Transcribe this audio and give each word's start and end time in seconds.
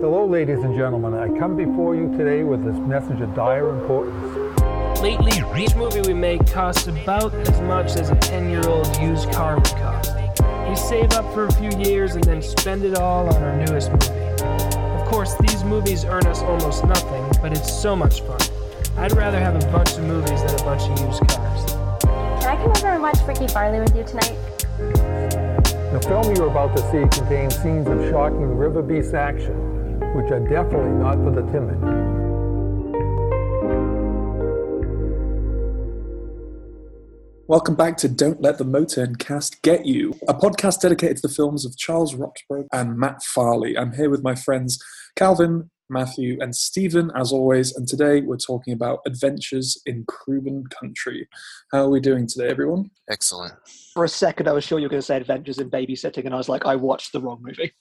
Hello, 0.00 0.24
ladies 0.24 0.60
and 0.60 0.74
gentlemen. 0.74 1.12
I 1.12 1.28
come 1.38 1.58
before 1.58 1.94
you 1.94 2.08
today 2.16 2.42
with 2.42 2.64
this 2.64 2.78
message 2.88 3.20
of 3.20 3.34
dire 3.34 3.68
importance. 3.68 4.98
Lately, 5.02 5.42
each 5.62 5.74
movie 5.74 6.00
we 6.00 6.14
make 6.14 6.46
costs 6.46 6.86
about 6.86 7.34
as 7.34 7.60
much 7.60 7.96
as 7.96 8.08
a 8.08 8.16
10 8.16 8.48
year 8.48 8.66
old 8.66 8.86
used 8.98 9.30
car 9.30 9.56
would 9.56 9.66
cost. 9.66 10.12
We 10.66 10.74
save 10.74 11.12
up 11.12 11.30
for 11.34 11.44
a 11.44 11.52
few 11.52 11.68
years 11.78 12.14
and 12.14 12.24
then 12.24 12.40
spend 12.40 12.82
it 12.82 12.96
all 12.96 13.28
on 13.28 13.42
our 13.42 13.54
newest 13.66 13.90
movie. 13.92 14.42
Of 14.42 15.06
course, 15.06 15.34
these 15.36 15.64
movies 15.64 16.06
earn 16.06 16.26
us 16.26 16.40
almost 16.40 16.82
nothing, 16.86 17.30
but 17.42 17.52
it's 17.52 17.70
so 17.70 17.94
much 17.94 18.22
fun. 18.22 18.40
I'd 18.96 19.12
rather 19.12 19.38
have 19.38 19.62
a 19.62 19.70
bunch 19.70 19.98
of 19.98 20.04
movies 20.04 20.42
than 20.42 20.58
a 20.60 20.64
bunch 20.64 20.80
of 20.84 21.06
used 21.06 21.28
cars. 21.28 21.72
Can 22.40 22.48
I 22.48 22.56
come 22.56 22.70
over 22.70 22.88
and 22.88 23.02
watch 23.02 23.18
Freaky 23.26 23.48
Farley 23.48 23.80
with 23.80 23.94
you 23.94 24.04
tonight? 24.04 24.38
The 25.92 26.00
film 26.08 26.34
you're 26.34 26.48
about 26.48 26.74
to 26.74 26.82
see 26.90 27.18
contains 27.18 27.60
scenes 27.60 27.86
of 27.86 28.08
shocking 28.10 28.56
river 28.56 28.80
beast 28.80 29.12
action, 29.12 29.69
which 30.14 30.30
are 30.32 30.40
definitely 30.40 30.90
not 30.92 31.14
for 31.22 31.30
the 31.30 31.42
timid. 31.52 31.78
Welcome 37.46 37.74
back 37.74 37.96
to 37.98 38.08
Don't 38.08 38.40
Let 38.40 38.58
the 38.58 38.64
Moterncast 38.64 39.62
Get 39.62 39.86
You, 39.86 40.14
a 40.28 40.34
podcast 40.34 40.80
dedicated 40.80 41.18
to 41.18 41.22
the 41.28 41.34
films 41.34 41.64
of 41.64 41.76
Charles 41.76 42.14
Roxburgh 42.14 42.66
and 42.72 42.96
Matt 42.96 43.22
Farley. 43.22 43.78
I'm 43.78 43.92
here 43.92 44.10
with 44.10 44.22
my 44.22 44.34
friends 44.34 44.82
Calvin, 45.16 45.70
Matthew, 45.88 46.38
and 46.40 46.54
Stephen, 46.54 47.10
as 47.16 47.32
always, 47.32 47.76
and 47.76 47.86
today 47.86 48.20
we're 48.20 48.36
talking 48.36 48.72
about 48.72 49.00
adventures 49.06 49.80
in 49.86 50.04
Cruben 50.06 50.70
Country. 50.70 51.28
How 51.72 51.84
are 51.84 51.90
we 51.90 52.00
doing 52.00 52.26
today, 52.26 52.48
everyone? 52.48 52.90
Excellent. 53.10 53.54
For 53.94 54.04
a 54.04 54.08
second, 54.08 54.48
I 54.48 54.52
was 54.52 54.64
sure 54.64 54.78
you 54.78 54.86
were 54.86 54.90
going 54.90 55.02
to 55.02 55.06
say 55.06 55.16
Adventures 55.16 55.58
in 55.58 55.70
Babysitting, 55.70 56.24
and 56.24 56.34
I 56.34 56.38
was 56.38 56.48
like, 56.48 56.66
I 56.66 56.76
watched 56.76 57.12
the 57.12 57.20
wrong 57.20 57.42
movie. 57.42 57.72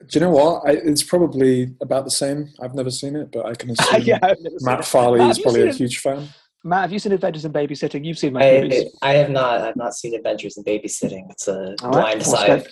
Do 0.00 0.18
you 0.18 0.20
know 0.20 0.30
what? 0.30 0.68
I, 0.68 0.72
it's 0.72 1.02
probably 1.02 1.74
about 1.80 2.04
the 2.04 2.10
same. 2.10 2.50
I've 2.60 2.74
never 2.74 2.90
seen 2.90 3.16
it, 3.16 3.32
but 3.32 3.46
I 3.46 3.54
can 3.54 3.70
assume 3.78 4.02
yeah, 4.02 4.18
I've 4.22 4.40
never 4.40 4.58
seen 4.58 4.66
Matt. 4.66 4.84
Farley 4.84 5.18
Matt, 5.18 5.30
is 5.30 5.38
probably 5.38 5.68
a 5.68 5.72
huge 5.72 5.98
fan. 5.98 6.28
Matt, 6.64 6.82
have 6.82 6.92
you 6.92 6.98
seen 6.98 7.12
Adventures 7.12 7.44
in 7.44 7.52
Babysitting? 7.52 8.04
You've 8.04 8.18
seen 8.18 8.32
my 8.32 8.60
movies. 8.60 8.92
I, 9.00 9.10
I 9.10 9.14
have 9.14 9.30
not. 9.30 9.60
I've 9.62 9.76
not 9.76 9.94
seen 9.94 10.14
Adventures 10.14 10.56
in 10.56 10.64
Babysitting. 10.64 11.30
It's 11.30 11.48
a 11.48 11.74
All 11.82 11.90
right, 11.90 12.22
blind 12.22 12.62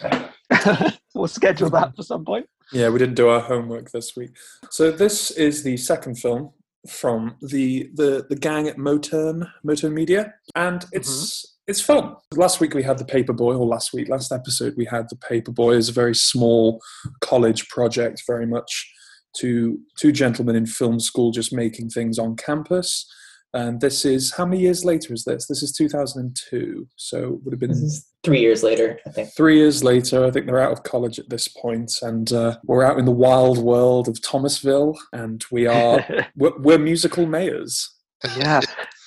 we'll 0.51 0.51
side. 0.51 0.99
we'll 1.15 1.29
schedule 1.29 1.71
that 1.71 1.97
for 1.97 2.03
some 2.03 2.25
point. 2.25 2.47
Yeah, 2.73 2.89
we 2.89 2.99
didn't 2.99 3.15
do 3.15 3.29
our 3.29 3.41
homework 3.41 3.91
this 3.91 4.17
week. 4.17 4.37
So 4.71 4.91
this 4.91 5.31
is 5.31 5.63
the 5.63 5.77
second 5.77 6.19
film 6.19 6.51
from 6.89 7.37
the 7.41 7.91
the, 7.95 8.27
the 8.29 8.37
gang 8.37 8.69
at 8.69 8.77
Motern 8.77 9.49
Motern 9.67 9.93
Media, 9.93 10.35
and 10.55 10.81
mm-hmm. 10.81 10.97
it's 10.97 11.57
it's 11.67 11.81
fun. 11.81 12.15
Last 12.33 12.61
week 12.61 12.75
we 12.75 12.83
had 12.83 12.99
the 12.99 13.05
Paperboy, 13.05 13.59
or 13.59 13.67
last 13.67 13.93
week, 13.93 14.09
last 14.09 14.33
episode 14.33 14.75
we 14.77 14.85
had 14.85 15.07
the 15.09 15.17
Paperboy 15.17 15.77
as 15.77 15.89
a 15.89 15.93
very 15.93 16.15
small 16.15 16.81
college 17.21 17.69
project, 17.69 18.23
very 18.27 18.47
much 18.47 18.91
to 19.39 19.79
two 19.99 20.13
gentlemen 20.13 20.57
in 20.57 20.67
film 20.67 21.01
school 21.01 21.33
just 21.33 21.53
making 21.53 21.91
things 21.91 22.19
on 22.19 22.37
campus. 22.37 23.11
And 23.53 23.81
this 23.81 24.05
is 24.05 24.35
how 24.35 24.47
many 24.47 24.61
years 24.61 24.85
later 24.85 25.15
is 25.15 25.25
this? 25.25 25.47
This 25.47 25.63
is 25.63 25.73
2002, 25.73 26.89
so 26.97 27.19
it 27.19 27.45
would 27.45 27.53
have 27.53 27.61
been 27.61 27.71
This 27.71 27.79
is 27.79 28.07
three 28.25 28.41
years 28.41 28.63
later, 28.63 28.99
I 29.07 29.11
think. 29.11 29.31
Three 29.37 29.59
years 29.59 29.85
later, 29.85 30.25
I 30.25 30.31
think 30.31 30.47
they're 30.47 30.61
out 30.61 30.73
of 30.73 30.83
college 30.83 31.19
at 31.19 31.29
this 31.29 31.49
point, 31.49 31.93
and 32.03 32.33
uh, 32.33 32.57
we're 32.65 32.85
out 32.85 32.99
in 32.99 33.05
the 33.05 33.11
wild 33.11 33.59
world 33.59 34.09
of 34.09 34.21
Thomasville, 34.23 34.99
and 35.13 35.45
we 35.51 35.67
are 35.67 36.05
we're, 36.37 36.59
we're 36.59 36.79
musical 36.79 37.27
mayors. 37.27 37.95
yeah. 38.37 38.61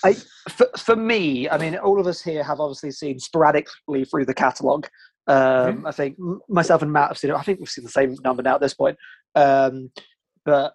I, 0.03 0.13
for, 0.49 0.67
for 0.77 0.95
me, 0.95 1.49
I 1.49 1.57
mean, 1.57 1.75
all 1.75 1.99
of 1.99 2.07
us 2.07 2.21
here 2.21 2.43
have 2.43 2.59
obviously 2.59 2.91
seen 2.91 3.19
sporadically 3.19 4.05
through 4.05 4.25
the 4.25 4.33
catalogue. 4.33 4.87
Um, 5.25 5.85
I 5.85 5.91
think 5.91 6.17
myself 6.47 6.81
and 6.81 6.93
Matt 6.93 7.09
have 7.09 7.17
seen 7.17 7.31
it. 7.31 7.35
I 7.35 7.41
think 7.41 7.59
we've 7.59 7.67
seen 7.67 7.83
the 7.83 7.89
same 7.91 8.15
number 8.23 8.43
now 8.43 8.55
at 8.55 8.61
this 8.61 8.73
point. 8.73 8.97
Um, 9.35 9.91
but 10.45 10.73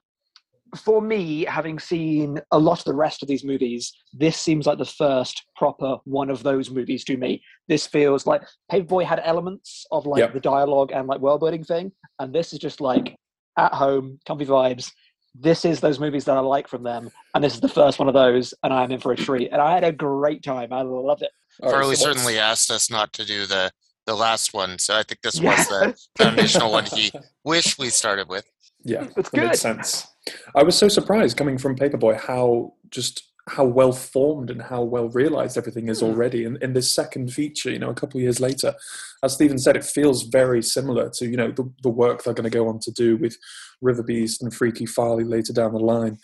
for 0.76 1.02
me, 1.02 1.44
having 1.44 1.78
seen 1.78 2.40
a 2.50 2.58
lot 2.58 2.78
of 2.78 2.84
the 2.84 2.94
rest 2.94 3.22
of 3.22 3.28
these 3.28 3.44
movies, 3.44 3.92
this 4.12 4.38
seems 4.38 4.66
like 4.66 4.78
the 4.78 4.84
first 4.84 5.44
proper 5.56 5.96
one 6.04 6.30
of 6.30 6.42
those 6.42 6.70
movies 6.70 7.04
to 7.04 7.16
me. 7.16 7.42
This 7.68 7.86
feels 7.86 8.26
like 8.26 8.42
Paperboy 8.70 9.04
had 9.04 9.20
elements 9.24 9.84
of 9.90 10.06
like 10.06 10.20
Yep. 10.20 10.32
the 10.34 10.40
dialogue 10.40 10.90
and 10.92 11.06
like 11.06 11.20
world 11.20 11.40
building 11.40 11.64
thing, 11.64 11.92
and 12.18 12.34
this 12.34 12.52
is 12.52 12.58
just 12.58 12.80
like 12.80 13.14
at 13.58 13.74
home, 13.74 14.18
comfy 14.26 14.46
vibes. 14.46 14.90
This 15.34 15.64
is 15.64 15.80
those 15.80 15.98
movies 15.98 16.24
that 16.24 16.36
I 16.36 16.40
like 16.40 16.68
from 16.68 16.82
them, 16.82 17.10
and 17.34 17.44
this 17.44 17.54
is 17.54 17.60
the 17.60 17.68
first 17.68 17.98
one 17.98 18.08
of 18.08 18.14
those, 18.14 18.54
and 18.62 18.72
I'm 18.72 18.92
in 18.92 19.00
for 19.00 19.12
a 19.12 19.16
treat. 19.16 19.50
And 19.52 19.60
I 19.60 19.72
had 19.74 19.84
a 19.84 19.92
great 19.92 20.42
time. 20.42 20.72
I 20.72 20.82
loved 20.82 21.22
it. 21.22 21.30
All 21.62 21.70
right, 21.70 21.78
Farley 21.78 21.96
so 21.96 22.04
certainly 22.04 22.38
asked 22.38 22.70
us 22.70 22.90
not 22.90 23.12
to 23.14 23.24
do 23.24 23.46
the 23.46 23.70
the 24.06 24.14
last 24.16 24.52
one, 24.52 24.78
so 24.78 24.94
I 24.96 25.02
think 25.04 25.20
this 25.22 25.38
Yeah. 25.40 25.50
was 25.50 25.68
the 25.68 25.94
foundational 26.18 26.72
one 26.72 26.86
he 26.86 27.12
wished 27.44 27.78
we 27.78 27.88
started 27.90 28.28
with. 28.28 28.44
Yeah, 28.84 29.06
It's 29.16 29.30
that 29.30 29.44
makes 29.44 29.60
sense. 29.60 30.06
I 30.56 30.62
was 30.62 30.76
so 30.76 30.88
surprised 30.88 31.36
coming 31.36 31.58
from 31.58 31.76
Paperboy 31.76 32.18
how 32.20 32.74
just 32.90 33.24
how 33.48 33.64
well 33.64 33.90
formed 33.92 34.50
and 34.50 34.62
how 34.62 34.82
well 34.82 35.08
realized 35.08 35.58
everything 35.58 35.88
is 35.88 35.98
Hmm. 36.00 36.06
already 36.06 36.44
in, 36.44 36.56
in 36.62 36.74
this 36.74 36.92
second 36.94 37.32
feature. 37.32 37.70
You 37.70 37.80
know, 37.80 37.90
a 37.90 37.94
couple 37.94 38.18
of 38.18 38.22
years 38.22 38.38
later, 38.38 38.74
as 39.24 39.34
Stephen 39.34 39.58
said, 39.58 39.76
it 39.76 39.84
feels 39.84 40.22
very 40.22 40.62
similar 40.62 41.10
to 41.14 41.26
you 41.26 41.36
know 41.36 41.50
the, 41.50 41.68
the 41.82 41.88
work 41.88 42.22
they're 42.22 42.34
going 42.34 42.50
to 42.50 42.58
go 42.58 42.68
on 42.68 42.78
to 42.80 42.92
do 42.92 43.16
with 43.16 43.36
River 43.80 44.02
Beast 44.04 44.42
and 44.42 44.54
Freaky 44.54 44.86
Farley 44.86 45.24
later 45.24 45.52
down 45.52 45.72
the 45.72 45.80
line, 45.80 46.18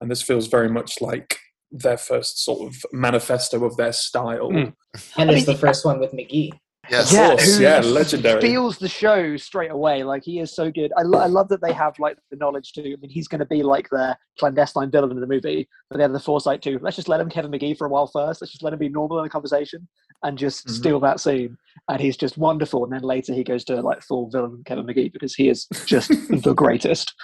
and 0.00 0.10
this 0.10 0.22
feels 0.22 0.46
very 0.46 0.68
much 0.68 1.00
like 1.00 1.38
their 1.72 1.96
first 1.96 2.44
sort 2.44 2.66
of 2.68 2.76
manifesto 2.92 3.64
of 3.64 3.76
their 3.76 3.92
style. 3.92 4.50
Mm. 4.50 4.74
And 5.16 5.30
it's 5.30 5.46
the 5.46 5.56
first 5.56 5.84
one 5.84 5.98
with 6.00 6.12
McGee. 6.12 6.50
Yes. 6.90 7.12
Yeah. 7.12 7.28
course, 7.28 7.56
who 7.56 7.62
yeah, 7.62 7.78
legendary. 7.80 8.40
Feels 8.40 8.78
the 8.78 8.88
show 8.88 9.36
straight 9.36 9.70
away. 9.70 10.02
Like 10.02 10.24
he 10.24 10.40
is 10.40 10.54
so 10.54 10.70
good. 10.70 10.92
I, 10.96 11.02
lo- 11.02 11.20
I 11.20 11.26
love 11.26 11.48
that 11.48 11.62
they 11.62 11.72
have 11.72 11.98
like 11.98 12.18
the 12.30 12.36
knowledge 12.36 12.72
to. 12.72 12.80
I 12.82 12.96
mean, 13.00 13.10
he's 13.10 13.28
going 13.28 13.38
to 13.38 13.46
be 13.46 13.62
like 13.62 13.88
the 13.90 14.16
clandestine 14.38 14.90
villain 14.90 15.12
in 15.12 15.20
the 15.20 15.26
movie, 15.26 15.68
but 15.88 15.96
they 15.98 16.02
have 16.02 16.12
the 16.12 16.18
foresight 16.20 16.62
to. 16.62 16.78
Let's 16.80 16.96
just 16.96 17.08
let 17.08 17.20
him 17.20 17.30
Kevin 17.30 17.50
McGee 17.52 17.76
for 17.78 17.86
a 17.86 17.90
while 17.90 18.08
first. 18.08 18.40
Let's 18.42 18.50
just 18.52 18.62
let 18.64 18.72
him 18.72 18.78
be 18.80 18.88
normal 18.88 19.18
in 19.18 19.24
the 19.24 19.30
conversation 19.30 19.86
and 20.22 20.36
just 20.36 20.66
Mhm. 20.66 20.70
steal 20.72 21.00
that 21.00 21.20
scene. 21.20 21.56
And 21.88 22.00
he's 22.00 22.16
just 22.16 22.36
wonderful. 22.36 22.84
And 22.84 22.92
then 22.92 23.02
later 23.02 23.32
he 23.34 23.44
goes 23.44 23.64
to 23.66 23.80
like 23.80 24.02
full 24.02 24.28
villain 24.30 24.62
Kevin 24.66 24.84
McGee 24.86 25.12
because 25.12 25.34
he 25.34 25.48
is 25.48 25.66
just 25.86 26.08
the 26.42 26.54
greatest. 26.54 27.14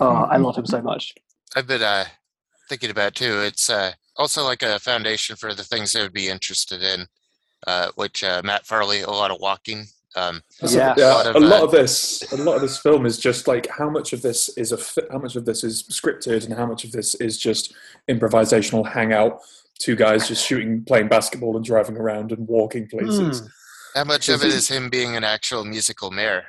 Oh, 0.00 0.06
I 0.30 0.36
love 0.38 0.56
him 0.56 0.66
so 0.66 0.80
much. 0.80 1.12
I've 1.54 1.66
been 1.66 1.82
uh, 1.82 2.06
thinking 2.68 2.90
about 2.90 3.14
too. 3.14 3.40
It's 3.42 3.68
uh, 3.68 3.92
also 4.16 4.44
like 4.44 4.62
a 4.62 4.78
foundation 4.78 5.36
for 5.36 5.52
the 5.54 5.64
things 5.64 5.92
they 5.92 6.00
would 6.02 6.12
be 6.12 6.28
interested 6.28 6.82
in, 6.82 7.06
uh, 7.66 7.88
which 7.96 8.22
uh, 8.24 8.42
Matt 8.44 8.66
Farley, 8.66 9.00
a 9.02 9.10
lot 9.10 9.30
of 9.30 9.38
walking. 9.40 9.86
Um, 10.16 10.42
Yeah. 10.62 10.94
yeah, 10.96 11.04
A 11.04 11.14
lot 11.14 11.26
of, 11.26 11.36
a 11.36 11.38
lot 11.40 11.60
uh, 11.60 11.64
of 11.66 11.70
this, 11.70 12.32
a 12.32 12.36
lot 12.36 12.56
of 12.56 12.62
this 12.62 12.78
film 12.78 13.06
is 13.06 13.16
just 13.18 13.46
like 13.46 13.68
how 13.68 13.88
much 13.88 14.12
of 14.12 14.22
this 14.22 14.48
is 14.56 14.72
a 14.72 14.78
fi- 14.78 15.06
how 15.10 15.18
much 15.18 15.36
of 15.36 15.44
this 15.44 15.62
is 15.62 15.84
scripted 15.84 16.44
and 16.44 16.54
how 16.54 16.66
much 16.66 16.84
of 16.84 16.90
this 16.92 17.14
is 17.16 17.38
just 17.38 17.74
improvisational 18.08 18.86
hangout. 18.86 19.40
Two 19.78 19.96
guys 19.96 20.28
just 20.28 20.44
shooting, 20.44 20.84
playing 20.84 21.08
basketball, 21.08 21.56
and 21.56 21.64
driving 21.64 21.96
around 21.96 22.32
and 22.32 22.46
walking 22.48 22.86
places. 22.88 23.42
how 23.94 24.04
much 24.04 24.28
of 24.28 24.42
it 24.42 24.52
is 24.52 24.68
him 24.68 24.90
being 24.90 25.16
an 25.16 25.24
actual 25.24 25.64
musical 25.64 26.10
mayor, 26.10 26.42
Matt 26.42 26.44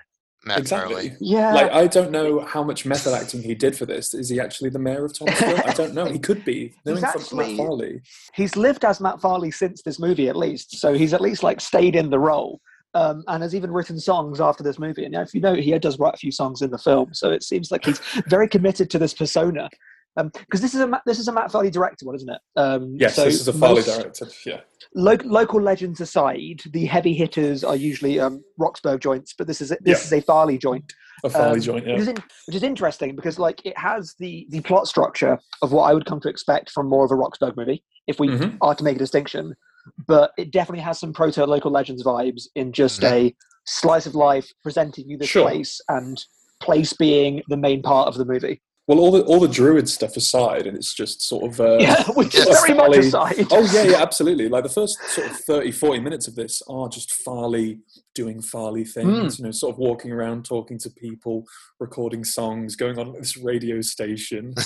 Exactly. 0.49 1.09
Farley? 1.09 1.13
Yeah. 1.19 1.53
Like 1.53 1.71
I 1.71 1.87
don't 1.87 2.11
know 2.11 2.39
how 2.39 2.63
much 2.63 2.85
method 2.85 3.13
acting 3.13 3.43
he 3.43 3.53
did 3.53 3.75
for 3.75 3.85
this. 3.85 4.13
Is 4.13 4.29
he 4.29 4.39
actually 4.39 4.69
the 4.71 4.79
mayor 4.79 5.05
of 5.05 5.17
Thomasville? 5.17 5.61
I 5.65 5.73
don't 5.73 5.93
know. 5.93 6.05
He 6.05 6.17
could 6.19 6.43
be. 6.43 6.73
Knowing 6.85 6.99
from 6.99 7.09
actually- 7.09 7.47
Matt 7.49 7.57
Farley. 7.57 8.01
he's 8.33 8.55
lived 8.55 8.83
as 8.83 8.99
Matt 8.99 9.21
Farley 9.21 9.51
since 9.51 9.81
this 9.83 9.99
movie, 9.99 10.29
at 10.29 10.35
least. 10.35 10.77
So 10.79 10.93
he's 10.93 11.13
at 11.13 11.21
least 11.21 11.43
like 11.43 11.61
stayed 11.61 11.95
in 11.95 12.09
the 12.09 12.19
role, 12.19 12.59
um, 12.95 13.23
and 13.27 13.43
has 13.43 13.53
even 13.53 13.71
written 13.71 13.99
songs 13.99 14.41
after 14.41 14.63
this 14.63 14.79
movie. 14.79 15.05
And 15.05 15.13
if 15.15 15.33
you 15.33 15.41
know, 15.41 15.53
he 15.53 15.77
does 15.77 15.99
write 15.99 16.15
a 16.15 16.17
few 16.17 16.31
songs 16.31 16.61
in 16.63 16.71
the 16.71 16.77
film. 16.79 17.13
So 17.13 17.29
it 17.31 17.43
seems 17.43 17.71
like 17.71 17.85
he's 17.85 17.99
very 18.27 18.47
committed 18.47 18.89
to 18.91 18.99
this 18.99 19.13
persona. 19.13 19.69
Because 20.15 20.59
this 20.61 20.73
is 20.73 20.81
a 20.81 21.01
this 21.05 21.19
is 21.19 21.27
a 21.27 21.31
Matt 21.31 21.51
Farley 21.51 21.69
directed 21.71 22.05
one, 22.05 22.15
isn't 22.15 22.29
it? 22.29 22.41
Um, 22.57 22.95
Yes, 22.99 23.15
so 23.15 23.25
this 23.25 23.39
is 23.39 23.47
a 23.47 23.53
Farley 23.53 23.81
directed. 23.81 24.33
Yeah. 24.45 24.61
Lo- 24.93 25.17
local 25.23 25.61
legends 25.61 26.01
aside, 26.01 26.61
the 26.71 26.85
heavy 26.85 27.13
hitters 27.13 27.63
are 27.63 27.75
usually 27.77 28.19
um, 28.19 28.43
Roxburgh 28.57 28.99
joints, 28.99 29.33
but 29.37 29.47
this 29.47 29.61
is 29.61 29.71
a, 29.71 29.77
this 29.81 29.99
Yeah. 30.11 30.17
is 30.17 30.23
a 30.23 30.25
Farley 30.25 30.57
joint. 30.57 30.91
A 31.23 31.29
Farley 31.29 31.59
Um, 31.59 31.61
joint. 31.61 31.85
which, 31.87 31.99
is 31.99 32.07
in, 32.09 32.15
which 32.47 32.55
is 32.55 32.63
interesting 32.63 33.15
because 33.15 33.39
like 33.39 33.65
it 33.65 33.77
has 33.77 34.15
the 34.19 34.47
the 34.49 34.59
plot 34.61 34.87
structure 34.87 35.39
of 35.61 35.71
what 35.71 35.83
I 35.83 35.93
would 35.93 36.05
come 36.05 36.19
to 36.21 36.29
expect 36.29 36.71
from 36.71 36.87
more 36.89 37.05
of 37.05 37.11
a 37.11 37.15
Roxburgh 37.15 37.55
movie 37.55 37.83
if 38.07 38.19
we 38.19 38.27
Mhm. 38.27 38.57
are 38.61 38.75
to 38.75 38.83
make 38.83 38.95
a 38.97 38.99
distinction, 38.99 39.53
but 40.07 40.31
it 40.37 40.51
definitely 40.51 40.83
has 40.83 40.99
some 40.99 41.13
proto 41.13 41.45
local 41.45 41.71
legends 41.71 42.03
vibes 42.03 42.43
in 42.55 42.73
just 42.73 43.01
Mhm. 43.01 43.11
a 43.11 43.35
slice 43.65 44.05
of 44.07 44.15
life 44.15 44.51
presenting 44.63 45.07
you 45.09 45.17
this 45.17 45.29
Sure. 45.29 45.43
place 45.43 45.79
and 45.87 46.25
place 46.59 46.91
being 46.93 47.41
the 47.47 47.57
main 47.57 47.81
part 47.81 48.07
of 48.09 48.15
the 48.15 48.25
movie. 48.25 48.61
Well, 48.87 48.99
all 48.99 49.11
the 49.11 49.21
all 49.23 49.39
the 49.39 49.47
druid 49.47 49.87
stuff 49.87 50.17
aside, 50.17 50.65
and 50.67 50.75
it's 50.75 50.93
just 50.93 51.21
sort 51.21 51.51
of 51.53 51.61
uh, 51.61 51.77
yeah, 51.79 52.03
which 52.11 52.35
is 52.35 52.45
Yes, 52.47 52.61
very 52.65 52.73
much 52.77 52.97
aside. 52.97 53.47
Oh 53.51 53.63
yeah, 53.71 53.83
yeah, 53.83 54.01
absolutely. 54.01 54.49
Like 54.49 54.63
the 54.63 54.69
first 54.69 54.97
sort 55.09 55.29
of 55.29 55.37
30, 55.37 55.71
40 55.71 55.99
minutes 55.99 56.27
of 56.27 56.35
this 56.35 56.61
are 56.67 56.89
just 56.89 57.13
Farley 57.13 57.79
doing 58.15 58.41
Farley 58.41 58.83
things, 58.83 59.37
you 59.39 59.45
know, 59.45 59.51
sort 59.51 59.73
of 59.73 59.77
walking 59.79 60.11
around, 60.11 60.45
talking 60.45 60.77
to 60.79 60.89
people, 60.89 61.45
recording 61.79 62.23
songs, 62.23 62.75
going 62.75 62.97
on 62.99 63.13
this 63.13 63.37
radio 63.37 63.81
station. 63.81 64.53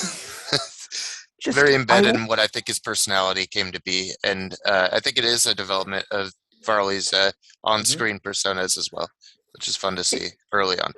Just- 1.42 1.56
very 1.60 1.76
embedded 1.76 2.16
wa- 2.16 2.22
in 2.22 2.28
what 2.28 2.40
I 2.40 2.48
think 2.48 2.68
his 2.68 2.80
personality 2.80 3.46
came 3.46 3.72
to 3.74 3.82
be, 3.82 4.14
and 4.24 4.56
uh, 4.66 4.90
I 4.92 5.00
think 5.00 5.18
it 5.18 5.26
is 5.26 5.46
a 5.46 5.54
development 5.54 6.06
of 6.10 6.32
Farley's 6.64 7.14
uh, 7.14 7.32
on-screen 7.64 8.20
personas 8.20 8.78
as 8.80 8.90
well, 8.92 9.10
which 9.54 9.68
is 9.68 9.76
fun 9.76 9.96
to 9.98 10.04
see 10.04 10.30
early 10.52 10.80
on. 10.80 10.94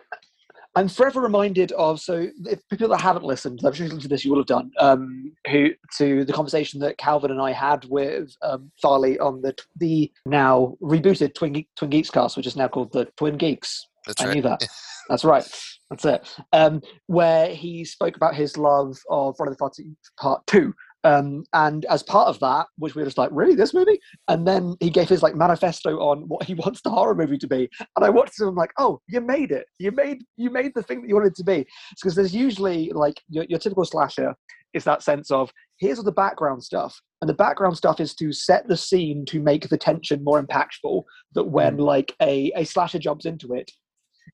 I'm 0.77 0.87
forever 0.87 1.21
reminded 1.21 1.71
of 1.71 1.99
so 1.99 2.27
if 2.45 2.59
people 2.69 2.87
that 2.89 3.01
haven't 3.01 3.25
listened, 3.25 3.61
I'm 3.65 3.73
sure 3.73 3.87
you 3.87 3.89
listened 3.89 4.03
to 4.03 4.07
this, 4.07 4.23
you 4.23 4.29
will 4.29 4.41
have 4.41 4.45
done. 4.45 4.69
Um, 4.79 5.33
who 5.49 5.69
to 5.97 6.23
the 6.23 6.31
conversation 6.31 6.79
that 6.81 6.99
Calvin 6.99 7.31
and 7.31 7.41
I 7.41 7.51
had 7.51 7.85
with 7.85 8.35
um, 8.43 8.71
Farley 8.79 9.17
on 9.17 9.41
the 9.41 9.55
the 9.77 10.11
now 10.27 10.77
rebooted 10.79 11.33
Twin, 11.33 11.65
Twin 11.77 11.89
Geeks 11.89 12.11
cast, 12.11 12.37
which 12.37 12.45
is 12.45 12.55
now 12.55 12.67
called 12.67 12.93
the 12.93 13.05
Twin 13.17 13.37
Geeks. 13.37 13.87
That's 14.05 14.21
I 14.21 14.27
right. 14.27 14.35
knew 14.35 14.43
that. 14.43 14.67
That's 15.09 15.25
right. 15.25 15.47
That's 15.89 16.05
it. 16.05 16.29
Um, 16.53 16.81
where 17.07 17.49
he 17.55 17.83
spoke 17.83 18.15
about 18.15 18.35
his 18.35 18.55
love 18.55 18.99
of 19.09 19.35
Friday 19.35 19.55
the 19.57 19.95
Part 20.19 20.45
Two, 20.45 20.75
um, 21.03 21.43
and 21.53 21.85
as 21.85 22.03
part 22.03 22.27
of 22.27 22.39
that, 22.39 22.67
which 22.77 22.95
we 22.95 23.01
were 23.01 23.05
just 23.05 23.17
like, 23.17 23.29
really, 23.31 23.55
this 23.55 23.73
movie? 23.73 23.99
And 24.27 24.47
then 24.47 24.75
he 24.79 24.89
gave 24.89 25.07
his 25.07 25.23
like 25.23 25.35
manifesto 25.35 25.99
on 25.99 26.27
what 26.27 26.43
he 26.43 26.53
wants 26.55 26.81
the 26.81 26.89
horror 26.89 27.15
movie 27.15 27.37
to 27.37 27.47
be. 27.47 27.69
And 27.95 28.05
I 28.05 28.09
watched 28.09 28.39
it, 28.39 28.43
and 28.43 28.49
I'm 28.49 28.55
like, 28.55 28.73
oh, 28.77 28.99
you 29.07 29.21
made 29.21 29.51
it. 29.51 29.67
You 29.79 29.91
made 29.91 30.23
you 30.37 30.49
made 30.49 30.71
the 30.75 30.83
thing 30.83 31.01
that 31.01 31.07
you 31.07 31.15
wanted 31.15 31.33
it 31.33 31.35
to 31.35 31.43
be. 31.43 31.65
Because 31.95 32.15
there's 32.15 32.35
usually 32.35 32.91
like 32.91 33.21
your, 33.29 33.45
your 33.47 33.59
typical 33.59 33.85
slasher 33.85 34.35
is 34.73 34.83
that 34.83 35.01
sense 35.01 35.31
of 35.31 35.51
here's 35.79 35.97
all 35.97 36.03
the 36.03 36.11
background 36.11 36.63
stuff, 36.63 36.99
and 37.21 37.29
the 37.29 37.33
background 37.33 37.77
stuff 37.77 37.99
is 37.99 38.13
to 38.15 38.33
set 38.33 38.67
the 38.67 38.77
scene 38.77 39.25
to 39.27 39.39
make 39.39 39.69
the 39.69 39.77
tension 39.77 40.23
more 40.23 40.41
impactful. 40.41 41.03
That 41.33 41.45
when 41.45 41.77
like 41.77 42.15
a 42.21 42.51
a 42.55 42.65
slasher 42.65 42.99
jumps 42.99 43.25
into 43.25 43.53
it, 43.53 43.71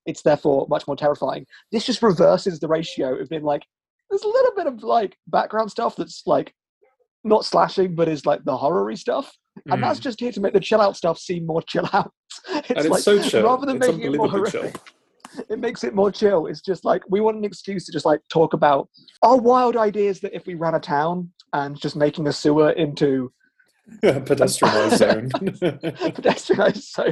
it's 0.06 0.22
therefore 0.22 0.66
much 0.70 0.88
more 0.88 0.96
terrifying. 0.96 1.46
This 1.72 1.86
just 1.86 2.02
reverses 2.02 2.60
the 2.60 2.68
ratio 2.68 3.20
of 3.20 3.30
being 3.30 3.44
like, 3.44 3.64
there's 4.14 4.24
a 4.24 4.28
little 4.28 4.52
bit 4.56 4.68
of 4.68 4.84
like 4.84 5.18
background 5.28 5.72
stuff 5.72 5.96
that's 5.96 6.22
like 6.28 6.54
not 7.24 7.46
slashing, 7.46 7.96
but 7.96 8.08
is 8.08 8.28
like 8.28 8.44
the 8.44 8.56
horror 8.56 8.96
stuff. 8.96 9.36
And 9.68 9.82
that's 9.82 10.00
mm. 10.00 10.04
just 10.04 10.20
here 10.20 10.32
to 10.32 10.40
make 10.40 10.54
the 10.54 10.60
chill 10.60 10.82
out 10.82 10.96
stuff 10.96 11.18
seem 11.18 11.46
more 11.46 11.62
chill 11.64 11.90
out. 11.94 12.12
It's 12.48 12.70
and 12.70 12.80
it's 12.80 12.90
like 12.90 13.02
so 13.02 13.22
chill. 13.22 13.44
rather 13.44 13.66
than 13.66 13.78
it's 13.78 13.88
making 13.88 14.14
it 14.14 14.18
more 14.18 14.26
unbelievably 14.26 14.52
chill. 14.52 14.62
horrific, 14.62 14.82
it 15.50 15.60
makes 15.60 15.84
it 15.84 15.96
more 15.96 16.12
chill. 16.12 16.48
It's 16.48 16.62
just 16.62 16.84
like 16.84 17.02
we 17.10 17.22
want 17.22 17.38
an 17.38 17.46
excuse 17.46 17.86
to 17.86 17.92
just 17.92 18.06
like 18.06 18.20
talk 18.30 18.54
about 18.54 18.90
our 19.22 19.38
wild 19.38 19.78
ideas 19.78 20.20
that 20.22 20.36
if 20.36 20.46
we 20.46 20.56
ran 20.56 20.76
a 20.76 20.80
town 20.80 21.32
and 21.54 21.80
just 21.80 21.96
making 21.96 22.28
a 22.28 22.34
sewer 22.34 22.72
into 22.72 23.32
Pedestrianised 24.04 24.98
zone. 24.98 25.30
pedestrianised 26.14 26.84
so 26.84 27.06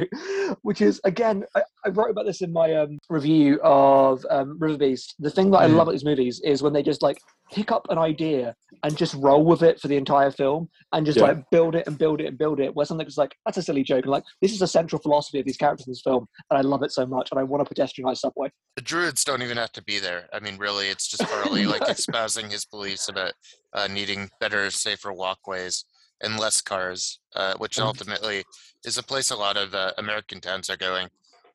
which 0.62 0.80
is 0.80 1.00
again 1.04 1.44
I, 1.54 1.62
I 1.84 1.90
wrote 1.90 2.10
about 2.10 2.24
this 2.26 2.40
in 2.40 2.52
my 2.52 2.74
um, 2.74 2.98
review 3.10 3.60
of 3.62 4.24
um, 4.30 4.58
river 4.58 4.78
beast 4.78 5.14
the 5.18 5.30
thing 5.30 5.50
that 5.50 5.58
i 5.58 5.66
Mm. 5.66 5.74
love 5.74 5.82
about 5.82 5.92
these 5.92 6.04
movies 6.04 6.40
is 6.44 6.62
when 6.62 6.72
they 6.72 6.82
just 6.82 7.02
like 7.02 7.18
pick 7.52 7.70
up 7.70 7.86
an 7.90 7.98
idea 7.98 8.54
and 8.84 8.96
just 8.96 9.14
roll 9.14 9.44
with 9.44 9.62
it 9.62 9.78
for 9.78 9.88
the 9.88 9.96
entire 9.96 10.30
film 10.30 10.68
and 10.92 11.04
just 11.04 11.18
Yeah. 11.18 11.24
like 11.24 11.50
build 11.50 11.74
it 11.74 11.86
and 11.86 11.98
build 11.98 12.20
it 12.22 12.26
and 12.26 12.38
build 12.38 12.58
it 12.60 12.74
where 12.74 12.86
something's 12.86 13.18
like 13.18 13.34
that's 13.44 13.58
a 13.58 13.62
silly 13.62 13.82
joke 13.82 14.04
and 14.04 14.10
like 14.10 14.24
this 14.40 14.52
is 14.52 14.62
a 14.62 14.66
central 14.66 15.00
philosophy 15.00 15.38
of 15.40 15.44
these 15.44 15.58
characters 15.58 15.86
in 15.86 15.90
this 15.92 16.00
film 16.02 16.26
and 16.50 16.58
i 16.58 16.62
love 16.62 16.82
it 16.82 16.90
so 16.92 17.04
much 17.04 17.28
and 17.30 17.38
i 17.38 17.42
want 17.42 17.60
a 17.66 17.74
pedestrianized 17.74 18.18
subway 18.18 18.50
The 18.76 18.82
druids 18.82 19.24
don't 19.24 19.42
even 19.42 19.58
have 19.58 19.72
to 19.72 19.82
be 19.84 19.98
there. 19.98 20.28
I 20.32 20.40
mean, 20.40 20.56
really, 20.56 20.88
it's 20.88 21.06
just 21.06 21.26
Farley 21.30 21.66
like 21.66 21.86
espousing 21.88 22.48
his 22.48 22.64
beliefs 22.64 23.08
about 23.08 23.34
uh, 23.74 23.86
needing 23.86 24.30
better, 24.40 24.70
safer 24.70 25.12
walkways 25.12 25.84
and 26.22 26.38
less 26.38 26.60
cars, 26.60 27.18
uh, 27.34 27.54
which 27.58 27.78
ultimately 27.78 28.44
is 28.84 28.98
a 28.98 29.02
place 29.02 29.30
a 29.30 29.36
lot 29.36 29.56
of 29.56 29.74
uh, 29.74 29.92
American 29.98 30.40
towns 30.40 30.70
are 30.70 30.76
going. 30.76 31.08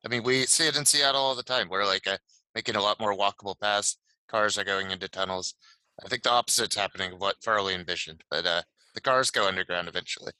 I 0.06 0.10
mean, 0.10 0.24
we 0.24 0.46
see 0.46 0.68
it 0.68 0.78
in 0.78 0.86
Seattle 0.86 1.22
all 1.22 1.36
the 1.36 1.44
time. 1.44 1.70
We're 1.70 1.86
like 1.86 2.08
uh, 2.08 2.18
making 2.56 2.76
a 2.76 2.82
lot 2.82 3.00
more 3.00 3.16
walkable 3.16 3.60
paths. 3.60 3.98
Cars 4.30 4.58
are 4.58 4.64
going 4.64 4.92
into 4.92 5.08
tunnels. 5.08 5.56
I 6.04 6.08
think 6.08 6.24
the 6.24 6.32
opposite's 6.32 6.76
happening 6.76 7.14
of 7.14 7.20
what 7.20 7.42
Farley 7.44 7.74
envisioned, 7.74 8.24
but 8.30 8.46
uh, 8.46 8.62
the 8.94 9.02
cars 9.02 9.32
go 9.32 9.48
underground 9.48 9.88
eventually. 9.88 10.32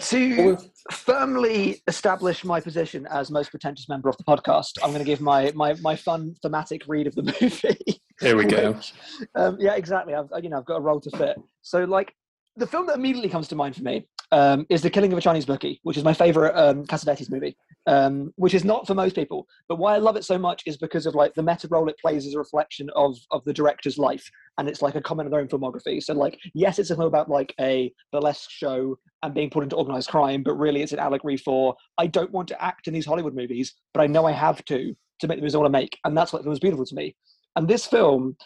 to 0.00 0.58
firmly 0.90 1.82
establish 1.86 2.44
my 2.44 2.60
position 2.60 3.06
as 3.06 3.30
most 3.30 3.50
pretentious 3.50 3.88
member 3.88 4.10
of 4.10 4.16
the 4.18 4.24
podcast 4.24 4.72
i'm 4.82 4.90
going 4.90 4.98
to 4.98 5.06
give 5.06 5.22
my 5.22 5.50
my 5.54 5.72
my 5.80 5.96
fun 5.96 6.34
thematic 6.42 6.82
read 6.86 7.06
of 7.06 7.14
the 7.14 7.22
movie 7.40 7.98
Here 8.20 8.36
we 8.36 8.46
go. 8.46 8.72
which, 8.72 8.92
um, 9.36 9.56
yeah, 9.60 9.74
exactly. 9.74 10.14
I've 10.14 10.28
you 10.42 10.50
know 10.50 10.58
I've 10.58 10.64
got 10.64 10.76
a 10.76 10.80
role 10.80 11.00
to 11.00 11.10
fit. 11.16 11.36
So 11.62 11.84
like 11.84 12.12
the 12.58 12.66
film 12.66 12.86
that 12.86 12.96
immediately 12.96 13.28
comes 13.28 13.48
to 13.48 13.56
mind 13.56 13.76
for 13.76 13.82
me 13.82 14.06
um, 14.32 14.66
is 14.68 14.82
The 14.82 14.90
Killing 14.90 15.12
of 15.12 15.18
a 15.18 15.22
Chinese 15.22 15.46
Bookie, 15.46 15.80
which 15.84 15.96
is 15.96 16.04
my 16.04 16.12
favorite 16.12 16.54
um, 16.54 16.84
Cassavetes 16.84 17.30
movie. 17.30 17.56
Um, 17.86 18.34
which 18.36 18.52
is 18.52 18.64
not 18.64 18.86
for 18.86 18.94
most 18.94 19.14
people, 19.14 19.46
but 19.66 19.78
why 19.78 19.94
I 19.94 19.98
love 19.98 20.16
it 20.16 20.24
so 20.24 20.36
much 20.36 20.62
is 20.66 20.76
because 20.76 21.06
of 21.06 21.14
like 21.14 21.32
the 21.32 21.42
meta 21.42 21.68
role 21.70 21.88
it 21.88 21.98
plays 21.98 22.26
as 22.26 22.34
a 22.34 22.38
reflection 22.38 22.90
of 22.94 23.16
of 23.30 23.42
the 23.44 23.52
director's 23.54 23.96
life, 23.96 24.28
and 24.58 24.68
it's 24.68 24.82
like 24.82 24.94
a 24.94 25.00
comment 25.00 25.26
on 25.26 25.30
their 25.30 25.40
own 25.40 25.48
filmography. 25.48 26.02
So 26.02 26.12
like, 26.12 26.38
yes, 26.52 26.78
it's 26.78 26.90
a 26.90 26.96
film 26.96 27.06
about 27.06 27.30
like 27.30 27.54
a 27.58 27.90
burlesque 28.12 28.50
show 28.50 28.98
and 29.22 29.32
being 29.32 29.48
put 29.48 29.62
into 29.62 29.76
organized 29.76 30.10
crime, 30.10 30.42
but 30.42 30.58
really 30.58 30.82
it's 30.82 30.92
an 30.92 30.98
allegory 30.98 31.38
for 31.38 31.76
I 31.96 32.08
don't 32.08 32.30
want 32.30 32.48
to 32.48 32.62
act 32.62 32.88
in 32.88 32.92
these 32.92 33.06
Hollywood 33.06 33.34
movies, 33.34 33.74
but 33.94 34.02
I 34.02 34.06
know 34.06 34.26
I 34.26 34.32
have 34.32 34.62
to 34.66 34.94
to 35.20 35.26
make 35.26 35.38
the 35.38 35.42
movies 35.42 35.54
I 35.54 35.58
want 35.58 35.72
to 35.72 35.78
make, 35.78 35.98
and 36.04 36.14
that's 36.14 36.34
what 36.34 36.44
was 36.44 36.60
beautiful 36.60 36.84
to 36.84 36.94
me. 36.94 37.16
And 37.56 37.66
this 37.66 37.86
film 37.86 38.36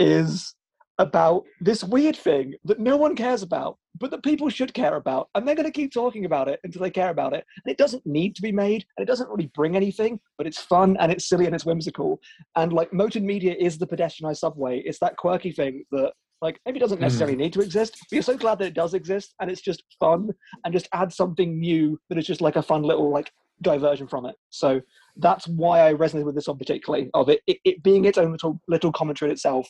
is 0.00 0.54
about 0.98 1.44
this 1.60 1.84
weird 1.84 2.16
thing 2.16 2.54
that 2.64 2.80
no 2.80 2.96
one 2.96 3.14
cares 3.14 3.42
about, 3.42 3.78
but 4.00 4.10
that 4.10 4.22
people 4.22 4.48
should 4.48 4.74
care 4.74 4.96
about. 4.96 5.28
And 5.34 5.46
they're 5.46 5.54
going 5.54 5.66
to 5.66 5.72
keep 5.72 5.92
talking 5.92 6.24
about 6.24 6.48
it 6.48 6.60
until 6.64 6.82
they 6.82 6.90
care 6.90 7.10
about 7.10 7.34
it. 7.34 7.44
And 7.64 7.70
it 7.70 7.78
doesn't 7.78 8.04
need 8.04 8.34
to 8.36 8.42
be 8.42 8.52
made, 8.52 8.84
and 8.96 9.02
it 9.02 9.06
doesn't 9.06 9.28
really 9.28 9.50
bring 9.54 9.76
anything, 9.76 10.18
but 10.36 10.46
it's 10.46 10.60
fun 10.60 10.96
and 10.98 11.12
it's 11.12 11.28
silly 11.28 11.46
and 11.46 11.54
it's 11.54 11.66
whimsical. 11.66 12.20
And 12.56 12.72
like 12.72 12.90
Motern 12.90 13.22
Media 13.22 13.54
is 13.58 13.78
the 13.78 13.86
pedestrianized 13.86 14.38
subway. 14.38 14.80
It's 14.80 14.98
that 14.98 15.16
quirky 15.16 15.52
thing 15.52 15.84
that 15.92 16.12
like 16.40 16.60
maybe 16.64 16.78
doesn't 16.78 16.98
hmm. 16.98 17.04
necessarily 17.04 17.36
need 17.36 17.52
to 17.52 17.60
exist, 17.60 17.96
but 17.98 18.12
you're 18.12 18.22
so 18.22 18.36
glad 18.36 18.58
that 18.58 18.66
it 18.66 18.74
does 18.74 18.94
exist 18.94 19.34
and 19.40 19.50
it's 19.50 19.60
just 19.60 19.82
fun 19.98 20.30
and 20.64 20.72
just 20.72 20.88
add 20.92 21.12
something 21.12 21.58
new 21.58 21.98
that 22.08 22.18
is 22.18 22.26
just 22.26 22.40
like 22.40 22.56
a 22.56 22.62
fun 22.62 22.82
little 22.82 23.10
like 23.10 23.30
diversion 23.62 24.06
from 24.06 24.26
it. 24.26 24.36
So 24.50 24.80
that's 25.16 25.48
why 25.48 25.88
I 25.88 25.94
resonate 25.94 26.24
with 26.24 26.36
this 26.36 26.46
one 26.46 26.58
particularly 26.58 27.10
of 27.14 27.28
it, 27.28 27.40
it, 27.46 27.58
it 27.64 27.82
being 27.82 28.04
its 28.04 28.18
own 28.18 28.32
little 28.32 28.60
little 28.68 28.92
commentary 28.92 29.30
in 29.30 29.32
itself, 29.32 29.68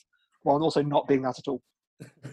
while 0.48 0.62
also 0.62 0.82
not 0.82 1.06
being 1.06 1.22
that 1.22 1.38
at 1.38 1.48
all. 1.48 1.62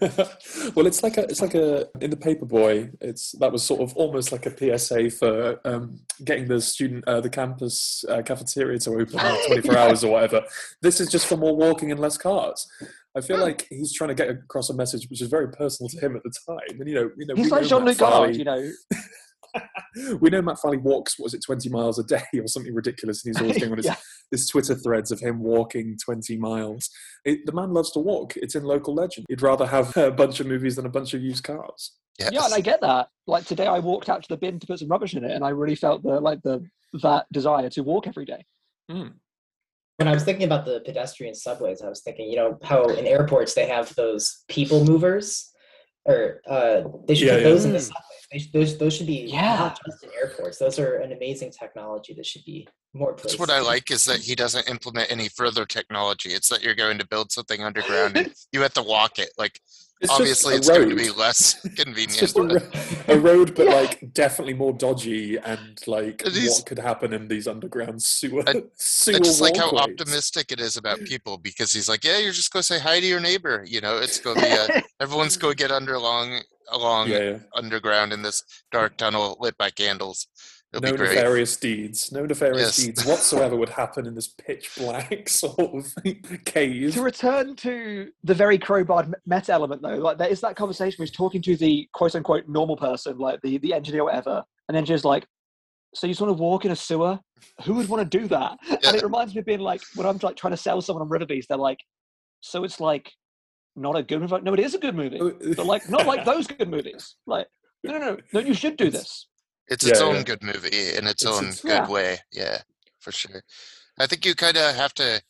well, 0.76 0.86
it's 0.86 1.02
like 1.02 1.16
a, 1.16 1.24
it's 1.24 1.40
like 1.40 1.54
a 1.54 1.88
in 2.00 2.10
the 2.10 2.16
Paperboy. 2.16 2.92
It's 3.00 3.32
that 3.40 3.50
was 3.50 3.64
sort 3.64 3.80
of 3.80 3.96
almost 3.96 4.30
like 4.30 4.46
a 4.46 4.78
PSA 4.78 5.10
for 5.10 5.60
um, 5.64 5.98
getting 6.24 6.46
the 6.46 6.60
student, 6.60 7.02
uh, 7.08 7.20
the 7.20 7.28
campus 7.30 8.04
uh, 8.08 8.22
cafeteria 8.22 8.78
to 8.80 8.90
open 8.92 9.18
twenty 9.46 9.62
four 9.62 9.74
Yeah. 9.74 9.84
hours 9.84 10.04
or 10.04 10.12
whatever. 10.12 10.42
This 10.82 11.00
is 11.00 11.10
just 11.10 11.26
for 11.26 11.36
more 11.36 11.56
walking 11.56 11.90
and 11.90 11.98
less 12.00 12.16
cars. 12.16 12.64
I 13.16 13.22
feel 13.22 13.38
like 13.38 13.66
he's 13.70 13.92
trying 13.92 14.08
to 14.08 14.14
get 14.14 14.28
across 14.28 14.70
a 14.70 14.74
message 14.74 15.08
which 15.10 15.22
is 15.22 15.28
very 15.28 15.48
personal 15.50 15.88
to 15.88 15.98
him 15.98 16.14
at 16.16 16.22
the 16.22 16.32
time. 16.46 16.78
And 16.80 16.88
you 16.88 16.94
know, 16.94 17.10
you 17.16 17.26
know, 17.26 17.34
He's 17.34 17.50
like 17.50 17.66
Jean 17.66 17.84
Luc 17.84 17.98
Godard, 17.98 18.36
you 18.36 18.44
know. 18.44 18.70
we 20.20 20.30
know 20.30 20.42
Matt 20.42 20.58
Farley 20.58 20.78
walks, 20.78 21.18
what 21.18 21.24
was 21.24 21.34
it, 21.34 21.42
20 21.44 21.68
miles 21.68 21.98
a 21.98 22.04
day 22.04 22.22
or 22.34 22.46
something 22.46 22.74
ridiculous. 22.74 23.24
And 23.24 23.34
he's 23.34 23.42
always 23.42 23.58
going 23.58 23.72
on 23.72 23.78
his, 23.78 23.86
Yeah. 23.86 23.96
his 24.30 24.48
Twitter 24.48 24.74
threads 24.74 25.10
of 25.10 25.20
him 25.20 25.40
walking 25.40 25.96
20 26.04 26.36
miles. 26.36 26.90
It, 27.24 27.46
the 27.46 27.52
man 27.52 27.72
loves 27.72 27.90
to 27.92 27.98
walk. 28.00 28.36
It's 28.36 28.54
in 28.54 28.64
local 28.64 28.94
legend. 28.94 29.26
He'd 29.28 29.42
rather 29.42 29.66
have 29.66 29.96
a 29.96 30.10
bunch 30.10 30.40
of 30.40 30.46
movies 30.46 30.76
than 30.76 30.86
a 30.86 30.90
bunch 30.90 31.14
of 31.14 31.22
used 31.22 31.44
cars. 31.44 31.92
Yes. 32.18 32.30
Yeah, 32.32 32.44
and 32.46 32.54
I 32.54 32.60
get 32.60 32.80
that. 32.80 33.08
Like 33.26 33.44
today, 33.44 33.66
I 33.66 33.78
walked 33.78 34.08
out 34.08 34.22
to 34.22 34.28
the 34.28 34.36
bin 34.38 34.58
to 34.58 34.66
put 34.66 34.78
some 34.78 34.88
rubbish 34.88 35.14
in 35.14 35.24
it, 35.24 35.32
and 35.32 35.44
I 35.44 35.50
really 35.50 35.74
felt 35.74 36.02
the 36.02 36.18
like 36.18 36.40
the 36.42 36.64
that 37.02 37.26
desire 37.30 37.68
to 37.68 37.82
walk 37.82 38.06
every 38.06 38.24
day. 38.24 38.42
Mm. 38.90 39.12
When 39.96 40.08
I 40.08 40.12
was 40.12 40.24
thinking 40.24 40.44
about 40.44 40.64
the 40.64 40.80
pedestrian 40.84 41.34
subways, 41.34 41.82
I 41.82 41.88
was 41.88 42.00
thinking, 42.00 42.30
you 42.30 42.36
know, 42.36 42.58
how 42.62 42.84
in 42.84 43.06
airports 43.06 43.54
they 43.54 43.66
have 43.66 43.94
those 43.96 44.44
people 44.48 44.84
movers, 44.84 45.50
or 46.06 46.40
uh, 46.48 46.82
they 47.06 47.14
should 47.14 47.26
Yeah, 47.28 47.34
put 47.34 47.42
yeah. 47.42 47.48
those 47.48 47.64
in 47.64 47.72
the 47.72 47.78
Mm. 47.78 47.82
subway. 47.82 48.02
They 48.32 48.38
those 48.52 48.78
those 48.78 48.96
should 48.96 49.06
be 49.06 49.26
Yeah. 49.32 49.56
not 49.56 49.78
just 49.86 50.02
in 50.04 50.10
airports. 50.20 50.58
Those 50.58 50.78
are 50.78 50.96
an 50.96 51.12
amazing 51.12 51.52
technology 51.52 52.12
that 52.14 52.26
should 52.26 52.44
be 52.44 52.66
more 52.94 53.14
places. 53.14 53.38
That's 53.38 53.40
what 53.40 53.50
I 53.56 53.60
like 53.60 53.90
is 53.90 54.04
that 54.04 54.20
he 54.20 54.34
doesn't 54.34 54.68
implement 54.68 55.10
any 55.10 55.28
further 55.28 55.64
technology. 55.66 56.30
It's 56.30 56.48
that 56.48 56.62
you're 56.62 56.74
going 56.74 56.98
to 56.98 57.06
build 57.06 57.30
something 57.30 57.62
underground 57.62 58.16
and 58.16 58.32
you 58.52 58.62
have 58.62 58.74
to 58.74 58.82
walk 58.82 59.18
it. 59.18 59.30
Like 59.38 59.60
It's 60.00 60.12
obviously 60.12 60.54
a 60.54 60.56
it's 60.58 60.68
going 60.68 60.90
to 60.90 60.94
be 60.94 61.10
less 61.10 61.56
It's 61.64 61.74
convenient. 61.82 62.18
just 62.18 62.36
a, 62.38 62.42
ro- 62.42 62.70
a 63.08 63.18
road, 63.18 63.54
but 63.54 63.66
Yeah. 63.66 63.74
like 63.76 64.12
definitely 64.12 64.52
more 64.54 64.72
dodgy 64.74 65.38
and 65.38 65.80
like 65.86 66.22
It 66.26 66.36
is- 66.36 66.50
what 66.58 66.66
could 66.66 66.78
happen 66.78 67.14
in 67.14 67.28
these 67.28 67.48
underground 67.48 68.02
sewer 68.02 68.42
I- 68.46 68.64
sewer 68.74 69.16
I 69.16 69.18
just 69.20 69.40
like 69.40 69.56
how 69.56 69.72
walkways. 69.72 69.92
optimistic 70.00 70.52
it 70.52 70.60
is 70.60 70.76
about 70.76 71.00
people 71.00 71.38
because 71.38 71.72
he's 71.72 71.88
like, 71.88 72.04
yeah, 72.04 72.18
you're 72.18 72.32
just 72.32 72.52
going 72.52 72.60
to 72.60 72.66
say 72.66 72.78
hi 72.78 73.00
to 73.00 73.06
your 73.06 73.20
neighbor. 73.20 73.64
You 73.66 73.80
know, 73.80 73.96
it's 73.98 74.20
going 74.20 74.36
to 74.36 74.42
be 74.42 74.48
a, 74.50 74.82
everyone's 75.00 75.36
going 75.38 75.56
to 75.56 75.62
get 75.62 75.70
under 75.70 75.94
along 75.94 76.40
along 76.72 77.08
Yeah, 77.08 77.18
yeah. 77.18 77.38
underground 77.54 78.12
in 78.12 78.22
this 78.22 78.42
dark 78.72 78.96
tunnel 78.98 79.36
lit 79.40 79.56
by 79.56 79.70
candles. 79.70 80.26
It'll 80.72 80.82
no 80.82 80.90
be 80.92 80.96
great. 80.98 81.14
nefarious 81.14 81.56
deeds, 81.56 82.12
no 82.12 82.26
nefarious 82.26 82.76
Yes. 82.76 82.84
deeds 82.86 83.06
whatsoever 83.06 83.56
would 83.56 83.68
happen 83.70 84.06
in 84.06 84.14
this 84.14 84.28
pitch 84.28 84.70
black 84.76 85.28
sort 85.42 85.58
of 85.58 85.86
cave. 86.44 86.92
to 86.94 87.02
return 87.02 87.54
to 87.56 88.10
the 88.24 88.34
very 88.34 88.58
crowbarred 88.58 89.12
meta 89.26 89.52
element 89.52 89.80
though 89.82 89.94
like 89.96 90.18
there 90.18 90.28
is 90.28 90.40
that 90.40 90.56
conversation 90.56 90.98
where 90.98 91.06
he's 91.06 91.14
talking 91.16 91.40
to 91.42 91.56
the 91.56 91.88
quote 91.92 92.14
unquote 92.14 92.48
normal 92.48 92.76
person 92.76 93.16
like 93.18 93.40
the 93.42 93.58
the 93.58 93.72
engineer 93.72 94.02
or 94.02 94.06
whatever 94.06 94.42
and 94.68 94.76
then 94.76 94.84
just 94.84 95.04
like 95.04 95.24
so 95.94 96.06
you 96.06 96.12
just 96.12 96.20
want 96.20 96.36
to 96.36 96.42
walk 96.42 96.64
in 96.64 96.72
a 96.72 96.76
sewer 96.76 97.18
who 97.64 97.74
would 97.74 97.88
want 97.88 98.02
to 98.10 98.18
do 98.18 98.26
that 98.26 98.58
Yeah. 98.68 98.76
and 98.86 98.96
it 98.96 99.02
reminds 99.02 99.34
me 99.34 99.40
of 99.40 99.46
being 99.46 99.60
like 99.60 99.80
when 99.94 100.06
i'm 100.06 100.18
like 100.22 100.36
trying 100.36 100.52
to 100.52 100.56
sell 100.56 100.82
someone 100.82 101.02
on 101.02 101.08
riverbeast 101.08 101.46
they're 101.48 101.56
like 101.56 101.80
so 102.40 102.64
it's 102.64 102.80
like 102.80 103.10
not 103.76 103.96
a 103.96 104.02
good 104.02 104.20
movie 104.20 104.36
no 104.42 104.52
it 104.52 104.60
is 104.60 104.74
a 104.74 104.78
good 104.78 104.94
movie 104.96 105.18
oh, 105.20 105.32
but 105.56 105.64
like 105.66 105.88
not 105.88 106.06
like 106.06 106.24
those 106.24 106.46
good 106.46 106.68
movies 106.68 107.14
like 107.26 107.46
no 107.84 107.92
no 107.92 107.98
no 107.98 108.16
no 108.32 108.40
you 108.40 108.52
should 108.54 108.76
do 108.76 108.90
this 108.90 109.28
It's 109.68 109.84
its 109.84 110.00
Yeah, 110.00 110.06
own 110.06 110.16
yeah. 110.16 110.22
good 110.22 110.42
movie 110.42 110.94
in 110.96 111.06
its, 111.06 111.22
It's 111.22 111.26
own 111.26 111.46
its- 111.48 111.60
good 111.62 111.70
Yeah. 111.70 111.88
way. 111.88 112.18
Yeah, 112.32 112.62
for 113.00 113.12
sure. 113.12 113.42
I 113.98 114.06
think 114.06 114.24
you 114.24 114.34
kind 114.34 114.56
of 114.56 114.74
have 114.76 114.94
to 114.94 115.22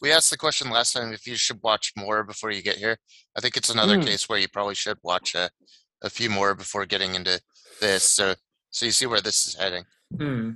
we 0.00 0.10
asked 0.10 0.30
the 0.30 0.36
question 0.36 0.68
last 0.68 0.94
time 0.94 1.12
if 1.12 1.28
you 1.28 1.36
should 1.36 1.62
watch 1.62 1.92
more 1.96 2.24
before 2.24 2.50
you 2.50 2.60
get 2.60 2.76
here. 2.76 2.98
I 3.36 3.40
think 3.40 3.56
it's 3.56 3.70
another 3.70 3.96
Mm. 3.96 4.04
case 4.04 4.28
where 4.28 4.38
you 4.38 4.48
probably 4.48 4.74
should 4.74 4.98
watch 5.04 5.36
a, 5.36 5.48
a 6.02 6.10
few 6.10 6.28
more 6.28 6.56
before 6.56 6.86
getting 6.86 7.14
into 7.14 7.40
this. 7.80 8.02
So 8.10 8.34
so 8.70 8.84
you 8.86 8.90
see 8.92 9.06
where 9.06 9.20
this 9.20 9.46
is 9.46 9.54
heading. 9.54 9.84
Hmm. 10.16 10.50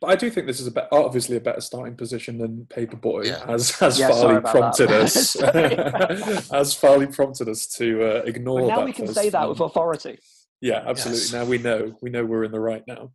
But 0.00 0.06
I 0.10 0.16
do 0.16 0.30
think 0.30 0.46
this 0.46 0.60
is 0.60 0.66
a 0.66 0.70
be- 0.70 0.80
obviously 0.92 1.36
a 1.36 1.40
better 1.40 1.60
starting 1.60 1.96
position 1.96 2.38
than 2.38 2.66
Paperboy, 2.66 3.26
Yeah. 3.26 3.44
as 3.48 3.80
as 3.82 3.98
Yeah, 3.98 4.08
Farley 4.08 4.40
prompted 4.40 4.88
that. 4.90 5.02
us, 5.02 6.50
as 6.52 6.74
Farley 6.74 7.06
prompted 7.06 7.48
us 7.48 7.66
to 7.78 7.86
uh, 8.04 8.22
ignore. 8.24 8.60
But 8.62 8.68
now 8.68 8.76
that 8.76 8.84
we 8.86 8.92
can 8.92 9.06
first 9.06 9.18
say 9.18 9.28
that 9.30 9.38
film. 9.38 9.50
with 9.50 9.60
authority. 9.60 10.18
Yeah, 10.62 10.82
absolutely. 10.86 11.22
Yes. 11.22 11.32
Now 11.32 11.44
we 11.44 11.58
know. 11.58 11.98
We 12.00 12.08
know 12.10 12.24
we're 12.24 12.44
in 12.44 12.52
the 12.52 12.60
right 12.60 12.84
now. 12.86 13.10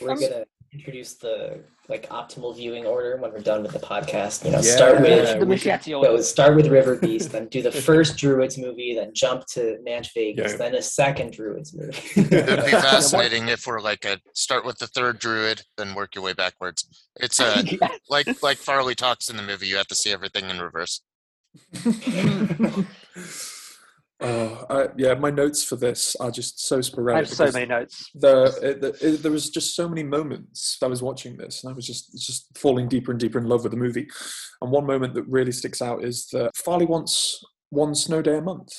We're 0.00 0.12
Um, 0.12 0.20
gonna 0.20 0.44
introduce 0.72 1.14
the 1.14 1.64
like 1.88 2.08
optimal 2.08 2.56
viewing 2.56 2.86
order 2.86 3.16
when 3.18 3.30
we're 3.32 3.40
done 3.40 3.62
with 3.62 3.72
the 3.72 3.78
podcast. 3.80 4.44
You 4.44 4.52
know, 4.52 4.60
Yeah. 4.62 4.76
start 4.76 5.00
with 5.00 5.10
Yeah, 5.10 5.34
the 5.34 5.40
we 5.40 5.46
machete 5.56 5.90
go 5.90 5.98
order. 6.12 6.22
start 6.22 6.56
with 6.56 6.68
River 6.68 6.96
Beast, 6.96 7.30
then 7.32 7.48
do 7.48 7.60
the 7.62 7.70
first 7.72 8.16
Druids 8.16 8.56
movie, 8.56 8.94
then 8.94 9.10
jump 9.12 9.44
to 9.48 9.76
Manch 9.86 10.08
Vegas, 10.14 10.52
Yeah. 10.52 10.56
then 10.58 10.74
a 10.76 10.82
second 10.82 11.32
Druids 11.34 11.74
movie. 11.74 11.92
It 12.16 12.30
would 12.48 12.64
be 12.64 12.70
fascinating 12.90 13.48
if 13.48 13.66
we're 13.66 13.80
like 13.80 14.04
a 14.04 14.18
start 14.32 14.64
with 14.64 14.78
the 14.78 14.86
third 14.86 15.18
druid, 15.18 15.62
then 15.76 15.94
work 15.94 16.14
your 16.14 16.24
way 16.24 16.32
backwards. 16.32 16.86
It's 17.20 17.38
a 17.40 17.62
Yeah. 17.66 17.88
like 18.08 18.28
like 18.42 18.56
Farley 18.58 18.94
talks 18.94 19.28
in 19.28 19.36
the 19.36 19.42
movie. 19.42 19.66
You 19.66 19.76
have 19.76 19.88
to 19.88 19.94
see 19.96 20.10
everything 20.12 20.48
in 20.48 20.60
reverse. 20.60 21.02
Oh, 24.24 24.66
I, 24.70 24.88
yeah. 24.96 25.14
My 25.14 25.30
notes 25.30 25.62
for 25.62 25.76
this 25.76 26.16
are 26.16 26.30
just 26.30 26.66
so 26.66 26.80
sporadic. 26.80 27.16
I 27.16 27.28
have 27.28 27.28
so 27.28 27.52
many 27.52 27.66
notes. 27.66 28.10
The, 28.14 28.58
it, 28.62 28.80
the 28.80 29.14
it, 29.14 29.22
there 29.22 29.32
was 29.32 29.50
just 29.50 29.76
so 29.76 29.88
many 29.88 30.02
moments 30.02 30.78
that 30.80 30.86
I 30.86 30.88
was 30.88 31.02
watching 31.02 31.36
this, 31.36 31.62
and 31.62 31.70
I 31.70 31.74
was 31.74 31.86
just 31.86 32.12
just 32.18 32.46
falling 32.56 32.88
deeper 32.88 33.10
and 33.10 33.20
deeper 33.20 33.38
in 33.38 33.46
love 33.46 33.62
with 33.62 33.72
the 33.72 33.78
movie. 33.78 34.08
And 34.62 34.70
one 34.70 34.86
moment 34.86 35.14
that 35.14 35.24
really 35.24 35.52
sticks 35.52 35.82
out 35.82 36.04
is 36.04 36.26
that 36.32 36.56
Farley 36.56 36.86
wants 36.86 37.44
one 37.70 37.94
snow 37.94 38.22
day 38.22 38.38
a 38.38 38.42
month. 38.42 38.72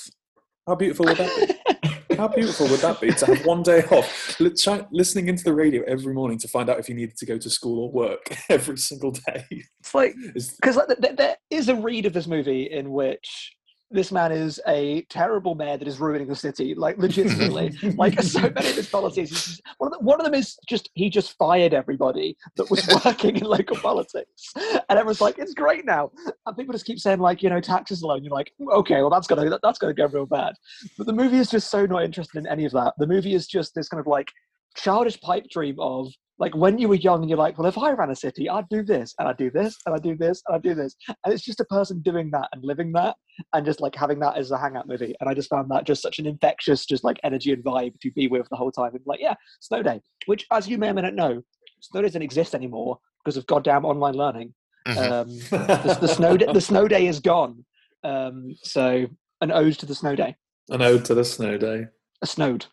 How 0.65 0.75
beautiful 0.75 1.05
would 1.05 1.17
that 1.17 1.47
be? 1.47 1.75
How 2.17 2.27
beautiful 2.29 2.67
would 2.69 2.79
that 2.79 3.01
be 3.01 3.11
to 3.11 3.25
have 3.25 3.45
one 3.45 3.61
day 3.61 3.83
off, 3.91 4.39
listening 4.39 5.27
into 5.27 5.43
the 5.43 5.53
radio 5.53 5.83
every 5.83 6.13
morning 6.13 6.37
to 6.39 6.47
find 6.47 6.69
out 6.69 6.79
if 6.79 6.87
you 6.87 6.95
needed 6.95 7.17
to 7.17 7.25
go 7.25 7.37
to 7.37 7.49
school 7.49 7.83
or 7.83 7.91
work 7.91 8.35
every 8.49 8.77
single 8.77 9.11
day? 9.11 9.45
It's 9.51 9.93
like 9.93 10.15
because 10.23 10.77
like, 10.77 10.87
th- 10.87 10.99
th- 11.01 11.17
there 11.17 11.35
is 11.49 11.67
a 11.67 11.75
read 11.75 12.05
of 12.05 12.13
this 12.13 12.25
movie 12.25 12.71
in 12.71 12.91
which 12.91 13.54
this 13.91 14.11
man 14.11 14.31
is 14.31 14.59
a 14.67 15.03
terrible 15.09 15.55
mayor 15.55 15.77
that 15.77 15.87
is 15.87 15.99
ruining 15.99 16.27
the 16.27 16.35
city, 16.35 16.73
like 16.73 16.97
legitimately. 16.97 17.71
like 17.97 18.19
so 18.21 18.41
many 18.41 18.69
of 18.69 18.75
his 18.75 18.89
policies, 18.89 19.29
just- 19.29 19.61
one 19.77 19.93
of, 19.93 19.99
the, 19.99 20.05
one 20.05 20.19
of 20.19 20.25
them 20.25 20.33
is 20.33 20.57
just 20.67 20.89
he 20.93 21.09
just 21.09 21.37
fired 21.37 21.73
everybody 21.73 22.35
that 22.55 22.69
was 22.69 22.87
working 23.05 23.35
in 23.35 23.43
local 23.43 23.77
politics, 23.77 24.53
and 24.55 24.83
everyone's 24.89 25.21
like, 25.21 25.37
"It's 25.37 25.53
great 25.53 25.85
now," 25.85 26.11
and 26.45 26.57
people 26.57 26.73
just 26.73 26.85
keep 26.85 26.99
saying 26.99 27.19
like, 27.19 27.43
you 27.43 27.49
know, 27.49 27.61
taxes 27.61 28.01
alone. 28.01 28.23
You're 28.23 28.33
like, 28.33 28.51
mm, 28.59 28.71
okay, 28.73 29.01
well 29.01 29.09
that's 29.09 29.27
gonna 29.27 29.59
that's 29.61 29.79
gonna 29.79 29.93
go 29.93 30.07
real 30.07 30.25
bad. 30.25 30.53
But 30.97 31.07
the 31.07 31.13
movie 31.13 31.37
is 31.37 31.49
just 31.49 31.69
so 31.69 31.85
not 31.85 32.03
interested 32.03 32.39
in 32.39 32.47
any 32.47 32.65
of 32.65 32.71
that. 32.73 32.93
The 32.97 33.07
movie 33.07 33.33
is 33.35 33.47
just 33.47 33.75
this 33.75 33.87
kind 33.87 33.99
of 34.01 34.07
like 34.07 34.31
childish 34.75 35.19
pipe 35.21 35.45
dream 35.49 35.79
of 35.79 36.11
like 36.37 36.55
when 36.55 36.77
you 36.77 36.89
were 36.89 36.95
young 36.95 37.21
and 37.21 37.29
you're 37.29 37.39
like, 37.39 37.57
well, 37.57 37.67
if 37.67 37.77
I 37.77 37.91
ran 37.91 38.09
a 38.09 38.15
city, 38.15 38.49
I'd 38.49 38.67
do 38.69 38.83
this 38.83 39.13
and 39.17 39.27
I'd 39.27 39.37
do 39.37 39.49
this 39.49 39.77
and 39.85 39.95
I'd 39.95 40.03
do 40.03 40.17
this 40.17 40.41
and 40.45 40.55
I'd 40.55 40.63
do 40.63 40.75
this. 40.75 40.95
And 41.23 41.33
it's 41.33 41.43
just 41.43 41.61
a 41.61 41.65
person 41.65 42.01
doing 42.01 42.29
that 42.31 42.49
and 42.51 42.63
living 42.63 42.91
that 42.93 43.15
and 43.53 43.65
just 43.65 43.79
like 43.79 43.95
having 43.95 44.19
that 44.19 44.35
as 44.37 44.51
a 44.51 44.57
hangout 44.57 44.87
movie. 44.87 45.15
And 45.21 45.29
I 45.29 45.33
just 45.33 45.49
found 45.49 45.71
that 45.71 45.85
just 45.85 46.01
such 46.01 46.19
an 46.19 46.25
infectious, 46.25 46.85
just 46.85 47.03
like 47.05 47.19
energy 47.23 47.53
and 47.53 47.63
vibe 47.63 47.99
to 48.01 48.11
be 48.11 48.27
with 48.27 48.47
the 48.49 48.57
whole 48.57 48.71
time. 48.71 48.91
And 48.95 49.01
like, 49.05 49.21
yeah, 49.21 49.35
Snow 49.61 49.81
Day, 49.81 50.01
which 50.25 50.45
as 50.51 50.67
you 50.67 50.77
may 50.77 50.89
or 50.89 50.93
may 50.93 51.03
not 51.03 51.13
know, 51.15 51.41
Snow 51.81 52.01
Day 52.01 52.07
doesn't 52.07 52.21
exist 52.21 52.53
anymore 52.53 52.97
because 53.23 53.37
of 53.37 53.45
goddamn 53.47 53.85
online 53.85 54.15
learning. 54.15 54.53
Mhm. 54.87 55.11
Um, 55.11 55.27
the, 55.29 55.97
the 56.01 56.07
snow 56.07 56.37
day, 56.37 56.45
the 56.53 56.61
snow 56.61 56.87
day 56.87 57.07
is 57.07 57.19
gone. 57.19 57.65
Um, 58.03 58.55
so 58.61 59.07
an 59.41 59.51
ode 59.51 59.73
to 59.79 59.85
the 59.87 59.95
snow 59.95 60.15
day, 60.15 60.35
An 60.69 60.81
ode 60.83 61.05
to 61.05 61.15
the 61.15 61.25
snow 61.25 61.57
day. 61.57 61.87
a 62.21 62.27
snowed. 62.27 62.67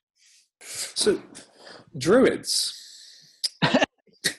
So, 0.60 1.20
druids. 1.96 2.78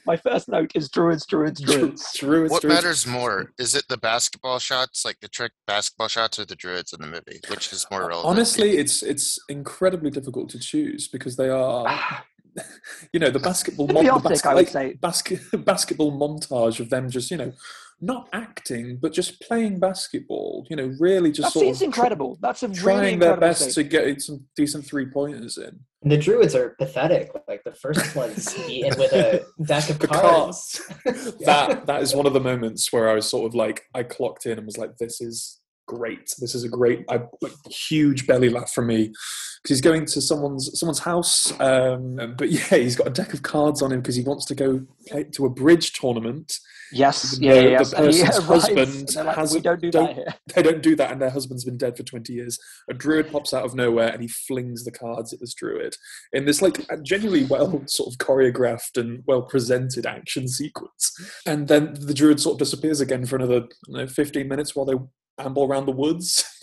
My 0.06 0.16
first 0.18 0.48
note 0.48 0.72
is 0.76 0.90
druids, 0.90 1.26
druids, 1.26 1.60
druids. 1.62 2.14
Druids. 2.18 2.52
What 2.52 2.62
druids. 2.62 2.76
matters 2.76 3.08
more? 3.08 3.52
Is 3.58 3.76
it 3.76 3.86
the 3.90 3.98
basketball 3.98 4.60
shots, 4.60 5.04
like 5.06 5.20
the 5.22 5.28
trick 5.28 5.52
basketball 5.68 6.08
shots, 6.08 6.40
or 6.40 6.46
the 6.46 6.56
druids 6.56 6.94
in 6.94 7.02
the 7.02 7.08
movie? 7.08 7.40
Which 7.50 7.72
is 7.74 7.86
more 7.92 8.08
relevant? 8.08 8.26
Honestly, 8.26 8.78
it's 8.78 9.04
it's 9.04 9.40
incredibly 9.50 10.10
difficult 10.10 10.50
to 10.52 10.60
choose 10.60 11.08
because 11.08 11.36
they 11.36 11.50
are, 11.50 11.86
ah. 11.88 12.26
you 13.14 13.20
know, 13.20 13.30
the 13.30 13.40
basketball. 13.40 13.88
mon- 13.88 14.04
the 14.06 14.10
Chaotic, 14.12 14.30
basket- 14.30 14.50
I 14.50 14.54
would 14.54 14.60
like, 14.66 14.70
say. 14.70 14.94
basket 14.94 15.40
basketball 15.66 16.12
montage 16.12 16.80
of 16.80 16.90
them 16.90 17.10
just 17.10 17.32
you 17.32 17.38
know, 17.38 17.54
not 18.02 18.28
acting 18.34 18.98
but 19.02 19.14
just 19.14 19.42
playing 19.42 19.80
basketball. 19.80 20.66
You 20.70 20.76
know, 20.76 20.94
really 21.00 21.32
just 21.32 21.48
That 21.48 21.54
sort 21.54 21.66
seems 21.66 21.78
of 21.78 21.80
tr- 21.80 21.86
incredible. 21.86 22.38
That's 22.42 22.64
a 22.64 22.68
really 22.68 22.80
trying 22.80 23.20
their 23.20 23.34
incredible 23.34 23.48
best 23.48 23.72
scene. 23.72 23.84
to 23.84 23.90
get 23.90 24.22
some 24.22 24.46
decent 24.56 24.86
three 24.86 25.06
pointers 25.06 25.58
in. 25.58 25.80
And 26.02 26.12
the 26.12 26.18
Druids 26.18 26.56
are 26.56 26.76
pathetic. 26.80 27.32
Like 27.48 27.64
the 27.64 27.74
first 27.74 28.16
one's 28.16 28.58
eaten 28.70 28.98
with 29.00 29.14
a 29.14 29.46
deck 29.64 29.90
of 29.90 30.00
The 30.00 30.08
cards. 30.08 30.82
that 31.46 31.86
that 31.86 32.02
is 32.02 32.14
one 32.14 32.26
of 32.26 32.34
the 32.34 32.42
moments 32.42 32.92
where 32.92 33.10
I 33.10 33.14
was 33.14 33.30
sort 33.30 33.46
of 33.46 33.56
like 33.56 33.84
I 33.94 34.04
clocked 34.04 34.46
in 34.46 34.58
and 34.58 34.66
was 34.66 34.78
like, 34.78 34.98
"This 34.98 35.22
is 35.22 35.62
great. 35.88 36.34
This 36.40 36.56
is 36.56 36.64
a 36.64 36.70
great, 36.70 37.06
I, 37.10 37.22
like, 37.42 37.54
huge 37.70 38.28
belly 38.28 38.50
laugh 38.50 38.72
from 38.72 38.88
me." 38.88 39.08
Because 39.62 39.78
he's 39.78 39.82
going 39.82 40.06
to 40.08 40.22
someone's 40.22 40.78
someone's 40.78 41.00
house, 41.00 41.58
um, 41.62 42.36
but 42.38 42.50
yeah, 42.52 42.78
he's 42.78 42.96
got 42.98 43.08
a 43.08 43.12
deck 43.12 43.34
of 43.34 43.44
cards 43.44 43.82
on 43.82 43.92
him 43.94 44.02
because 44.02 44.16
he 44.16 44.24
wants 44.24 44.46
to 44.46 44.56
go 44.56 44.86
play 45.08 45.24
to 45.24 45.46
a 45.46 45.50
bridge 45.50 45.94
tournament. 45.94 46.54
Yes, 46.92 47.38
The- 47.38 47.46
yeah, 47.46 47.54
yeah, 47.54 47.62
the 47.62 47.70
yes. 47.72 47.94
And 47.98 48.14
he 48.14 48.22
person's 48.24 49.16
husband 49.16 49.26
like, 49.26 49.36
has 49.38 49.54
we 49.56 49.62
don't 49.62 49.82
do 49.82 49.90
don't- 49.90 50.06
that 50.08 50.16
here. 50.16 50.34
They 50.54 50.62
don't 50.62 50.84
do 50.84 50.96
that, 50.98 51.12
and 51.12 51.22
their 51.22 51.30
husband's 51.32 51.64
been 51.64 51.78
dead 51.78 51.96
for 51.98 52.04
twenty 52.04 52.34
years. 52.34 52.60
A 52.90 52.94
druid 52.94 53.32
pops 53.32 53.54
out 53.54 53.64
of 53.64 53.74
nowhere 53.74 54.10
and 54.10 54.22
he 54.22 54.28
flings 54.28 54.84
the 54.84 54.92
cards 54.92 55.32
at 55.34 55.40
this 55.40 55.54
druid 55.54 55.96
in 56.34 56.44
this 56.46 56.62
like 56.62 56.86
genuinely 57.04 57.46
well 57.46 57.82
sort 57.88 58.14
of 58.14 58.18
choreographed 58.20 58.98
and 58.98 59.24
well 59.26 59.42
presented 59.44 60.06
action 60.06 60.48
sequence. 60.48 61.12
And 61.48 61.68
then 61.70 61.94
the 62.00 62.14
druid 62.14 62.40
sort 62.42 62.56
of 62.56 62.60
disappears 62.60 63.00
again 63.02 63.26
for 63.26 63.38
another 63.38 63.64
know, 63.88 64.06
fifteen 64.08 64.48
minutes 64.50 64.76
while 64.76 64.86
they 64.86 64.96
amble 65.40 65.66
around 65.66 65.86
the 65.86 65.92
woods. 65.92 66.44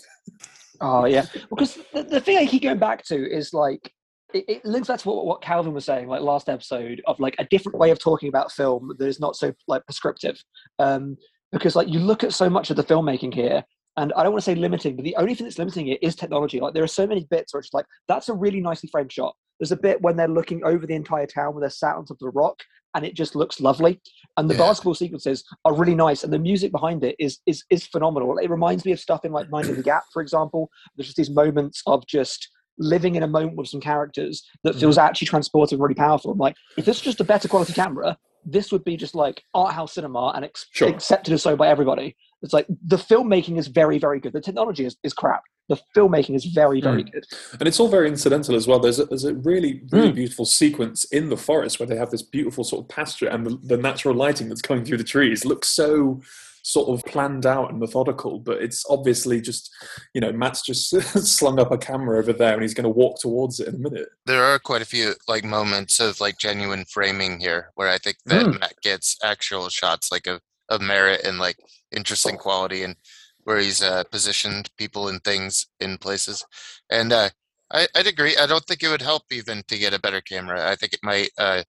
Oh 0.83 1.05
yeah, 1.05 1.27
because 1.51 1.77
the, 1.93 2.01
the 2.01 2.19
thing 2.19 2.37
I 2.37 2.47
keep 2.47 2.63
going 2.63 2.79
back 2.79 3.05
to 3.05 3.15
is 3.15 3.53
like 3.53 3.93
it, 4.33 4.45
it 4.47 4.65
links 4.65 4.87
back 4.87 4.99
to 4.99 5.09
what, 5.09 5.25
what 5.25 5.41
Calvin 5.41 5.73
was 5.73 5.85
saying, 5.85 6.07
like 6.07 6.21
last 6.21 6.49
episode, 6.49 7.01
of 7.05 7.19
like 7.19 7.35
a 7.37 7.45
different 7.45 7.77
way 7.77 7.91
of 7.91 7.99
talking 7.99 8.29
about 8.29 8.51
film 8.51 8.91
that 8.97 9.07
is 9.07 9.19
not 9.19 9.35
so 9.35 9.53
like 9.67 9.85
prescriptive. 9.85 10.41
Um, 10.79 11.17
because 11.51 11.75
like 11.75 11.87
you 11.87 11.99
look 11.99 12.23
at 12.23 12.33
so 12.33 12.49
much 12.49 12.69
of 12.69 12.77
the 12.77 12.83
filmmaking 12.83 13.33
here, 13.33 13.63
and 13.97 14.13
I 14.13 14.23
don't 14.23 14.31
want 14.31 14.43
to 14.43 14.49
say 14.49 14.55
limiting, 14.55 14.95
but 14.95 15.03
the 15.03 15.15
only 15.17 15.35
thing 15.35 15.45
that's 15.45 15.59
limiting 15.59 15.87
it 15.87 16.01
is 16.01 16.15
technology. 16.15 16.59
Like 16.59 16.73
there 16.73 16.83
are 16.83 16.87
so 16.87 17.05
many 17.05 17.27
bits 17.29 17.53
where 17.53 17.59
it's 17.59 17.73
like 17.73 17.85
that's 18.07 18.29
a 18.29 18.33
really 18.33 18.61
nicely 18.61 18.89
framed 18.91 19.11
shot. 19.11 19.35
There's 19.59 19.71
a 19.71 19.77
bit 19.77 20.01
when 20.01 20.15
they're 20.15 20.27
looking 20.27 20.63
over 20.63 20.87
the 20.87 20.95
entire 20.95 21.27
town 21.27 21.53
where 21.53 21.61
they're 21.61 21.69
sat 21.69 21.95
on 21.95 22.05
top 22.05 22.15
of 22.15 22.19
the 22.19 22.29
rock, 22.29 22.57
and 22.95 23.05
it 23.05 23.15
just 23.15 23.35
looks 23.35 23.59
lovely. 23.59 24.01
And 24.37 24.49
the 24.49 24.53
Yeah. 24.53 24.59
basketball 24.67 24.93
sequences 24.93 25.43
are 25.65 25.73
really 25.73 25.95
nice, 25.95 26.23
and 26.23 26.31
the 26.31 26.39
music 26.39 26.71
behind 26.71 27.03
it 27.03 27.15
is 27.19 27.39
is 27.45 27.63
is 27.69 27.85
phenomenal. 27.85 28.37
It 28.37 28.49
reminds 28.49 28.85
me 28.85 28.91
of 28.91 28.99
stuff 28.99 29.25
in 29.25 29.31
like 29.31 29.49
Minding 29.49 29.75
the 29.75 29.83
Gap, 29.83 30.03
for 30.13 30.21
example. 30.21 30.69
There's 30.95 31.07
just 31.07 31.17
these 31.17 31.29
moments 31.29 31.81
of 31.85 32.05
just 32.07 32.49
living 32.77 33.15
in 33.15 33.23
a 33.23 33.27
moment 33.27 33.57
with 33.57 33.67
some 33.67 33.81
characters 33.81 34.43
that 34.63 34.75
feels 34.75 34.97
mm-hmm. 34.97 35.05
actually 35.07 35.27
transportive 35.27 35.73
and 35.73 35.81
really 35.81 35.93
powerful. 35.95 36.31
I'm 36.31 36.37
like, 36.37 36.55
if 36.77 36.85
this 36.85 36.97
was 36.97 37.01
just 37.03 37.19
a 37.19 37.23
better 37.25 37.47
quality 37.47 37.73
camera, 37.73 38.17
this 38.45 38.71
would 38.71 38.83
be 38.83 38.97
just 38.97 39.13
like 39.13 39.43
art 39.53 39.73
house 39.73 39.93
cinema 39.93 40.31
and 40.35 40.45
ex- 40.45 40.65
Sure. 40.71 40.87
accepted 40.89 41.33
as 41.33 41.43
so 41.43 41.55
by 41.55 41.67
everybody. 41.67 42.15
It's 42.41 42.53
like 42.53 42.65
the 42.85 42.97
filmmaking 42.97 43.57
is 43.57 43.67
very, 43.67 43.99
very 43.99 44.19
good. 44.19 44.33
The 44.33 44.41
technology 44.41 44.85
is, 44.85 44.95
is 45.03 45.13
crap. 45.13 45.43
The 45.69 45.79
filmmaking 45.95 46.35
is 46.35 46.45
very, 46.45 46.81
very 46.81 47.03
good. 47.03 47.23
And 47.59 47.67
it's 47.67 47.79
all 47.79 47.87
very 47.87 48.07
incidental 48.07 48.55
as 48.55 48.67
well. 48.67 48.79
There's 48.79 48.99
a, 48.99 49.05
there's 49.05 49.23
a 49.25 49.35
really, 49.35 49.81
really 49.91 50.09
Hmm. 50.09 50.15
beautiful 50.15 50.45
sequence 50.45 51.05
in 51.05 51.29
the 51.29 51.37
forest 51.37 51.79
where 51.79 51.87
they 51.87 51.95
have 51.95 52.09
this 52.11 52.23
beautiful 52.23 52.63
sort 52.63 52.83
of 52.83 52.89
pasture 52.89 53.27
and 53.27 53.45
the, 53.45 53.57
the 53.63 53.77
natural 53.77 54.15
lighting 54.15 54.49
that's 54.49 54.61
coming 54.61 54.83
through 54.83 54.97
the 54.97 55.03
trees 55.03 55.45
looks 55.45 55.69
so 55.69 56.19
sort 56.63 56.89
of 56.89 57.03
planned 57.05 57.45
out 57.45 57.71
and 57.71 57.79
methodical, 57.79 58.37
but 58.39 58.61
it's 58.61 58.83
obviously 58.89 59.39
just, 59.41 59.71
you 60.13 60.21
know, 60.21 60.31
Matt's 60.31 60.61
just 60.61 60.89
slung 61.37 61.59
up 61.59 61.71
a 61.71 61.77
camera 61.77 62.19
over 62.19 62.33
there 62.33 62.53
and 62.53 62.61
he's 62.61 62.73
going 62.75 62.83
to 62.83 62.89
walk 62.89 63.19
towards 63.19 63.59
it 63.59 63.67
in 63.69 63.75
a 63.75 63.79
minute. 63.79 64.09
there 64.27 64.43
are 64.43 64.59
quite 64.59 64.81
a 64.81 64.85
few 64.85 65.13
like 65.27 65.43
moments 65.43 65.99
of 65.99 66.19
like 66.21 66.37
genuine 66.37 66.85
framing 66.85 67.39
here 67.39 67.71
where 67.75 67.87
I 67.89 67.97
think 67.97 68.17
that 68.25 68.45
Mm. 68.45 68.59
Matt 68.59 68.75
gets 68.83 69.17
actual 69.23 69.69
shots 69.69 70.11
like 70.11 70.27
of, 70.27 70.41
of 70.69 70.81
merit 70.81 71.21
and 71.25 71.39
like 71.39 71.57
interesting 71.95 72.37
quality 72.37 72.83
and 72.83 72.95
where 73.43 73.57
he's 73.59 73.81
uh, 73.81 74.03
positioned 74.11 74.69
people 74.77 75.07
and 75.07 75.23
things 75.23 75.67
in 75.79 75.97
places. 75.97 76.45
And 76.89 77.11
uh, 77.11 77.29
I, 77.71 77.87
I'd 77.95 78.07
agree. 78.07 78.35
I 78.37 78.45
don't 78.45 78.63
think 78.65 78.83
it 78.83 78.89
would 78.89 79.01
help 79.01 79.23
even 79.31 79.63
to 79.67 79.77
get 79.77 79.93
a 79.93 79.99
better 79.99 80.21
camera. 80.21 80.69
I 80.69 80.75
think 80.75 80.93
it 80.93 80.99
might 81.03 81.29
uh, 81.37 81.63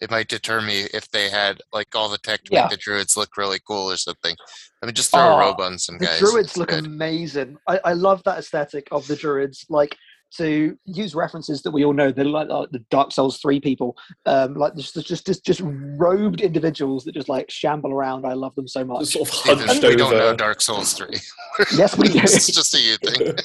it 0.00 0.10
might 0.10 0.28
deter 0.28 0.60
me 0.60 0.86
if 0.92 1.08
they 1.10 1.28
had 1.30 1.60
like 1.72 1.88
all 1.94 2.08
the 2.08 2.18
tech 2.18 2.42
to 2.44 2.52
Yeah. 2.52 2.62
make 2.62 2.70
the 2.70 2.76
druids 2.76 3.16
look 3.16 3.36
really 3.36 3.60
cool 3.66 3.90
or 3.90 3.96
something. 3.96 4.34
I 4.82 4.86
mean, 4.86 4.94
just 4.94 5.12
throw 5.12 5.30
Oh, 5.30 5.34
a 5.36 5.38
robe 5.38 5.60
on 5.60 5.78
some 5.78 5.98
The 5.98 6.06
guys. 6.06 6.18
druids 6.18 6.56
look 6.56 6.70
good. 6.70 6.86
amazing. 6.86 7.56
I, 7.68 7.78
I 7.84 7.92
love 7.92 8.22
that 8.24 8.38
aesthetic 8.38 8.88
of 8.90 9.06
the 9.06 9.14
druids. 9.16 9.64
Like 9.68 9.96
to 10.38 10.76
use 10.84 11.14
references 11.14 11.62
that 11.62 11.70
we 11.70 11.84
all 11.84 11.92
know, 11.92 12.10
they're 12.12 12.24
like 12.24 12.48
uh, 12.50 12.66
the 12.70 12.78
Dark 12.90 13.12
Souls 13.12 13.38
three 13.38 13.60
people, 13.60 13.96
um, 14.26 14.54
like 14.54 14.74
just 14.76 14.94
just 15.06 15.26
just 15.26 15.44
just 15.44 15.60
robed 15.64 16.40
individuals 16.40 17.04
that 17.04 17.12
just 17.14 17.28
like 17.28 17.50
shamble 17.50 17.92
around. 17.92 18.24
I 18.26 18.32
love 18.34 18.54
them 18.54 18.66
so 18.68 18.84
much. 18.84 19.00
Just 19.00 19.12
sort 19.12 19.28
of 19.28 19.34
Stephen, 19.34 19.66
hunched 19.68 19.82
we 19.84 19.96
don't 19.96 20.10
know 20.12 20.20
over. 20.28 20.36
Dark 20.36 20.60
Souls 20.60 20.92
3. 20.94 21.08
yes, 21.76 21.96
we 21.98 22.08
do. 22.12 22.18
it's 22.22 22.46
just 22.52 22.74
a 22.74 22.80
you 22.80 22.96
thing. 22.98 23.36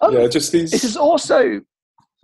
Um, 0.00 0.14
yeah, 0.14 0.26
just 0.28 0.52
these. 0.52 0.70
This 0.70 0.84
is 0.84 0.96
also 0.96 1.60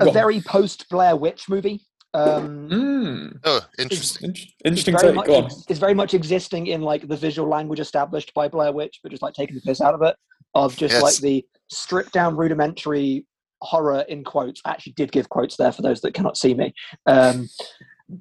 a 0.00 0.04
Go 0.04 0.10
very 0.12 0.40
post 0.40 0.88
Blair 0.88 1.16
Witch 1.16 1.48
movie. 1.48 1.80
Um, 2.14 2.68
Mm, 2.70 3.38
Oh, 3.44 3.60
interesting. 3.78 4.30
it's 4.30 4.46
interesting 4.64 4.94
very 4.96 5.08
take. 5.08 5.14
much 5.16 5.26
Go 5.26 5.37
on. 5.37 5.50
it's 5.68 5.78
very 5.78 5.94
much 5.94 6.14
existing 6.14 6.68
in 6.68 6.80
like 6.82 7.06
the 7.06 7.16
visual 7.16 7.48
language 7.48 7.80
established 7.80 8.32
by 8.34 8.48
Blair 8.48 8.72
Witch, 8.72 9.00
but 9.02 9.10
just 9.10 9.22
like 9.22 9.34
taking 9.34 9.54
the 9.56 9.60
piss 9.62 9.80
out 9.80 9.94
of 9.94 10.02
it. 10.02 10.16
Of 10.54 10.76
just 10.76 10.94
Yes. 10.94 11.02
like 11.02 11.16
the 11.16 11.44
stripped 11.70 12.12
down 12.12 12.37
rudimentary 12.37 13.26
horror 13.62 14.04
in 14.08 14.25
quotes. 14.25 14.60
I 14.64 14.70
actually 14.70 14.92
did 14.92 15.12
give 15.12 15.28
quotes 15.28 15.56
there 15.56 15.72
for 15.72 15.82
those 15.82 16.00
that 16.02 16.14
cannot 16.14 16.37
see 16.37 16.54
me. 16.54 16.72
Um, 17.06 17.48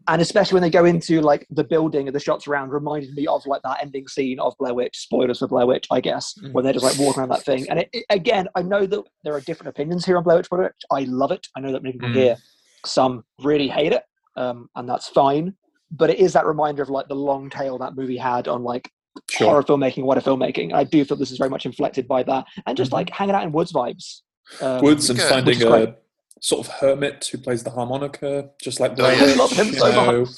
and 0.09 0.21
especially 0.21 0.55
when 0.55 0.63
they 0.63 0.69
go 0.69 0.83
into 0.83 1.21
like 1.21 1.47
the 1.49 1.63
building 1.63 2.07
and 2.07 2.15
the 2.15 2.19
shots 2.19 2.45
around 2.47 2.71
reminded 2.71 3.13
me 3.13 3.25
of 3.27 3.45
like 3.45 3.61
that 3.61 3.81
ending 3.81 4.07
scene 4.07 4.37
of 4.39 4.53
Blair 4.59 4.73
Witch. 4.73 4.97
Spoilers 4.97 5.39
for 5.39 5.47
Blair 5.47 5.65
Witch, 5.65 5.87
I 5.91 6.01
guess, 6.01 6.33
Mm. 6.43 6.51
where 6.51 6.63
they're 6.63 6.73
just 6.73 6.83
like 6.83 6.97
walking 6.99 7.21
around 7.21 7.29
that 7.29 7.43
thing. 7.45 7.69
And 7.69 7.79
it, 7.79 7.89
it- 7.93 8.05
again, 8.09 8.47
I 8.55 8.63
know 8.63 8.85
that 8.85 9.03
there 9.23 9.33
are 9.33 9.41
different 9.41 9.69
opinions 9.69 10.05
here 10.05 10.17
on 10.17 10.23
Blair 10.23 10.37
Witch 10.37 10.49
Project. 10.49 10.83
I 10.91 11.01
love 11.01 11.31
it. 11.31 11.47
I 11.55 11.61
know 11.61 11.71
that 11.71 11.83
many 11.83 11.93
people 11.93 12.09
Mm. 12.09 12.15
here, 12.15 12.37
some 12.85 13.23
really 13.41 13.67
hate 13.69 13.93
it, 13.93 14.03
um, 14.35 14.69
and 14.75 14.89
that's 14.89 15.07
fine. 15.07 15.53
But 15.89 16.09
it 16.09 16.19
is 16.19 16.33
that 16.33 16.45
reminder 16.45 16.83
of 16.83 16.89
like 16.89 17.07
the 17.07 17.15
long 17.15 17.49
tail 17.49 17.77
that 17.77 17.95
movie 17.95 18.17
had 18.17 18.49
on 18.49 18.63
like 18.63 18.91
Sure. 19.29 19.47
horror 19.49 19.63
filmmaking, 19.63 20.03
wider 20.03 20.21
filmmaking. 20.21 20.73
I 20.73 20.83
do 20.83 21.03
feel 21.05 21.17
this 21.17 21.31
is 21.31 21.37
very 21.37 21.49
much 21.49 21.65
inflected 21.65 22.07
by 22.07 22.23
that, 22.23 22.45
and 22.65 22.75
just 22.77 22.91
Mhm. 22.91 22.95
like 22.95 23.09
hanging 23.09 23.35
out 23.35 23.43
in 23.43 23.51
woods 23.51 23.71
vibes. 23.73 24.21
Um, 24.61 24.81
Woods 24.81 25.09
and 25.09 25.19
Good. 25.19 25.29
finding 25.29 25.45
Which 25.45 25.57
is 25.59 25.63
great. 25.65 25.89
a 25.89 25.95
sort 26.41 26.65
of 26.67 26.73
hermit 26.75 27.27
who 27.31 27.37
plays 27.39 27.63
the 27.63 27.69
harmonica, 27.71 28.49
just 28.61 28.79
like 28.79 28.91
Oh, 28.91 28.95
Blair 28.95 29.27
yeah. 29.29 29.35
Love 29.35 29.51
him 29.51 29.73
so 29.73 29.91
know. 29.91 30.19
much. 30.21 30.29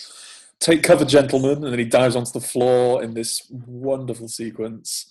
Take 0.59 0.83
cover, 0.83 1.05
gentlemen, 1.05 1.63
and 1.63 1.71
then 1.71 1.79
he 1.79 1.85
dives 1.85 2.15
onto 2.15 2.31
the 2.31 2.41
floor 2.41 3.01
in 3.03 3.13
this 3.13 3.43
wonderful 3.49 4.27
sequence. 4.27 5.05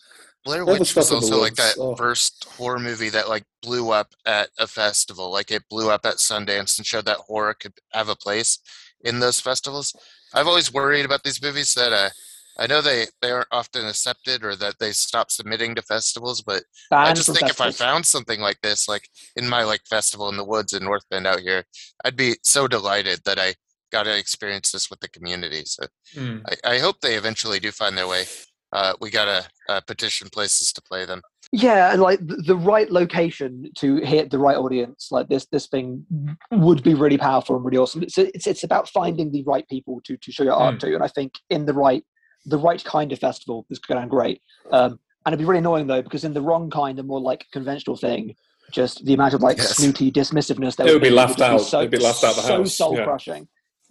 Blair 0.45 0.65
Witch 0.65 0.79
was 0.81 0.91
stuff 0.91 1.11
in 1.11 1.15
also 1.17 1.41
like 1.41 1.55
that 1.57 1.77
oh. 1.79 1.95
first 1.97 2.45
horror 2.57 2.79
movie 2.79 3.09
that 3.11 3.29
like 3.29 3.45
blew 3.63 3.91
up 3.91 4.15
at 4.27 4.51
a 4.59 4.67
festival. 4.67 5.31
Like 5.31 5.51
it 5.51 5.69
blew 5.69 5.91
up 5.91 6.05
at 6.05 6.17
Sundance 6.17 6.79
and 6.79 6.87
showed 6.87 7.05
that 7.07 7.19
horror 7.19 7.55
could 7.55 7.75
have 7.93 8.09
a 8.09 8.17
place 8.17 8.59
in 9.03 9.21
those 9.21 9.41
festivals. 9.41 9.95
I've 10.35 10.47
always 10.47 10.73
worried 10.73 11.05
about 11.05 11.23
these 11.23 11.43
movies 11.43 11.75
that 11.75 11.93
uh, 11.93 12.11
I 12.59 12.67
know 12.67 12.81
they 12.81 13.07
they 13.23 13.31
aren't 13.31 13.49
often 13.53 13.87
accepted 13.87 14.45
or 14.45 14.57
that 14.57 14.79
they 14.81 14.93
stop 14.93 15.31
submitting 15.31 15.75
to 15.77 15.83
festivals, 15.83 16.43
but 16.43 16.63
I 16.91 17.13
just 17.13 17.27
from 17.27 17.37
think 17.37 17.51
if 17.51 17.61
I 17.61 17.71
found 17.71 18.05
something 18.07 18.41
like 18.41 18.61
this, 18.63 18.89
like 18.89 19.09
in 19.37 19.49
my 19.49 19.63
like 19.65 19.83
festival 19.89 20.29
in 20.29 20.37
the 20.37 20.45
woods 20.45 20.73
in 20.73 20.83
North 20.85 21.05
Bend 21.11 21.27
out 21.27 21.41
here, 21.41 21.65
I'd 22.05 22.17
be 22.17 22.37
so 22.43 22.67
delighted 22.67 23.21
that 23.25 23.39
I 23.39 23.55
got 23.93 24.03
to 24.05 24.17
experience 24.19 24.73
this 24.73 24.91
with 24.91 25.01
the 25.01 25.09
community. 25.09 25.63
So 25.65 25.85
Mm. 26.17 26.43
I, 26.65 26.75
I 26.75 26.79
hope 26.79 27.01
they 27.01 27.17
eventually 27.17 27.61
do 27.61 27.71
find 27.71 27.97
their 27.97 28.09
way. 28.09 28.25
Uh, 28.73 28.95
we 29.01 29.11
gotta 29.11 29.47
uh, 29.69 29.81
petition 29.87 30.29
places 30.31 30.73
to 30.73 30.83
play 30.83 31.05
them. 31.07 31.21
yeah 31.53 31.93
and 31.93 32.03
like 32.03 32.19
the, 32.27 32.37
the 32.51 32.57
right 32.57 32.91
location 32.91 33.71
to 33.77 33.97
hit 33.97 34.31
the 34.31 34.39
right 34.39 34.57
audience 34.59 35.09
like 35.11 35.29
this 35.29 35.47
this 35.51 35.67
thing 35.67 36.05
would 36.51 36.83
be 36.83 36.93
really 36.95 37.17
powerful 37.17 37.57
and 37.57 37.65
really 37.65 37.79
awesome 37.79 38.03
it's 38.03 38.19
it's, 38.19 38.47
it's 38.47 38.65
about 38.65 38.87
finding 38.89 39.33
the 39.33 39.43
right 39.45 39.67
people 39.69 40.01
to 40.05 40.17
to 40.19 40.31
show 40.31 40.43
your 40.45 40.53
art 40.53 40.75
Mm. 40.77 40.81
to 40.81 40.95
and 40.97 41.03
i 41.03 41.09
think 41.09 41.33
in 41.49 41.65
the 41.65 41.73
right 41.73 42.05
the 42.49 42.59
right 42.59 42.83
kind 42.85 43.13
of 43.13 43.19
festival 43.19 43.67
is 43.71 43.79
going 43.79 44.01
to 44.01 44.09
great 44.09 44.41
um 44.73 44.99
and 45.25 45.33
it'd 45.33 45.39
be 45.39 45.45
really 45.45 45.59
annoying 45.59 45.87
though 45.87 46.03
because 46.03 46.25
in 46.25 46.33
the 46.35 46.41
wrong 46.49 46.71
kind 46.71 46.99
of 46.99 47.05
more 47.07 47.21
like 47.21 47.45
conventional 47.53 47.97
thing 47.97 48.35
just 48.71 49.05
the 49.07 49.15
amount 49.15 49.35
of 49.35 49.41
like 49.43 49.57
Yes. 49.59 49.77
snooty 49.77 50.11
dismissiveness 50.13 50.77
that 50.77 50.87
It 50.87 50.93
would 50.93 51.03
be 51.03 51.09
would 51.09 51.17
laughed 51.17 51.39
just 51.39 51.51
out. 51.53 51.61
so, 51.73 51.79
It'd 51.81 51.91
be 51.91 51.99
laughed 51.99 52.23
out 52.25 52.37
the 52.37 52.43
so 52.43 52.59
house, 52.59 52.75
soul 52.75 52.97
yeah. 52.97 53.05
crushing 53.05 53.49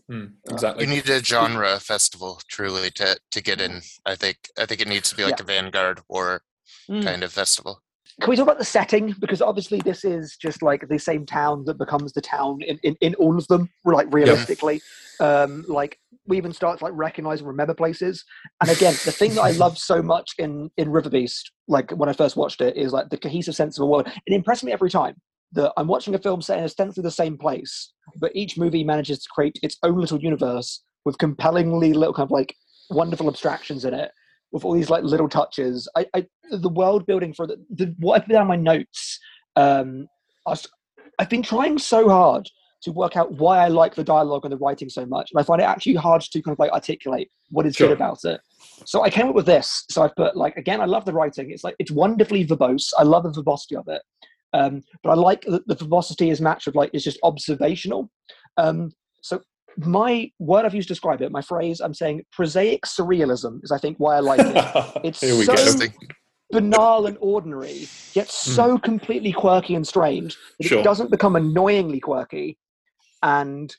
Mm, 0.10 0.32
exactly. 0.50 0.86
You 0.86 0.90
need 0.90 1.10
a 1.10 1.22
genre 1.22 1.82
festival 1.82 2.40
truly 2.48 2.90
to 2.92 3.20
to 3.30 3.42
get 3.44 3.60
in. 3.60 3.82
I 4.06 4.16
think 4.16 4.38
I 4.58 4.66
think 4.66 4.80
it 4.80 4.88
needs 4.88 5.10
to 5.10 5.18
be 5.18 5.26
like 5.26 5.40
Yeah. 5.40 5.44
a 5.44 5.46
vanguard 5.54 6.00
horror 6.10 6.44
Mm. 6.90 7.04
kind 7.04 7.24
of 7.24 7.34
festival. 7.34 7.82
Can 8.22 8.30
we 8.30 8.38
talk 8.38 8.44
about 8.44 8.58
the 8.58 8.64
setting? 8.64 9.14
Because 9.20 9.42
obviously 9.42 9.80
this 9.82 10.06
is 10.06 10.38
just 10.38 10.62
like 10.64 10.88
the 10.88 10.98
same 10.98 11.26
town 11.26 11.66
that 11.66 11.78
becomes 11.78 12.14
the 12.14 12.22
town 12.22 12.62
in, 12.62 12.78
in, 12.84 12.96
in 13.02 13.16
all 13.16 13.38
of 13.38 13.46
them, 13.50 13.70
like 13.84 14.08
realistically. 14.10 14.82
Um, 15.20 15.66
like 15.68 15.98
we 16.28 16.38
even 16.38 16.54
start 16.54 16.80
to 16.80 16.86
like 16.86 16.94
recognize 16.96 17.40
and 17.40 17.48
remember 17.48 17.74
places. 17.74 18.24
And 18.62 18.70
again, 18.70 18.94
the 19.06 19.12
thing 19.12 19.34
that 19.36 19.42
I 19.42 19.52
love 19.52 19.78
so 19.78 20.02
much 20.02 20.32
in, 20.38 20.70
in 20.78 20.90
River 20.90 21.10
Beast, 21.10 21.52
like 21.68 21.92
when 21.92 22.10
I 22.10 22.14
first 22.14 22.36
watched 22.36 22.62
it, 22.62 22.76
is 22.76 22.92
like 22.94 23.10
the 23.10 23.18
cohesive 23.18 23.56
sense 23.56 23.78
of 23.78 23.84
a 23.84 23.88
world. 23.88 24.08
It 24.08 24.34
impressed 24.34 24.64
me 24.64 24.72
every 24.72 24.90
time 24.90 25.16
that 25.54 25.72
I'm 25.78 25.88
watching 25.88 26.14
a 26.16 26.20
film 26.20 26.42
set 26.42 26.60
in 26.60 26.66
ostensibly 26.66 27.04
the 27.04 27.12
same 27.12 27.38
place, 27.38 27.94
but 28.20 28.36
each 28.36 28.58
movie 28.58 28.84
manages 28.84 29.20
to 29.20 29.30
create 29.34 29.58
its 29.64 29.78
own 29.84 29.98
little 29.98 30.20
universe 30.20 30.84
with 31.06 31.18
compellingly 31.18 31.94
little 31.94 32.14
kind 32.14 32.28
of 32.28 32.32
like 32.32 32.54
wonderful 32.90 33.30
abstractions 33.30 33.86
in 33.86 33.94
it 33.94 34.12
with 34.52 34.66
all 34.66 34.74
these 34.74 34.90
like 34.90 35.04
little 35.04 35.30
touches. 35.30 35.88
I, 35.96 36.06
I 36.14 36.26
the 36.52 36.70
world 36.70 37.06
building 37.06 37.34
for 37.34 37.48
the, 37.48 37.58
the 37.70 37.96
what 38.00 38.22
I 38.22 38.26
put 38.26 38.34
down 38.34 38.48
my 38.48 38.56
notes. 38.56 39.20
Um, 39.56 40.08
I 40.46 40.52
was, 40.52 40.68
I've 41.20 41.30
been 41.30 41.44
trying 41.44 41.80
so 41.80 42.10
hard 42.10 42.48
to 42.88 42.92
work 42.94 43.16
out 43.18 43.32
why 43.34 43.60
I 43.60 43.68
like 43.68 43.94
the 43.96 44.04
dialogue 44.04 44.44
and 44.46 44.52
the 44.52 44.58
writing 44.58 44.90
so 44.90 45.06
much, 45.06 45.30
and 45.32 45.40
I 45.40 45.44
find 45.44 45.62
it 45.62 45.66
actually 45.66 45.96
hard 45.96 46.22
to 46.22 46.42
kind 46.42 46.54
of 46.56 46.60
like 46.60 46.72
articulate 46.72 47.30
what 47.52 47.66
is 47.66 47.76
Sure. 47.76 47.88
good 47.90 47.96
about 47.98 48.20
it. 48.24 48.40
So 48.86 49.04
I 49.04 49.10
came 49.10 49.28
up 49.28 49.36
with 49.36 49.46
this. 49.46 49.86
So 49.90 50.02
I've 50.04 50.16
put 50.16 50.36
like 50.36 50.56
again, 50.58 50.82
I 50.82 50.86
love 50.86 51.06
the 51.06 51.14
writing. 51.14 51.52
It's 51.52 51.64
like 51.64 51.76
it's 51.80 51.92
wonderfully 51.92 52.46
verbose. 52.46 52.88
I 52.98 53.04
love 53.04 53.24
the 53.24 53.32
verbosity 53.32 53.76
of 53.76 53.88
it. 53.88 54.02
Um, 54.54 54.82
but 55.04 55.12
I 55.12 55.16
like 55.16 55.42
that 55.42 55.68
the 55.68 55.76
verbosity 55.76 56.30
is 56.30 56.40
matched 56.42 56.66
with 56.68 56.76
like 56.76 56.90
it's 56.94 57.04
just 57.04 57.20
observational. 57.24 58.10
Um, 58.58 58.92
so 59.22 59.42
my 59.78 60.32
word 60.40 60.66
I've 60.66 60.74
used 60.74 60.88
to 60.88 60.94
describe 60.94 61.22
it, 61.22 61.32
my 61.32 61.42
phrase 61.42 61.80
I'm 61.82 61.94
saying 61.94 62.24
prosaic 62.32 62.84
surrealism 62.86 63.60
is 63.64 63.72
I 63.72 63.78
think 63.78 63.98
why 64.00 64.16
I 64.16 64.20
like 64.22 64.40
it. 64.42 65.02
It's 65.04 65.22
Here 65.22 65.36
we 65.38 65.44
so 65.46 65.56
go. 65.78 65.86
Banal 66.50 67.08
and 67.08 67.18
ordinary, 67.20 67.88
yet 68.14 68.30
so 68.30 68.78
completely 68.78 69.34
quirky 69.34 69.76
and 69.76 69.86
strange 69.86 70.38
that 70.60 70.68
Sure. 70.68 70.80
it 70.80 70.84
doesn't 70.84 71.12
become 71.12 71.36
annoyingly 71.36 72.00
quirky, 72.00 72.58
and 73.24 73.76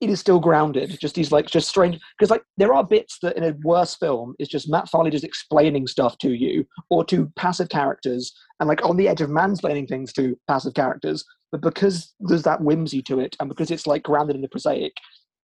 it 0.00 0.10
is 0.10 0.20
still 0.20 0.40
grounded. 0.40 0.98
Just 1.00 1.14
these 1.14 1.32
like 1.32 1.46
just 1.46 1.68
strange 1.68 1.98
because 2.18 2.30
like 2.30 2.42
there 2.56 2.74
are 2.74 2.84
bits 2.84 3.18
that 3.22 3.36
in 3.36 3.44
a 3.44 3.54
worse 3.62 3.94
film 3.94 4.34
is 4.38 4.48
just 4.48 4.68
Matt 4.68 4.88
Farley 4.88 5.10
just 5.10 5.24
explaining 5.24 5.86
stuff 5.86 6.18
to 6.18 6.32
you 6.32 6.66
or 6.90 7.04
to 7.06 7.32
passive 7.36 7.68
characters 7.68 8.34
and 8.60 8.68
like 8.68 8.84
on 8.84 8.96
the 8.96 9.08
edge 9.08 9.20
of 9.20 9.30
mansplaining 9.30 9.88
things 9.88 10.12
to 10.14 10.38
passive 10.48 10.74
characters. 10.74 11.24
But 11.52 11.62
because 11.62 12.12
there's 12.20 12.42
that 12.42 12.60
whimsy 12.60 13.00
to 13.02 13.20
it, 13.20 13.36
and 13.38 13.48
because 13.48 13.70
it's 13.70 13.86
like 13.86 14.02
grounded 14.02 14.36
in 14.36 14.42
the 14.42 14.48
prosaic, 14.48 14.92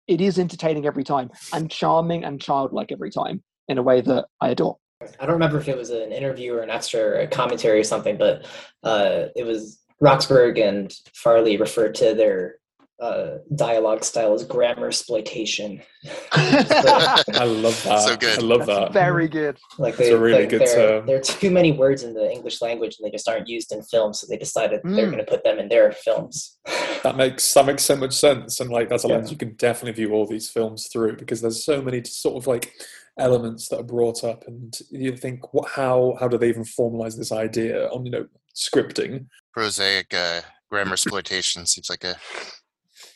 it 0.07 0.21
is 0.21 0.39
entertaining 0.39 0.87
every 0.87 1.05
time 1.05 1.31
and 1.53 1.71
charming 1.71 2.25
and 2.25 2.41
childlike 2.41 2.93
every 2.93 3.11
time 3.11 3.43
in 3.69 3.79
a 3.79 3.83
way 3.83 4.01
that 4.03 4.27
I 4.41 4.51
adore. 4.51 4.77
I 5.19 5.27
don't 5.27 5.35
remember 5.35 5.59
if 5.59 5.69
it 5.69 5.77
was 5.77 5.91
an 5.91 6.13
interview 6.13 6.55
or 6.55 6.61
an 6.61 6.71
extra 6.71 7.01
or 7.01 7.15
a 7.15 7.27
commentary 7.27 7.81
or 7.81 7.85
something, 7.85 8.17
but 8.17 8.47
uh, 8.83 9.27
it 9.35 9.45
was 9.45 9.81
Roxburgh 10.01 10.59
and 10.59 10.95
Farley 11.15 11.57
referred 11.57 11.95
to 11.97 12.15
their 12.15 12.57
uh, 12.99 13.39
dialogue 13.55 14.03
style 14.05 14.35
is 14.35 14.43
grammar 14.45 14.87
exploitation. 14.89 15.83
I 16.33 17.45
love 17.45 17.83
that. 17.85 18.01
So 18.07 18.17
good. 18.17 18.39
I 18.39 18.43
love 18.43 18.67
that. 18.67 18.93
Very 18.93 19.29
good. 19.29 19.59
Like 19.79 19.99
It's 20.01 20.09
a 20.11 20.19
really 20.19 20.41
like 20.43 20.49
good 20.51 20.63
there, 20.63 20.75
term. 21.01 21.07
there 21.07 21.17
are 21.17 21.21
too 21.21 21.51
many 21.51 21.73
words 21.73 22.03
in 22.05 22.15
the 22.15 22.31
English 22.31 22.63
language, 22.63 22.97
and 22.99 23.07
they 23.07 23.11
just 23.11 23.29
aren't 23.29 23.49
used 23.49 23.73
in 23.73 23.83
films. 23.83 24.21
So 24.21 24.27
they 24.29 24.39
decided 24.39 24.81
they're 24.83 25.07
Mm. 25.07 25.13
going 25.13 25.19
to 25.25 25.31
put 25.31 25.45
them 25.45 25.59
in 25.59 25.69
their 25.69 25.93
films. 25.93 26.59
That 27.03 27.17
makes 27.17 27.55
that 27.55 27.67
makes 27.67 27.85
so 27.85 27.95
much 27.95 28.15
sense, 28.15 28.59
and 28.59 28.69
like 28.69 28.89
that's 28.89 29.05
a 29.05 29.09
Yeah. 29.09 29.17
lens 29.17 29.31
you 29.31 29.37
can 29.37 29.55
definitely 29.55 29.93
view 29.93 30.13
all 30.13 30.27
these 30.27 30.49
films 30.51 30.89
through 30.93 31.17
because 31.17 31.41
there's 31.41 31.65
so 31.65 31.81
many 31.81 32.03
sort 32.03 32.37
of 32.37 32.49
like 32.49 32.73
elements 33.17 33.69
that 33.69 33.79
are 33.79 33.85
brought 33.85 34.25
up, 34.25 34.45
and 34.49 34.77
you 34.91 35.17
think, 35.17 35.55
what, 35.55 35.69
how 35.71 36.17
how 36.19 36.27
do 36.27 36.37
they 36.37 36.49
even 36.49 36.65
formalize 36.65 37.17
this 37.17 37.31
idea 37.31 37.87
on 37.91 38.05
you 38.07 38.11
know 38.11 38.27
scripting? 38.57 39.27
Prosaic 39.53 40.13
uh, 40.15 40.41
grammar 40.69 40.95
exploitation 40.95 41.65
seems 41.65 41.89
like 41.89 42.03
a 42.03 42.17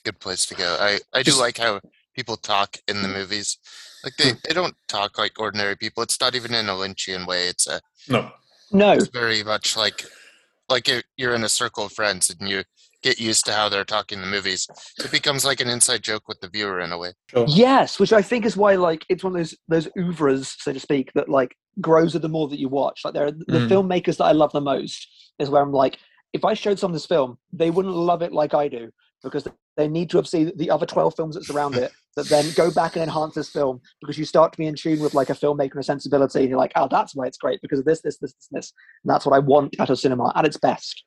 good 0.04 0.20
place 0.20 0.46
to 0.46 0.54
go. 0.54 0.76
I 0.80 1.00
I 1.12 1.22
do 1.22 1.38
like 1.38 1.58
how 1.58 1.80
people 2.14 2.36
talk 2.36 2.76
in 2.88 3.02
the 3.02 3.08
movies. 3.08 3.58
Like 4.02 4.16
they, 4.16 4.32
they 4.46 4.54
don't 4.54 4.74
talk 4.88 5.18
like 5.18 5.38
ordinary 5.38 5.76
people. 5.76 6.02
It's 6.02 6.20
not 6.20 6.34
even 6.34 6.54
in 6.54 6.68
a 6.68 6.72
Lynchian 6.72 7.26
way. 7.26 7.48
It's 7.48 7.66
a 7.66 7.80
No, 8.08 8.30
No, 8.72 8.92
it's 8.92 9.08
very 9.08 9.42
much 9.44 9.76
like 9.76 10.06
like 10.68 10.88
you're 11.16 11.34
in 11.34 11.44
a 11.44 11.48
circle 11.48 11.84
of 11.86 11.92
friends 11.92 12.30
and 12.30 12.48
you 12.48 12.62
get 13.02 13.18
used 13.18 13.44
to 13.46 13.52
how 13.52 13.68
they're 13.68 13.84
talking 13.84 14.18
in 14.18 14.24
the 14.24 14.30
movies. 14.30 14.68
It 15.04 15.10
becomes 15.10 15.44
like 15.44 15.60
an 15.60 15.68
inside 15.68 16.02
joke 16.02 16.28
with 16.28 16.40
the 16.40 16.48
viewer 16.48 16.80
in 16.80 16.92
a 16.92 16.98
way. 16.98 17.12
sure. 17.30 17.46
Yes, 17.48 17.98
which 17.98 18.12
I 18.12 18.22
think 18.22 18.44
is 18.44 18.56
why 18.56 18.74
like 18.76 19.04
it's 19.08 19.24
one 19.24 19.32
of 19.34 19.38
those 19.38 19.56
those 19.68 19.88
oeuvres, 19.98 20.56
so 20.58 20.72
to 20.72 20.80
speak, 20.80 21.12
that 21.14 21.28
like 21.28 21.56
grows 21.80 22.12
with 22.14 22.22
the 22.22 22.28
more 22.28 22.48
that 22.48 22.58
you 22.60 22.68
watch. 22.68 23.02
Like 23.04 23.14
they're 23.14 23.32
the 23.32 23.44
Mm. 23.46 23.68
filmmakers 23.68 24.16
that 24.18 24.24
I 24.24 24.32
love 24.32 24.52
the 24.52 24.60
most 24.60 25.08
is 25.38 25.50
where 25.50 25.62
I'm 25.62 25.72
like, 25.72 25.98
if 26.32 26.44
I 26.44 26.54
showed 26.54 26.78
someone 26.78 26.94
this 26.94 27.06
film, 27.06 27.38
they 27.52 27.70
wouldn't 27.70 27.94
love 27.94 28.22
it 28.22 28.32
like 28.32 28.54
I 28.54 28.68
do 28.68 28.90
because 29.22 29.46
they 29.76 29.88
need 29.88 30.10
to 30.10 30.16
have 30.16 30.26
seen 30.28 30.52
the 30.56 30.70
other 30.70 30.86
twelve 30.86 31.14
films 31.14 31.34
that 31.34 31.44
surround 31.44 31.74
it 31.76 31.92
that 32.16 32.26
then 32.26 32.44
go 32.56 32.70
back 32.70 32.96
and 32.96 33.02
enhance 33.02 33.34
this 33.34 33.48
film 33.50 33.80
because 34.00 34.18
you 34.18 34.24
start 34.24 34.52
to 34.52 34.58
be 34.58 34.66
in 34.66 34.74
tune 34.74 35.00
with 35.00 35.14
like 35.14 35.30
a 35.30 35.34
filmmaker 35.34 35.72
and 35.72 35.80
a 35.80 35.84
sensibility 35.84 36.40
and 36.40 36.48
you're 36.48 36.58
like, 36.58 36.72
oh, 36.76 36.88
that's 36.90 37.14
why 37.14 37.26
it's 37.26 37.38
great 37.38 37.60
because 37.62 37.78
of 37.78 37.84
this, 37.84 38.00
this, 38.00 38.18
this, 38.18 38.32
this, 38.32 38.48
this. 38.50 38.72
And 39.04 39.10
that's 39.12 39.24
what 39.24 39.34
I 39.34 39.38
want 39.38 39.78
out 39.78 39.90
of 39.90 39.98
cinema 39.98 40.32
at 40.34 40.44
its 40.44 40.56
best. 40.56 41.04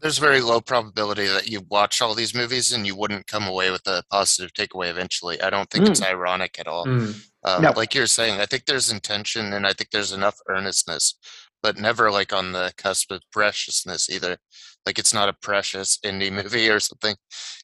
there's 0.00 0.18
very 0.18 0.40
low 0.40 0.60
probability 0.60 1.26
that 1.26 1.48
you 1.48 1.62
watch 1.68 2.00
all 2.00 2.14
these 2.14 2.34
movies 2.34 2.72
and 2.72 2.86
you 2.86 2.94
wouldn't 2.94 3.26
come 3.26 3.46
away 3.48 3.70
with 3.70 3.86
a 3.86 4.02
positive 4.10 4.52
takeaway 4.52 4.90
eventually. 4.90 5.40
I 5.42 5.50
don't 5.50 5.68
think 5.70 5.88
it's 5.88 6.02
ironic 6.02 6.58
at 6.60 6.68
all. 6.68 6.86
Mm. 6.86 7.20
Um, 7.44 7.62
No. 7.62 7.72
Like 7.74 7.94
you're 7.94 8.06
saying, 8.06 8.40
I 8.40 8.46
think 8.46 8.66
there's 8.66 8.92
intention 8.92 9.52
and 9.52 9.66
I 9.66 9.72
think 9.72 9.90
there's 9.90 10.12
enough 10.12 10.36
earnestness, 10.48 11.14
but 11.62 11.78
never 11.78 12.10
like 12.10 12.32
on 12.32 12.52
the 12.52 12.72
cusp 12.76 13.10
of 13.10 13.22
preciousness 13.32 14.08
either. 14.10 14.36
Like 14.88 14.98
it's 14.98 15.12
not 15.12 15.28
a 15.28 15.34
precious 15.34 15.98
indie 15.98 16.32
movie 16.42 16.70
or 16.70 16.80
something. 16.80 17.14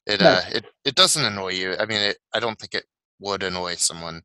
It 0.05 0.21
No. 0.21 0.27
uh, 0.27 0.41
it 0.53 0.65
it 0.85 0.93
doesn't 0.93 1.25
annoy 1.25 1.53
you. 1.53 1.75
I 1.79 1.87
mean, 1.87 1.97
it, 1.97 2.17
I 2.35 2.39
don't 2.39 2.59
think 2.59 2.75
it 2.75 2.85
would 3.19 3.41
annoy 3.41 3.73
someone. 3.77 4.21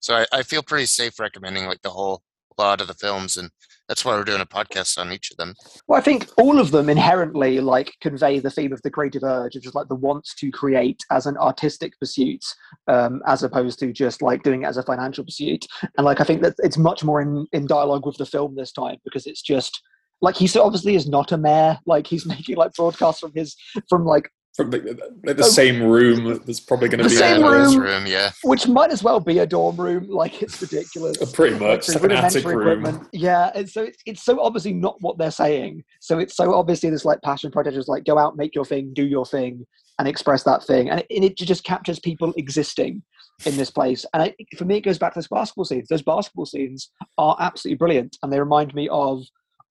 So 0.00 0.16
I, 0.16 0.26
I 0.30 0.42
feel 0.42 0.62
pretty 0.62 0.84
safe 0.84 1.18
recommending 1.18 1.64
like 1.64 1.80
the 1.80 1.88
whole 1.88 2.22
lot 2.58 2.82
of 2.82 2.88
the 2.88 2.94
films, 2.94 3.38
and 3.38 3.48
that's 3.88 4.04
why 4.04 4.14
we're 4.14 4.24
doing 4.24 4.42
a 4.42 4.46
podcast 4.58 4.98
on 4.98 5.12
each 5.12 5.30
of 5.30 5.38
them. 5.38 5.54
Well, 5.86 5.98
I 5.98 6.02
think 6.02 6.28
all 6.36 6.58
of 6.58 6.72
them 6.72 6.90
inherently 6.90 7.58
like 7.60 7.94
convey 8.02 8.38
the 8.38 8.50
theme 8.50 8.74
of 8.74 8.82
the 8.82 8.90
creative 8.90 9.22
urge 9.22 9.56
of 9.56 9.62
just 9.62 9.74
like 9.74 9.88
the 9.88 9.94
wants 9.94 10.34
to 10.34 10.50
create 10.50 11.00
as 11.10 11.24
an 11.24 11.38
artistic 11.38 11.98
pursuit, 11.98 12.44
um, 12.86 13.22
as 13.26 13.42
opposed 13.42 13.78
to 13.78 13.94
just 13.94 14.20
like 14.20 14.42
doing 14.42 14.64
it 14.64 14.66
as 14.66 14.76
a 14.76 14.82
financial 14.82 15.24
pursuit. 15.24 15.64
And 15.96 16.04
like 16.04 16.20
I 16.20 16.24
think 16.24 16.42
that 16.42 16.56
it's 16.58 16.76
much 16.76 17.02
more 17.02 17.22
in 17.22 17.46
in 17.52 17.66
dialogue 17.66 18.04
with 18.04 18.18
the 18.18 18.26
film 18.26 18.56
this 18.56 18.72
time 18.72 18.98
because 19.04 19.26
it's 19.26 19.40
just 19.40 19.80
like 20.22 20.36
he 20.36 20.46
so 20.46 20.62
obviously 20.64 20.94
is 20.94 21.08
not 21.08 21.32
a 21.32 21.36
mayor. 21.36 21.78
Like 21.86 22.06
he's 22.06 22.24
making 22.34 22.56
like 22.56 22.72
broadcasts 22.74 23.20
from 23.20 23.32
his 23.34 23.56
from 23.88 24.04
like 24.06 24.30
From 24.56 24.70
the, 24.70 24.78
like 25.24 25.36
the 25.36 25.44
same 25.44 25.82
room 25.82 26.40
that's 26.46 26.60
probably 26.60 26.88
going 26.88 26.98
to 26.98 27.04
The 27.04 27.10
be 27.10 27.16
same 27.16 27.36
in 27.36 27.42
Yeah, 27.42 27.48
room. 27.50 27.80
room, 27.80 28.06
yeah. 28.06 28.30
which 28.44 28.68
might 28.68 28.90
as 28.90 29.02
well 29.02 29.18
be 29.20 29.38
a 29.40 29.46
dorm 29.46 29.76
room. 29.76 30.08
Like 30.22 30.42
it's 30.42 30.60
ridiculous. 30.62 31.20
Uh, 31.20 31.26
pretty 31.32 31.58
much 31.58 31.86
the 31.86 31.94
like 31.94 32.04
an 32.04 32.12
attic 32.12 32.44
room. 32.44 32.60
equipment. 32.60 33.08
Yeah, 33.12 33.50
and 33.54 33.68
so 33.68 33.82
it's, 33.84 33.98
it's 34.06 34.22
so 34.22 34.40
obviously 34.40 34.72
not 34.72 34.96
what 35.00 35.18
they're 35.18 35.30
saying. 35.30 35.82
So 36.00 36.18
it's 36.18 36.36
so 36.36 36.54
obviously 36.54 36.90
this 36.90 37.04
like 37.04 37.20
passion 37.22 37.50
project 37.50 37.76
is 37.76 37.88
like 37.88 38.04
go 38.04 38.18
out, 38.18 38.36
make 38.36 38.54
your 38.54 38.64
thing, 38.64 38.92
do 38.94 39.04
your 39.04 39.26
thing, 39.26 39.66
and 39.98 40.06
express 40.06 40.42
that 40.44 40.62
thing, 40.64 40.88
and 40.90 41.00
it, 41.00 41.06
and 41.10 41.24
it 41.24 41.36
just 41.36 41.64
captures 41.64 41.98
people 41.98 42.32
existing 42.36 43.02
in 43.46 43.56
this 43.56 43.70
place. 43.70 44.04
And 44.12 44.22
I, 44.22 44.34
for 44.56 44.64
me, 44.66 44.76
it 44.76 44.82
goes 44.84 44.98
back 44.98 45.14
to 45.14 45.18
those 45.18 45.28
basketball 45.28 45.64
scenes. 45.64 45.88
Those 45.88 46.02
basketball 46.02 46.46
scenes 46.46 46.90
are 47.18 47.36
absolutely 47.40 47.78
brilliant, 47.78 48.16
and 48.22 48.32
they 48.32 48.38
remind 48.38 48.74
me 48.74 48.88
of 48.90 49.24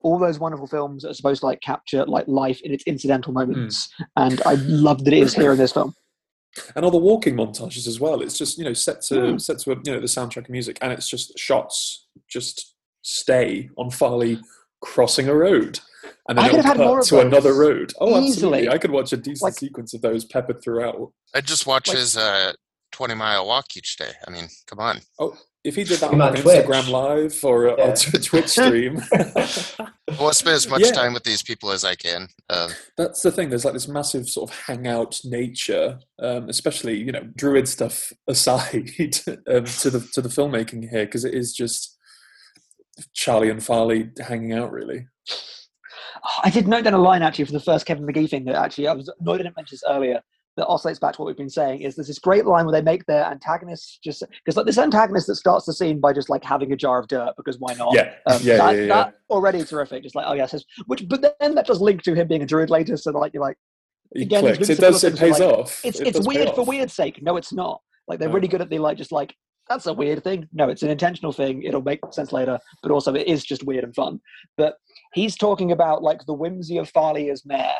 all 0.04 0.18
those 0.20 0.40
wonderful 0.40 0.68
films 0.68 1.04
that 1.04 1.10
are 1.10 1.14
supposed 1.14 1.42
to 1.42 1.46
like 1.46 1.62
capture 1.62 2.06
like 2.06 2.28
life 2.28 2.60
in 2.62 2.72
its 2.74 2.84
incidental 2.86 3.34
moments. 3.34 3.90
And 4.16 4.42
I 4.46 4.56
love 4.56 5.04
that 5.06 5.14
it 5.14 5.22
is 5.22 5.34
here 5.34 5.52
in 5.52 5.58
this 5.58 5.72
film. 5.74 5.94
and 6.76 6.84
all 6.84 6.92
the 6.92 6.98
walking 6.98 7.36
montages 7.36 7.88
as 7.88 8.00
well. 8.00 8.22
It's 8.22 8.38
just 8.38 8.58
you 8.58 8.66
know 8.66 8.74
set 8.74 9.02
to 9.04 9.16
Mm. 9.16 9.42
set 9.42 9.60
to 9.60 9.70
you 9.86 9.92
know 9.94 10.00
the 10.00 10.08
soundtrack 10.08 10.46
of 10.46 10.50
music, 10.50 10.78
and 10.82 10.92
it's 10.92 11.08
just 11.08 11.38
shots 11.40 12.08
just 12.28 12.76
stay 13.04 13.70
on 13.78 13.90
Farley 13.90 14.40
crossing 14.82 15.28
a 15.30 15.36
road, 15.36 15.80
and 16.28 16.40
I 16.40 16.44
then 16.44 16.50
could 16.52 16.60
it'll 16.60 16.68
have 16.70 16.78
had 16.78 16.86
more 16.86 16.96
cut 16.98 17.04
of 17.04 17.08
to 17.10 17.20
another 17.28 17.54
road. 17.54 17.94
Oh, 18.02 18.18
absolutely! 18.22 18.68
I 18.70 18.78
could 18.78 18.92
watch 18.92 19.14
a 19.14 19.18
decent 19.18 19.44
Like- 19.44 19.54
sequence 19.60 19.94
of 19.94 20.02
those 20.02 20.26
peppered 20.26 20.62
throughout. 20.62 21.14
I 21.34 21.40
just 21.42 21.66
watch 21.68 21.88
Like- 21.88 21.98
his 22.00 22.18
uh, 22.18 22.52
20 22.92 23.14
mile 23.16 23.48
walk 23.48 23.78
each 23.78 23.96
day. 23.96 24.12
I 24.28 24.32
mean, 24.32 24.50
come 24.68 24.80
on. 24.80 25.00
If 25.64 25.76
he 25.76 25.84
did 25.84 26.00
that 26.00 26.12
on 26.12 26.20
on 26.22 26.34
like, 26.34 26.42
Twitch. 26.42 26.66
Instagram 26.66 26.90
Live 26.90 27.40
or 27.44 27.68
a, 27.68 27.78
Yeah. 27.78 27.90
or 27.90 27.92
a 27.92 28.20
Twitch 28.20 28.48
stream, 28.48 28.98
I 29.14 29.88
want 30.20 30.34
to 30.34 30.34
spend 30.34 30.56
as 30.56 30.68
much 30.68 30.82
Yeah. 30.82 30.92
time 30.92 31.14
with 31.14 31.24
these 31.24 31.44
people 31.44 31.72
as 31.72 31.84
I 31.86 31.94
can. 31.94 32.28
Um, 32.50 32.72
that's 32.98 33.22
the 33.22 33.32
thing. 33.32 33.50
There's 33.50 33.64
like 33.64 33.76
this 33.76 33.88
massive 33.88 34.28
sort 34.28 34.50
of 34.50 34.58
hangout 34.66 35.20
nature, 35.24 36.00
um, 36.20 36.50
especially 36.50 36.98
you 36.98 37.12
know 37.12 37.30
druid 37.36 37.68
stuff 37.68 38.12
aside, 38.28 38.90
um, 39.48 39.66
to 39.66 39.90
the 39.92 40.08
to 40.14 40.22
the 40.22 40.30
filmmaking 40.30 40.90
here 40.90 41.06
because 41.06 41.26
it 41.26 41.36
is 41.36 41.54
just 41.54 41.96
Charlie 43.14 43.50
and 43.52 43.64
Farley 43.64 44.10
hanging 44.20 44.54
out 44.54 44.72
really. 44.72 45.08
I 46.44 46.50
did 46.50 46.68
note 46.68 46.84
down 46.84 46.94
a 46.94 47.00
line 47.00 47.22
actually 47.22 47.46
for 47.46 47.52
the 47.52 47.60
first 47.60 47.86
Kevin 47.86 48.06
McGee 48.06 48.30
thing 48.30 48.46
that 48.46 48.56
actually 48.56 48.88
I 48.88 48.94
was 48.94 49.12
annoyed 49.20 49.42
I 49.42 49.44
didn't 49.44 49.56
mention 49.56 49.76
this 49.76 49.84
earlier. 49.88 50.22
That 50.58 50.68
oscillates 50.68 51.00
back 51.00 51.14
to 51.16 51.22
what 51.22 51.28
we've 51.28 51.38
been 51.38 51.50
saying 51.50 51.80
is 51.82 51.96
there's 51.96 52.08
this 52.10 52.20
great 52.20 52.46
line 52.46 52.66
where 52.66 52.74
they 52.74 52.82
make 52.82 53.06
their 53.06 53.24
antagonists 53.26 54.00
just 54.04 54.22
because 54.44 54.58
like 54.58 54.66
this 54.66 54.78
antagonist 54.78 55.28
that 55.28 55.36
starts 55.38 55.66
the 55.66 55.72
scene 55.74 56.02
by 56.02 56.12
just 56.12 56.30
like 56.30 56.44
having 56.44 56.74
a 56.74 56.76
jar 56.76 57.00
of 57.00 57.08
dirt 57.08 57.32
because 57.38 57.58
why 57.58 57.74
not? 57.76 57.94
Yeah, 57.96 58.14
Um, 58.28 58.40
yeah, 58.44 58.58
that, 58.58 58.76
yeah, 58.76 58.82
yeah. 58.82 58.88
that 58.88 59.14
already 59.30 59.64
terrific. 59.64 60.04
Just 60.04 60.14
like 60.14 60.26
oh 60.28 60.34
yes, 60.34 60.54
which 60.88 61.08
but 61.08 61.22
then 61.40 61.56
that 61.56 61.68
does 61.68 61.80
link 61.80 62.04
to 62.04 62.14
him 62.14 62.28
being 62.28 62.42
a 62.44 62.46
druid 62.46 62.70
later. 62.70 62.98
So 62.98 63.12
like 63.12 63.34
you're 63.34 63.42
like 63.42 63.58
It 64.12 64.24
Again, 64.24 64.42
clicks. 64.42 64.68
It 64.70 64.80
does. 64.80 65.02
It 65.06 65.18
pays 65.18 65.40
like, 65.40 65.54
off. 65.58 65.80
it's 65.86 66.02
It 66.02 66.08
it's 66.08 66.28
weird 66.28 66.50
for 66.50 66.62
off. 66.62 66.68
weird 66.68 66.92
sake. 66.92 67.24
No, 67.24 67.38
it's 67.38 67.54
not. 67.54 67.80
Like 68.10 68.20
they're 68.20 68.28
No. 68.28 68.36
really 68.36 68.50
good 68.50 68.60
at 68.62 68.70
the 68.70 68.80
like 68.80 68.98
just 68.98 69.14
like 69.14 69.34
that's 69.70 69.86
a 69.86 69.94
weird 69.94 70.22
thing. 70.22 70.50
No, 70.52 70.68
it's 70.68 70.84
an 70.84 70.90
intentional 70.90 71.32
thing. 71.32 71.64
It'll 71.64 71.82
make 71.82 72.02
sense 72.12 72.34
later, 72.34 72.60
but 72.84 72.92
also 72.92 73.14
it 73.16 73.26
is 73.26 73.46
just 73.46 73.64
weird 73.64 73.86
and 73.86 73.96
fun. 73.96 74.20
But 74.58 74.76
he's 75.14 75.38
talking 75.38 75.72
about 75.72 76.04
like 76.04 76.26
the 76.26 76.34
whimsy 76.34 76.78
of 76.78 76.90
Farley 76.90 77.30
as 77.30 77.46
mayor. 77.46 77.72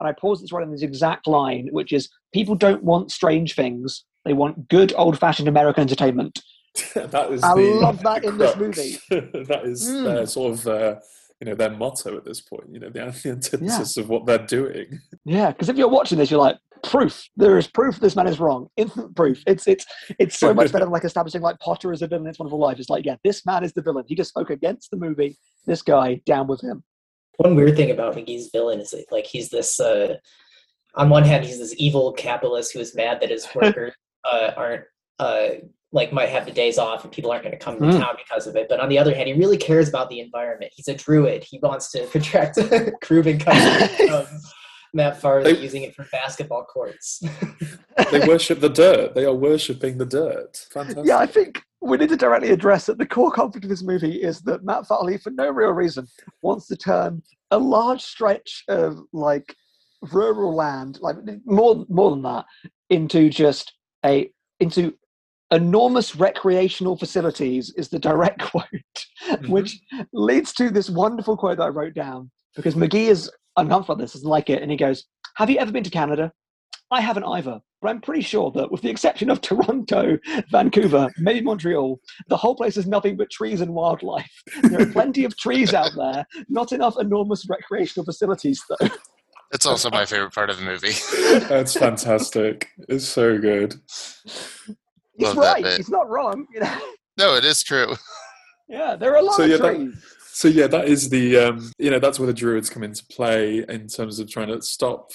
And 0.00 0.08
I 0.08 0.12
pause 0.12 0.40
this 0.40 0.52
right 0.52 0.62
in 0.62 0.70
this 0.72 0.82
exact 0.82 1.26
line, 1.26 1.68
which 1.70 1.92
is 1.92 2.08
people 2.32 2.54
don't 2.54 2.82
want 2.82 3.12
strange 3.12 3.54
things. 3.54 4.04
They 4.24 4.32
want 4.32 4.68
good 4.68 4.92
old 4.96 5.18
fashioned 5.18 5.48
American 5.48 5.82
entertainment. 5.82 6.40
that 6.94 7.30
is. 7.30 7.42
I 7.42 7.54
the, 7.54 7.74
love 7.74 8.02
that 8.04 8.24
in 8.24 8.38
this 8.38 8.56
movie. 8.56 8.98
that 9.10 9.62
is 9.64 9.88
Mm. 9.88 10.04
their 10.04 10.26
sort 10.26 10.52
of. 10.52 10.66
Uh, 10.66 10.94
you 11.40 11.46
know 11.48 11.54
their 11.54 11.70
motto 11.70 12.18
at 12.18 12.24
this 12.26 12.42
point. 12.42 12.64
You 12.70 12.80
know 12.80 12.90
the, 12.90 13.00
the 13.22 13.30
antithesis 13.30 13.96
of 13.96 14.10
what 14.10 14.26
they're 14.26 14.46
doing. 14.46 15.00
Yeah, 15.24 15.52
because 15.52 15.70
if 15.70 15.78
you're 15.78 15.88
watching 15.88 16.18
this, 16.18 16.30
you're 16.30 16.38
like, 16.38 16.58
proof. 16.82 17.26
There 17.36 17.56
is 17.56 17.66
proof 17.66 17.98
this 17.98 18.14
man 18.14 18.26
is 18.26 18.38
wrong. 18.38 18.68
Instant 18.76 19.16
proof. 19.16 19.42
It's 19.46 19.66
it's 19.66 19.86
it's 20.18 20.38
so 20.38 20.52
much 20.52 20.70
better 20.70 20.84
than 20.84 20.92
like 20.92 21.04
establishing 21.04 21.40
like 21.40 21.58
Potter 21.58 21.92
as 21.92 22.02
a 22.02 22.06
villain 22.06 22.26
in 22.26 22.30
It's 22.30 22.38
Wonderful 22.38 22.58
Life. 22.58 22.78
It's 22.78 22.90
like, 22.90 23.06
yeah, 23.06 23.16
this 23.24 23.46
man 23.46 23.64
is 23.64 23.72
the 23.72 23.80
villain. 23.80 24.04
He 24.06 24.14
just 24.14 24.28
spoke 24.30 24.50
against 24.50 24.90
the 24.90 24.98
movie. 24.98 25.38
This 25.66 25.80
guy, 25.80 26.20
down 26.26 26.46
with 26.46 26.60
him. 26.60 26.84
One 27.40 27.54
weird 27.56 27.74
thing 27.76 27.90
about 27.90 28.14
McGee's 28.16 28.50
villain 28.52 28.80
is 28.80 28.90
that, 28.90 29.06
like 29.10 29.24
he's 29.26 29.48
this. 29.48 29.80
Uh, 29.80 30.16
on 30.94 31.08
one 31.08 31.24
hand, 31.24 31.44
he's 31.44 31.58
this 31.58 31.74
evil 31.78 32.12
capitalist 32.12 32.72
who 32.74 32.80
is 32.80 32.94
mad 32.94 33.20
that 33.20 33.30
his 33.30 33.48
workers 33.54 33.94
uh, 34.30 34.50
aren't 34.56 34.84
uh, 35.18 35.48
like 35.92 36.12
might 36.12 36.28
have 36.28 36.44
the 36.44 36.52
days 36.52 36.76
off 36.78 37.02
and 37.02 37.12
people 37.12 37.30
aren't 37.32 37.42
going 37.42 37.56
to 37.58 37.64
come 37.64 37.76
to 37.78 37.84
Mm. 37.84 37.98
town 37.98 38.14
because 38.18 38.46
of 38.46 38.56
it. 38.56 38.68
But 38.68 38.78
on 38.80 38.88
the 38.90 38.98
other 38.98 39.14
hand, 39.14 39.26
he 39.26 39.34
really 39.34 39.56
cares 39.56 39.88
about 39.88 40.10
the 40.10 40.20
environment. 40.20 40.70
He's 40.74 40.88
a 40.88 40.94
druid. 40.94 41.42
He 41.42 41.58
wants 41.62 41.90
to 41.92 42.06
contract 42.12 42.58
proven 43.00 43.38
customers 43.38 43.96
from 44.08 44.26
Matt 44.92 45.18
Farley 45.20 45.54
They- 45.54 45.60
using 45.62 45.82
it 45.84 45.94
for 45.94 46.06
basketball 46.12 46.64
courts. 46.64 47.22
They 48.12 48.26
worship 48.28 48.60
the 48.60 48.68
dirt. 48.68 49.14
They 49.14 49.24
are 49.24 49.34
worshipping 49.34 49.96
the 49.98 50.04
dirt. 50.06 50.66
Fantastic. 50.72 51.06
Yeah, 51.06 51.18
I 51.18 51.26
think 51.26 51.62
we 51.90 51.96
need 51.96 52.08
to 52.08 52.16
directly 52.16 52.50
address 52.50 52.86
that 52.86 52.98
the 52.98 53.06
core 53.06 53.30
conflict 53.30 53.64
of 53.64 53.70
this 53.70 53.82
movie 53.82 54.22
is 54.22 54.40
that 54.42 54.64
Matt 54.64 54.86
Farley, 54.86 55.18
for 55.18 55.30
no 55.30 55.50
real 55.50 55.72
reason, 55.72 56.06
wants 56.42 56.66
to 56.68 56.76
turn 56.76 57.22
a 57.50 57.58
large 57.58 58.00
stretch 58.02 58.64
of 58.68 58.98
like 59.12 59.54
rural 60.12 60.54
land, 60.54 60.98
like 61.00 61.16
more 61.44 61.84
more 61.88 62.10
than 62.10 62.22
that, 62.22 62.46
into 62.88 63.28
just 63.28 63.72
a 64.04 64.30
into 64.60 64.94
enormous 65.50 66.14
recreational 66.14 66.96
facilities 66.96 67.74
is 67.76 67.88
the 67.88 67.98
direct 67.98 68.40
quote, 68.50 68.64
mm-hmm. 69.28 69.50
which 69.50 69.80
leads 70.12 70.52
to 70.52 70.70
this 70.70 70.88
wonderful 70.88 71.36
quote 71.36 71.58
that 71.58 71.64
I 71.64 71.68
wrote 71.68 71.94
down 71.94 72.30
because 72.54 72.74
McGee 72.74 73.08
is 73.08 73.30
uncomfortable 73.56 73.96
with 73.96 74.04
this, 74.04 74.12
doesn't 74.12 74.28
like 74.28 74.48
it, 74.48 74.62
and 74.62 74.70
he 74.70 74.76
goes, 74.76 75.04
"Have 75.36 75.50
you 75.50 75.58
ever 75.58 75.72
been 75.72 75.84
to 75.84 75.90
Canada? 75.90 76.32
I 76.92 77.00
haven't 77.00 77.24
either, 77.24 77.60
but 77.80 77.88
I'm 77.88 78.00
pretty 78.00 78.22
sure 78.22 78.50
that, 78.52 78.70
with 78.70 78.82
the 78.82 78.90
exception 78.90 79.30
of 79.30 79.40
Toronto, 79.42 80.18
Vancouver, 80.50 81.08
maybe 81.18 81.40
Montreal, 81.40 82.00
the 82.28 82.36
whole 82.36 82.54
place 82.56 82.76
is 82.76 82.86
nothing 82.86 83.16
but 83.16 83.30
trees 83.30 83.60
and 83.60 83.72
wildlife. 83.72 84.30
There 84.64 84.82
are 84.82 84.86
plenty 84.92 85.24
of 85.24 85.36
trees 85.36 85.72
out 85.74 85.92
there, 85.96 86.26
not 86.48 86.72
enough 86.72 86.96
enormous 86.98 87.46
recreational 87.48 88.04
facilities, 88.04 88.62
though. 88.68 88.88
it's 89.52 89.66
also 89.66 89.90
my 89.90 90.04
favorite 90.04 90.34
part 90.34 90.50
of 90.50 90.58
the 90.58 90.64
movie. 90.64 90.92
That's 91.48 91.74
fantastic. 91.74 92.68
It's 92.88 93.06
so 93.06 93.38
good. 93.38 93.74
He's 94.26 94.74
Love 95.28 95.36
right. 95.36 95.62
bit. 95.62 95.76
He's 95.76 95.90
not 95.90 96.08
wrong. 96.08 96.46
You 96.52 96.60
know? 96.60 96.78
no, 97.18 97.34
it 97.36 97.44
is 97.44 97.62
true. 97.62 97.94
Yeah, 98.68 98.96
there 98.96 99.12
are 99.12 99.18
a 99.18 99.22
lot 99.22 99.36
So, 99.36 99.44
of 99.44 99.50
yeah, 99.50 99.56
that- 99.58 99.74
trees. 99.76 99.94
So 100.40 100.48
yeah, 100.48 100.68
that 100.68 100.88
is 100.88 101.10
the 101.10 101.36
um, 101.36 101.70
you 101.78 101.90
know 101.90 101.98
that's 101.98 102.18
where 102.18 102.26
the 102.26 102.32
druids 102.32 102.70
come 102.70 102.82
into 102.82 103.04
play 103.12 103.62
in 103.68 103.88
terms 103.88 104.18
of 104.18 104.30
trying 104.30 104.48
to 104.48 104.62
stop 104.62 105.10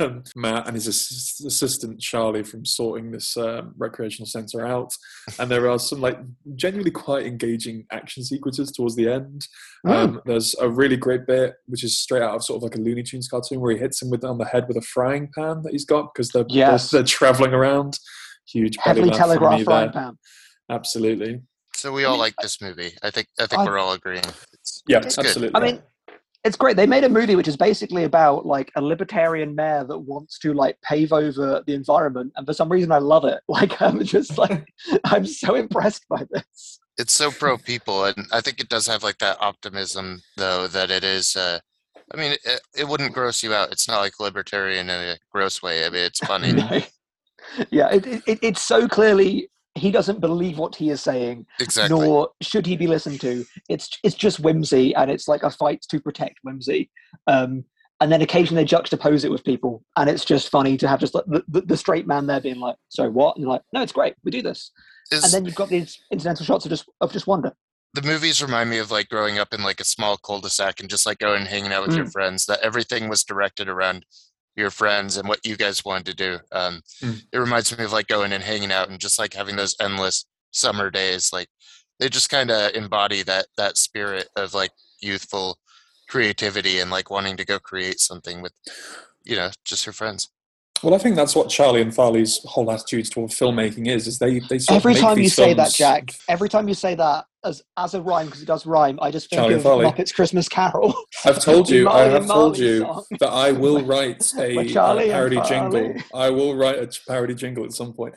um, 0.00 0.22
Matt 0.36 0.66
and 0.66 0.74
his 0.74 0.86
ass- 0.86 1.42
assistant 1.46 1.98
Charlie 1.98 2.42
from 2.42 2.66
sorting 2.66 3.10
this 3.10 3.38
um, 3.38 3.72
recreational 3.78 4.26
centre 4.26 4.66
out. 4.66 4.92
And 5.38 5.50
there 5.50 5.70
are 5.70 5.78
some 5.78 6.02
like 6.02 6.18
genuinely 6.56 6.90
quite 6.90 7.24
engaging 7.24 7.86
action 7.90 8.22
sequences 8.22 8.70
towards 8.70 8.96
the 8.96 9.08
end. 9.10 9.48
Um, 9.86 10.20
there's 10.26 10.54
a 10.60 10.68
really 10.68 10.98
great 10.98 11.26
bit 11.26 11.54
which 11.64 11.82
is 11.82 11.98
straight 11.98 12.20
out 12.20 12.34
of 12.34 12.44
sort 12.44 12.58
of 12.58 12.62
like 12.64 12.74
a 12.74 12.82
Looney 12.82 13.02
Tunes 13.02 13.28
cartoon 13.28 13.60
where 13.60 13.72
he 13.72 13.78
hits 13.78 14.02
him 14.02 14.10
with 14.10 14.24
on 14.24 14.36
the 14.36 14.44
head 14.44 14.68
with 14.68 14.76
a 14.76 14.82
frying 14.82 15.30
pan 15.34 15.62
that 15.62 15.72
he's 15.72 15.86
got 15.86 16.12
because 16.12 16.28
they're 16.32 16.44
Yes. 16.50 16.90
they're, 16.90 17.00
they're 17.00 17.06
traveling 17.06 17.54
around. 17.54 17.98
Huge 18.46 18.76
Heavily 18.78 19.08
telegraphed 19.08 19.64
frying 19.64 19.90
pan. 19.92 20.18
Absolutely. 20.70 21.40
So 21.76 21.92
we 21.92 22.04
all 22.04 22.18
like 22.18 22.34
this 22.40 22.60
movie. 22.60 22.92
I 23.02 23.10
think 23.10 23.28
I 23.38 23.46
think 23.46 23.60
I- 23.60 23.64
we're 23.64 23.78
all 23.78 23.92
agreeing. 23.92 24.24
It's, 24.52 24.82
Yeah, 24.88 24.98
it's 24.98 25.16
good. 25.16 25.26
absolutely. 25.26 25.54
I 25.60 25.64
mean, 25.64 25.82
it's 26.44 26.56
great. 26.56 26.76
They 26.76 26.86
made 26.86 27.02
a 27.04 27.08
movie 27.08 27.34
which 27.34 27.48
is 27.48 27.56
basically 27.56 28.04
about 28.04 28.46
like 28.46 28.70
a 28.76 28.80
libertarian 28.82 29.54
mayor 29.54 29.84
that 29.84 29.98
wants 29.98 30.38
to 30.40 30.52
like 30.54 30.80
pave 30.80 31.12
over 31.12 31.62
the 31.66 31.74
environment, 31.74 32.32
and 32.36 32.46
for 32.46 32.52
some 32.54 32.68
reason, 32.70 32.92
I 32.92 32.98
love 32.98 33.24
it. 33.24 33.40
Like, 33.48 33.80
I'm 33.82 34.02
just 34.04 34.38
like, 34.38 34.64
I'm 35.04 35.26
so 35.26 35.54
impressed 35.54 36.04
by 36.08 36.24
this. 36.30 36.78
it's 36.98 37.12
so 37.12 37.30
pro 37.30 37.58
people 37.58 38.06
and 38.06 38.26
i 38.32 38.40
think 38.40 38.58
it 38.58 38.70
does 38.70 38.86
have 38.86 39.02
like 39.02 39.18
that 39.18 39.36
optimism 39.42 40.18
though 40.38 40.66
that 40.66 40.90
it 40.90 41.04
is 41.04 41.36
uh 41.36 41.58
I 42.14 42.16
mean, 42.16 42.32
it, 42.44 42.60
it 42.78 42.86
wouldn't 42.88 43.12
gross 43.14 43.42
you 43.42 43.52
out. 43.52 43.72
It's 43.72 43.88
not 43.88 43.98
like 44.00 44.20
libertarian 44.20 44.88
in 44.88 45.00
a 45.10 45.16
gross 45.32 45.60
way. 45.60 45.84
I 45.84 45.90
mean, 45.90 46.04
it's 46.04 46.20
funny. 46.32 46.52
No. 46.52 46.80
yeah, 47.70 47.88
it, 47.90 48.06
it, 48.28 48.38
it's 48.42 48.62
so 48.62 48.86
clearly 48.86 49.50
he 49.76 49.90
doesn't 49.90 50.20
believe 50.20 50.58
what 50.58 50.74
he 50.74 50.90
is 50.90 51.02
saying, 51.02 51.46
exactly. 51.60 51.98
nor 51.98 52.30
should 52.40 52.66
he 52.66 52.76
be 52.76 52.86
listened 52.86 53.20
to. 53.20 53.44
It's 53.68 53.90
it's 54.02 54.14
just 54.14 54.40
whimsy, 54.40 54.94
and 54.94 55.10
it's 55.10 55.28
like 55.28 55.42
a 55.42 55.50
fight 55.50 55.82
to 55.90 56.00
protect 56.00 56.38
whimsy. 56.42 56.90
Um, 57.26 57.64
and 58.00 58.12
then 58.12 58.20
occasionally 58.20 58.62
they 58.62 58.68
juxtapose 58.68 59.24
it 59.24 59.30
with 59.30 59.44
people, 59.44 59.82
and 59.96 60.10
it's 60.10 60.24
just 60.24 60.50
funny 60.50 60.76
to 60.76 60.88
have 60.88 61.00
just 61.00 61.14
like 61.14 61.24
the, 61.26 61.44
the, 61.48 61.60
the 61.62 61.76
straight 61.76 62.06
man 62.06 62.26
there 62.26 62.40
being 62.40 62.60
like, 62.60 62.76
"So 62.88 63.10
what?" 63.10 63.36
And 63.36 63.42
you're 63.42 63.52
like, 63.52 63.62
"No, 63.72 63.82
it's 63.82 63.92
great. 63.92 64.14
We 64.24 64.30
do 64.30 64.42
this." 64.42 64.70
Is- 65.12 65.24
and 65.24 65.32
then 65.32 65.44
you've 65.44 65.54
got 65.54 65.68
these 65.68 65.98
incidental 66.10 66.44
shots 66.44 66.64
of 66.64 66.70
just 66.70 66.88
of 67.00 67.12
just 67.12 67.26
wonder. 67.26 67.52
the 67.94 68.02
movies 68.02 68.42
remind 68.42 68.68
me 68.68 68.78
of 68.78 68.90
like 68.90 69.08
growing 69.08 69.38
up 69.38 69.54
in 69.54 69.62
like 69.62 69.80
a 69.80 69.84
small 69.84 70.18
cul-de-sac 70.18 70.80
and 70.80 70.90
just 70.90 71.06
like 71.06 71.18
going 71.18 71.40
and 71.40 71.48
hanging 71.48 71.72
out 71.72 71.86
with 71.86 71.96
your 71.96 72.06
friends 72.06 72.44
that 72.44 72.60
everything 72.60 73.08
was 73.08 73.24
directed 73.24 73.68
around 73.68 74.04
your 74.56 74.70
friends 74.70 75.16
and 75.16 75.28
what 75.28 75.44
you 75.46 75.56
guys 75.56 75.84
wanted 75.84 76.06
to 76.06 76.14
do 76.14 76.38
um, 76.52 76.82
Mm. 77.02 77.22
it 77.32 77.38
reminds 77.38 77.76
me 77.76 77.84
of 77.84 77.92
like 77.92 78.06
going 78.08 78.32
and 78.32 78.42
hanging 78.42 78.72
out 78.72 78.88
and 78.88 78.98
just 79.00 79.18
like 79.18 79.34
having 79.34 79.56
those 79.56 79.76
endless 79.80 80.24
summer 80.50 80.90
days 80.90 81.32
like 81.32 81.48
they 81.98 82.08
just 82.08 82.30
kind 82.30 82.50
of 82.50 82.72
embody 82.74 83.22
that 83.22 83.46
that 83.56 83.76
spirit 83.76 84.28
of 84.36 84.54
like 84.54 84.70
youthful 85.00 85.58
creativity 86.08 86.78
and 86.80 86.90
like 86.90 87.10
wanting 87.10 87.36
to 87.36 87.44
go 87.44 87.58
create 87.58 88.00
something 88.00 88.40
with 88.40 88.52
you 89.24 89.36
know 89.36 89.50
just 89.64 89.84
your 89.86 89.92
friends 89.92 90.30
Well, 90.82 90.94
I 90.94 90.98
think 90.98 91.16
that's 91.16 91.34
what 91.34 91.48
Charlie 91.48 91.82
and 91.82 91.94
Farley's 91.94 92.40
whole 92.44 92.70
attitudes 92.70 93.10
toward 93.10 93.30
filmmaking 93.30 93.88
is. 93.88 94.06
Is 94.06 94.18
they 94.18 94.40
they 94.40 94.58
sort 94.58 94.76
of 94.76 94.82
Every 94.82 94.94
make 94.94 95.02
time 95.02 95.16
you 95.18 95.24
these 95.24 95.34
say 95.34 95.54
that, 95.54 95.72
Jack, 95.72 96.10
every 96.28 96.48
time 96.48 96.68
you 96.68 96.74
say 96.74 96.94
that 96.94 97.24
as 97.44 97.62
as 97.76 97.94
a 97.94 98.02
rhyme 98.02 98.26
because 98.26 98.42
it 98.42 98.46
does 98.46 98.66
rhyme, 98.66 98.98
I 99.00 99.10
just 99.10 99.30
think 99.30 99.40
Charlie 99.40 99.54
and 99.54 99.58
of 99.58 99.62
Farley. 99.64 99.86
Muppets 99.86 100.14
Christmas 100.14 100.48
Carol. 100.48 100.94
I've 101.24 101.40
told 101.40 101.70
you, 101.70 101.88
I 101.90 102.02
have 102.02 102.26
told 102.26 102.58
Marley 102.58 102.66
you 102.66 102.78
song. 102.80 103.04
that 103.20 103.30
I 103.30 103.52
will 103.52 103.82
write 103.84 104.32
a, 104.38 104.56
With 104.56 104.72
Charlie 104.72 105.04
and 105.04 105.12
parody 105.12 105.40
jingle. 105.48 105.94
I 106.14 106.30
will 106.30 106.54
write 106.56 106.78
a 106.78 106.90
parody 107.08 107.34
jingle 107.34 107.64
at 107.64 107.72
some 107.72 107.92
point. 107.92 108.14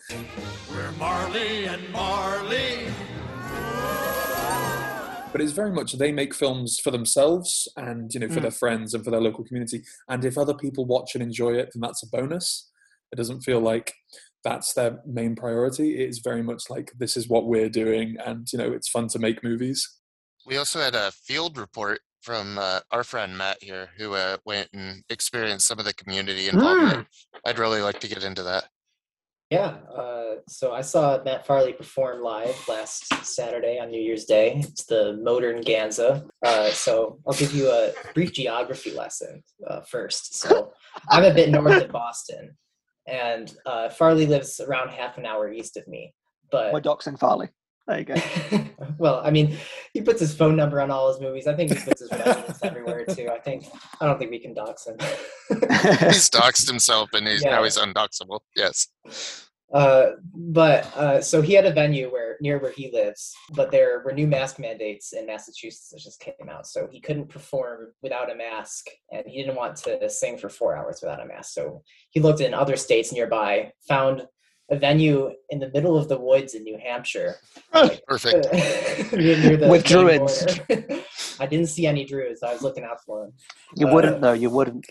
We're 0.72 0.92
Marley 0.94 1.66
and 1.66 1.90
Marley. 1.92 2.88
But 5.32 5.42
it's 5.42 5.52
very 5.52 5.72
much 5.72 5.94
they 5.94 6.12
make 6.12 6.34
films 6.34 6.80
for 6.80 6.92
themselves 6.92 7.68
and 7.78 8.12
you 8.14 8.20
know 8.20 8.28
for 8.30 8.40
Mm. 8.40 8.42
their 8.44 8.52
friends 8.52 8.94
and 8.94 9.04
for 9.04 9.12
their 9.12 9.22
local 9.22 9.44
community. 9.44 9.84
And 10.08 10.26
if 10.26 10.38
other 10.38 10.54
people 10.56 10.86
watch 10.86 11.14
and 11.14 11.22
enjoy 11.24 11.54
it, 11.54 11.70
then 11.74 11.82
that's 11.82 12.04
a 12.04 12.08
bonus. 12.08 12.70
It 13.12 13.16
doesn't 13.18 13.42
feel 13.42 13.60
like 13.60 13.94
that's 14.44 14.74
their 14.74 15.00
main 15.06 15.36
priority. 15.36 16.02
It 16.02 16.10
is 16.10 16.20
very 16.20 16.42
much 16.42 16.64
like 16.70 16.92
this 16.98 17.16
is 17.18 17.28
what 17.28 17.46
we're 17.48 17.70
doing, 17.70 18.18
and 18.26 18.48
you 18.52 18.58
know 18.60 18.72
it's 18.72 18.90
fun 18.90 19.08
to 19.10 19.20
make 19.20 19.44
movies. 19.44 19.88
we 20.46 20.58
also 20.58 20.80
had 20.80 20.96
a 20.96 21.12
field 21.12 21.58
report 21.58 22.00
from 22.22 22.58
uh, 22.58 22.80
our 22.92 23.04
friend 23.04 23.38
matt 23.38 23.58
here 23.62 23.90
who 23.98 24.14
uh, 24.14 24.38
went 24.46 24.68
and 24.74 25.04
experienced 25.10 25.68
some 25.68 25.80
of 25.80 25.86
the 25.86 25.94
community 25.94 26.48
involvement 26.50 27.08
i'd 27.46 27.60
really 27.60 27.82
like 27.82 28.00
to 28.00 28.08
get 28.10 28.24
into 28.26 28.44
that 28.44 28.66
Yeah, 29.50 29.78
uh, 29.98 30.36
so 30.48 30.74
I 30.74 30.82
saw 30.82 31.24
Matt 31.24 31.44
Farley 31.44 31.74
perform 31.74 32.22
live 32.22 32.56
last 32.68 33.12
Saturday 33.26 33.80
on 33.80 33.90
New 33.90 34.00
Year's 34.00 34.26
Day. 34.26 34.58
It's 34.58 34.86
the 34.86 35.20
Modern 35.24 35.64
Ganza. 35.64 36.30
Uh, 36.46 36.70
so 36.70 37.18
I'll 37.28 37.34
give 37.34 37.56
you 37.56 37.68
a 37.72 37.92
brief 38.14 38.32
geography 38.32 38.92
lesson 38.92 39.42
uh, 39.68 39.82
first. 39.82 40.36
So 40.36 40.72
I'm 41.10 41.24
a 41.24 41.34
bit 41.34 41.50
north 41.50 41.82
of 41.82 41.92
Boston, 41.92 42.56
and 43.08 43.52
uh, 43.66 43.90
Farley 43.90 44.28
lives 44.28 44.60
around 44.60 44.90
half 44.90 45.18
an 45.18 45.26
hour 45.26 45.52
east 45.52 45.78
of 45.78 45.88
me. 45.88 46.14
But 46.52 46.72
We're 46.72 46.82
doxing 46.82 47.18
Farley. 47.18 47.50
There 47.90 48.00
you 48.00 48.06
go. 48.06 48.16
well, 49.00 49.20
I 49.24 49.32
mean, 49.32 49.58
he 49.94 50.02
puts 50.02 50.20
his 50.20 50.36
phone 50.36 50.56
number 50.56 50.80
on 50.80 50.92
all 50.92 51.12
his 51.12 51.20
movies. 51.20 51.48
I 51.48 51.56
think 51.56 51.72
he 51.72 51.84
puts 51.84 52.02
his 52.02 52.12
residence 52.12 52.60
everywhere 52.62 53.04
too. 53.04 53.30
I 53.34 53.40
think 53.40 53.66
I 54.00 54.06
don't 54.06 54.20
think 54.20 54.30
we 54.30 54.38
can 54.38 54.54
dox 54.54 54.86
him. 54.86 54.96
he's 55.50 56.30
doxed 56.30 56.68
himself 56.68 57.10
and 57.14 57.28
he's 57.28 57.44
now 57.44 57.64
he's 57.64 57.78
undoxable 57.78 58.44
yes 58.56 58.88
Uh, 59.74 60.12
but 60.34 60.86
uh, 60.96 61.22
so 61.22 61.42
he 61.42 61.54
had 61.54 61.66
a 61.66 61.72
venue 61.72 62.12
where 62.12 62.38
near 62.42 62.58
where 62.58 62.72
he 62.72 62.92
lives, 62.92 63.36
but 63.54 63.70
there 63.70 64.02
were 64.04 64.12
new 64.12 64.26
mask 64.26 64.58
mandates 64.58 65.14
in 65.14 65.28
Massachusetts 65.28 65.90
that 65.90 66.00
just 66.00 66.20
came 66.20 66.50
out, 66.50 66.66
so 66.66 66.88
he 66.92 67.00
couldn't 67.00 67.30
perform 67.30 67.94
without 68.02 68.32
a 68.32 68.36
mask, 68.36 68.88
and 69.12 69.24
he 69.28 69.42
didn't 69.42 69.56
want 69.56 69.76
to 69.76 70.10
sing 70.10 70.40
for 70.40 70.50
four 70.50 70.76
hours 70.76 71.00
without 71.04 71.22
a 71.22 71.26
mask. 71.26 71.54
So 71.54 71.84
he 72.10 72.20
looked 72.20 72.42
in 72.42 72.54
other 72.56 72.76
states 72.76 73.12
nearby, 73.12 73.72
found 73.88 74.26
a 74.72 74.78
venue 74.78 75.32
in 75.50 75.60
the 75.60 75.70
middle 75.70 75.98
of 75.98 76.08
the 76.10 76.18
woods 76.20 76.54
in 76.54 76.64
New 76.64 76.78
Hampshire, 76.78 77.36
like, 77.74 78.06
perfect 78.08 78.52
near, 78.54 79.38
near 79.44 79.58
the 79.58 79.68
With 79.68 79.84
druids. 79.84 80.46
I 81.40 81.46
didn't 81.46 81.68
see 81.68 81.86
any 81.88 82.06
druids. 82.06 82.44
I 82.44 82.54
was 82.54 82.62
looking 82.62 82.84
out 82.84 83.04
for 83.06 83.22
them. 83.24 83.34
You 83.76 83.88
Uh, 83.88 83.94
wouldn't 83.94 84.22
though. 84.22 84.34
You 84.34 84.50
wouldn't. 84.50 84.86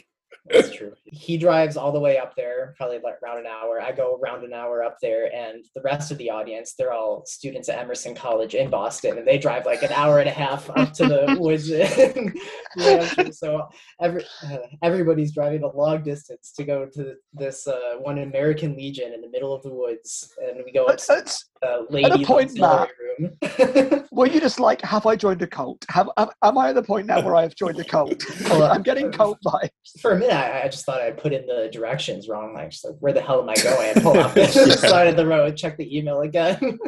That's 0.50 0.74
true. 0.74 0.92
He 1.04 1.36
drives 1.36 1.76
all 1.76 1.92
the 1.92 2.00
way 2.00 2.18
up 2.18 2.34
there, 2.36 2.74
probably 2.76 2.98
like 2.98 3.16
around 3.22 3.38
an 3.38 3.46
hour. 3.46 3.80
I 3.80 3.92
go 3.92 4.18
around 4.22 4.44
an 4.44 4.52
hour 4.52 4.82
up 4.82 4.96
there, 5.00 5.32
and 5.34 5.64
the 5.74 5.82
rest 5.82 6.10
of 6.10 6.18
the 6.18 6.30
audience, 6.30 6.74
they're 6.78 6.92
all 6.92 7.24
students 7.26 7.68
at 7.68 7.78
Emerson 7.78 8.14
College 8.14 8.54
in 8.54 8.70
Boston, 8.70 9.18
and 9.18 9.26
they 9.26 9.38
drive 9.38 9.66
like 9.66 9.82
an 9.82 9.92
hour 9.92 10.18
and 10.20 10.28
a 10.28 10.32
half 10.32 10.70
up 10.70 10.92
to 10.94 11.06
the 11.06 11.36
woods 11.40 11.68
So 13.38 13.68
every, 14.00 14.24
uh, 14.44 14.58
everybody's 14.82 15.32
driving 15.32 15.62
a 15.62 15.76
long 15.76 16.02
distance 16.02 16.52
to 16.56 16.64
go 16.64 16.86
to 16.94 17.14
this 17.32 17.66
uh, 17.66 17.96
one 17.98 18.18
American 18.18 18.76
Legion 18.76 19.12
in 19.12 19.20
the 19.20 19.30
middle 19.30 19.54
of 19.54 19.62
the 19.62 19.74
woods, 19.74 20.32
and 20.42 20.62
we 20.64 20.72
go 20.72 20.86
up 20.86 20.94
It's, 20.94 21.50
to 21.62 21.78
it's, 21.80 21.90
the 21.90 21.94
ladies' 21.94 22.26
point, 22.26 22.50
auxiliary 22.60 22.88
room. 23.18 24.04
were 24.12 24.26
you 24.26 24.40
just 24.40 24.60
like, 24.60 24.80
have 24.82 25.06
I 25.06 25.16
joined 25.16 25.42
a 25.42 25.46
cult? 25.46 25.84
Have 25.90 26.08
am, 26.16 26.28
am 26.42 26.58
I 26.58 26.68
at 26.70 26.74
the 26.74 26.82
point 26.82 27.06
now 27.06 27.20
where 27.22 27.34
I 27.36 27.42
have 27.42 27.54
joined 27.54 27.78
a 27.80 27.84
cult? 27.84 28.24
I'm 28.50 28.82
getting 28.82 29.10
cult 29.12 29.38
vibes. 29.44 29.70
for 30.00 30.12
a 30.12 30.18
minute, 30.18 30.34
I, 30.34 30.62
I 30.62 30.68
just 30.68 30.84
thought 30.84 31.00
I 31.00 31.10
put 31.10 31.32
in 31.32 31.46
the 31.46 31.68
directions 31.72 32.28
wrong. 32.28 32.54
Like, 32.54 32.70
just 32.70 32.84
like, 32.84 32.94
where 33.00 33.12
the 33.12 33.20
hell 33.20 33.40
am 33.42 33.48
I 33.48 33.54
going? 33.62 33.96
I 33.96 34.00
pull 34.00 34.18
off 34.18 34.34
the 34.34 34.46
side 34.76 35.08
of 35.08 35.16
the 35.16 35.26
road, 35.26 35.56
check 35.56 35.76
the 35.76 35.96
email 35.96 36.20
again. 36.20 36.78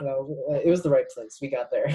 no, 0.00 0.36
it 0.64 0.68
was 0.68 0.82
the 0.82 0.90
right 0.90 1.08
place. 1.14 1.38
We 1.40 1.48
got 1.48 1.70
there. 1.70 1.88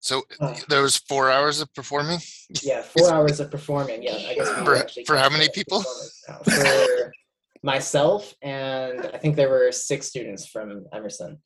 so 0.00 0.22
Uh. 0.40 0.54
there 0.68 0.82
was 0.82 0.96
four 0.96 1.30
hours 1.30 1.60
of 1.60 1.72
performing 1.74 2.18
yeah, 2.62 2.82
four 2.82 3.10
hours 3.12 3.38
of 3.40 3.50
performing. 3.50 4.02
Yeah, 4.02 4.14
I 4.14 4.34
guess 4.34 4.48
we 4.58 4.64
For- 4.64 5.04
for 5.06 5.16
how 5.16 5.28
many 5.30 5.48
people? 5.54 5.78
performance. 5.78 6.24
For 6.44 7.12
myself, 7.62 8.34
and 8.42 9.10
I 9.14 9.18
think 9.18 9.36
there 9.36 9.48
were 9.50 9.70
six 9.72 10.06
students 10.06 10.46
from 10.46 10.86
Emerson. 10.92 11.38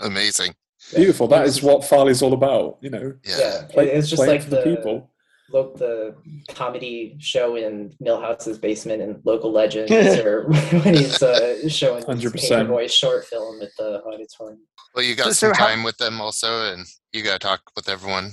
amazing 0.00 0.54
Beautiful. 0.94 1.26
That 1.26 1.44
is 1.44 1.60
what 1.60 1.84
Farley's 1.84 2.22
all 2.22 2.32
about. 2.34 2.78
You 2.82 2.90
know, 2.90 3.12
yeah, 3.24 3.38
Yeah, 3.38 3.62
play, 3.68 3.90
it's 3.90 4.08
just 4.08 4.24
like 4.26 4.44
the, 4.44 4.56
the 4.62 4.62
people. 4.76 5.10
lo- 5.52 5.74
the 5.76 6.14
comedy 6.54 7.16
show 7.18 7.56
in 7.56 7.92
Millhouse's 8.00 8.58
basement 8.58 9.02
and 9.02 9.20
Local 9.24 9.50
Legends, 9.50 9.90
or 10.24 10.46
when 10.84 10.94
he's 10.94 11.20
uh, 11.20 11.68
showing 11.68 12.06
his 12.06 12.32
100%. 12.32 12.68
Boy 12.68 12.86
short 12.86 13.24
film 13.24 13.60
at 13.60 13.70
the 13.76 14.00
auditorium. 14.04 14.60
well 14.94 15.04
you 15.04 15.16
got 15.16 15.24
So- 15.26 15.32
some 15.32 15.54
so 15.54 15.58
how- 15.60 15.66
time 15.68 15.82
with 15.82 15.96
them 15.98 16.20
also 16.20 16.72
and 16.72 16.86
you 17.12 17.24
got 17.24 17.40
to 17.40 17.44
talk 17.48 17.60
with 17.74 17.88
everyone 17.88 18.30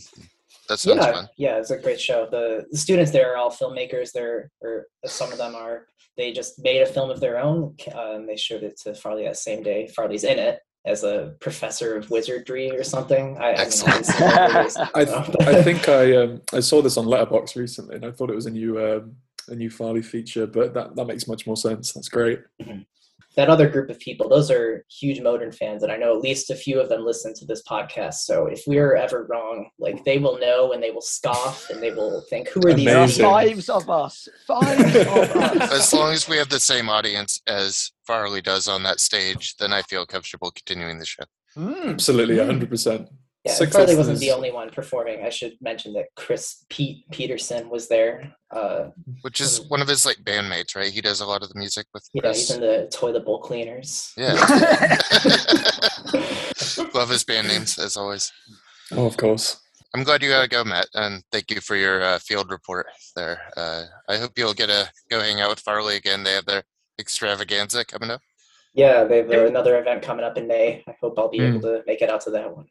that 0.69 0.78
sounds 0.80 0.98
yeah, 0.98 1.12
fun 1.13 1.28
yeah, 1.38 1.58
it's 1.58 1.71
a 1.71 1.78
great 1.80 2.00
show. 2.02 2.28
The, 2.30 2.65
the 2.71 2.78
students 2.78 3.12
there 3.12 3.32
are 3.34 3.38
all 3.38 3.52
filmmakers. 3.52 4.12
there 4.12 4.52
are 4.63 4.86
or 5.06 5.10
some 5.10 5.32
of 5.32 5.38
them 5.39 5.56
are. 5.56 5.88
They 6.17 6.32
just 6.32 6.63
made 6.63 6.82
a 6.82 6.86
film 6.86 7.10
of 7.10 7.19
their 7.19 7.39
own, 7.39 7.75
uh, 7.93 8.13
and 8.13 8.28
they 8.28 8.38
showed 8.38 8.63
it 8.63 8.80
to 8.82 8.95
Farley 8.95 9.25
that 9.25 9.38
same 9.38 9.63
day. 9.63 9.88
Farley's 9.88 10.23
in 10.23 10.39
it 10.39 10.60
as 10.86 11.04
a 11.04 11.34
professor 11.39 11.97
of 11.97 12.10
wizardry 12.10 12.71
or 12.71 12.84
something. 12.84 13.38
I, 13.38 13.41
I, 13.41 13.51
mean, 13.51 13.58
I, 13.58 13.62
Excellent. 13.62 14.06
haven't 14.06 14.06
seen 14.06 14.28
the 14.28 14.54
movies, 14.54 14.78
I, 15.47 15.60
I 15.60 15.63
think 15.63 15.89
I 15.89 16.15
um, 16.15 16.41
I 16.54 16.60
saw 16.60 16.82
this 16.82 16.97
on 16.97 17.06
Letterboxd 17.06 17.56
recently, 17.56 17.95
and 17.95 18.06
I 18.06 18.12
thought 18.12 18.30
it 18.30 18.36
was 18.36 18.45
a 18.45 18.51
new 18.51 18.80
um, 18.80 19.15
a 19.47 19.56
new 19.56 19.69
Farley 19.69 20.01
feature. 20.01 20.47
But 20.47 20.73
that, 20.73 20.95
that 20.95 21.06
makes 21.06 21.28
much 21.28 21.45
more 21.47 21.58
sense. 21.58 21.93
That's 21.93 22.10
great. 22.10 22.39
That 23.38 23.50
other 23.50 23.67
group 23.69 23.89
of 23.89 24.00
people, 24.00 24.30
those 24.30 24.50
are 24.50 24.86
huge 24.89 25.19
Motern 25.19 25.54
fans, 25.54 25.84
and 25.84 25.91
I 25.91 25.98
know 25.98 26.15
at 26.15 26.21
least 26.21 26.50
a 26.50 26.56
few 26.56 26.80
of 26.80 26.89
them 26.89 27.04
listen 27.06 27.34
to 27.36 27.45
this 27.45 27.62
podcast. 27.63 28.15
So 28.26 28.48
if 28.48 28.63
we're 28.65 28.95
ever 28.95 29.26
wrong, 29.30 29.69
like 29.80 30.04
they 30.06 30.17
will 30.17 30.39
know 30.39 30.71
and 30.74 30.82
they 30.82 30.91
will 30.91 31.02
scoff 31.02 31.69
and 31.69 31.82
they 31.84 31.91
will 31.91 32.21
think, 32.30 32.48
"Who 32.50 32.62
are 32.67 32.74
these?" 32.74 32.86
There 32.86 32.95
are 32.98 33.04
Amazing. 33.04 33.26
fives 33.26 33.69
of 33.69 33.89
us. 33.89 34.28
Fives 34.48 34.95
of 34.95 35.08
us. 35.08 35.71
as 35.74 35.93
long 35.93 36.13
as 36.13 36.28
we 36.30 36.38
have 36.38 36.50
the 36.50 36.60
same 36.60 36.89
audience 36.89 37.41
as 37.48 37.91
farley 38.06 38.41
does 38.41 38.67
on 38.67 38.84
that 38.84 39.00
stage 39.00 39.56
then 39.58 39.74
i 39.74 39.82
feel 39.82 40.06
comfortable 40.06 40.52
continuing 40.52 41.00
the 41.00 41.06
show 41.06 41.24
Mm. 41.58 41.91
Absolutely, 41.91 42.36
Mm. 42.36 42.45
hundred 42.48 42.69
percent. 42.69 43.08
Yeah, 43.45 43.53
Six 43.53 43.75
Farley 43.75 43.95
wasn't 43.95 44.19
the 44.19 44.31
only 44.31 44.51
one 44.51 44.71
performing. 44.71 45.23
I 45.23 45.29
should 45.29 45.53
mention 45.62 45.93
that 45.93 46.08
Chris 46.15 46.65
Pete 46.69 47.10
Peterson 47.12 47.69
was 47.69 47.88
there. 47.88 48.36
Uh, 48.49 48.89
which 49.21 49.39
is 49.39 49.62
one 49.69 49.81
of 49.81 49.88
his 49.88 50.05
like 50.05 50.17
bandmates 50.23 50.75
right 50.75 50.91
he 50.91 51.01
does 51.01 51.19
a 51.19 51.25
lot 51.25 51.43
of 51.43 51.49
the 51.49 51.60
music 51.60 51.86
with 51.93 52.08
you 52.13 52.21
know, 52.21 52.29
he's 52.29 52.51
in 52.51 52.62
the 52.62 52.89
toilet 52.93 53.25
bowl 53.25 53.39
cleaners. 53.41 54.13
yeah 54.15 54.34
love 56.93 57.10
his 57.10 57.23
band 57.23 57.47
names 57.47 57.77
as 57.77 57.97
always 57.97 58.31
Oh, 58.91 59.08
of 59.08 59.17
course. 59.17 59.60
I'm 59.95 60.03
glad 60.03 60.21
you 60.21 60.29
got 60.29 60.43
to 60.43 60.47
go, 60.47 60.63
Matt, 60.63 60.86
and 60.93 61.23
thank 61.31 61.49
you 61.49 61.60
for 61.60 61.75
your 61.75 62.03
uh, 62.03 62.19
field 62.19 62.51
report 62.51 62.86
there. 63.15 63.41
Uh, 63.58 63.86
I 64.08 64.17
hope 64.17 64.38
you'll 64.38 64.53
get 64.53 64.67
to 64.67 64.88
go 65.10 65.19
hang 65.21 65.41
out 65.41 65.49
with 65.49 65.60
Farley 65.60 65.95
again. 65.95 66.21
They 66.23 66.34
have 66.34 66.45
their 66.45 66.62
extravaganza 66.99 67.84
coming 67.86 68.12
up. 68.12 68.21
Yeah, 68.75 69.05
they 69.05 69.17
have 69.17 69.29
another 69.31 69.79
event 69.79 70.03
coming 70.03 70.23
up 70.23 70.38
in 70.38 70.47
May. 70.47 70.84
I 70.88 70.95
hope 71.01 71.17
I'll 71.17 71.29
be 71.29 71.39
Hmm. 71.39 71.45
able 71.45 71.62
to 71.62 71.81
make 71.88 72.03
it 72.03 72.12
out 72.12 72.21
to 72.21 72.29
that 72.31 72.55
one. 72.55 72.67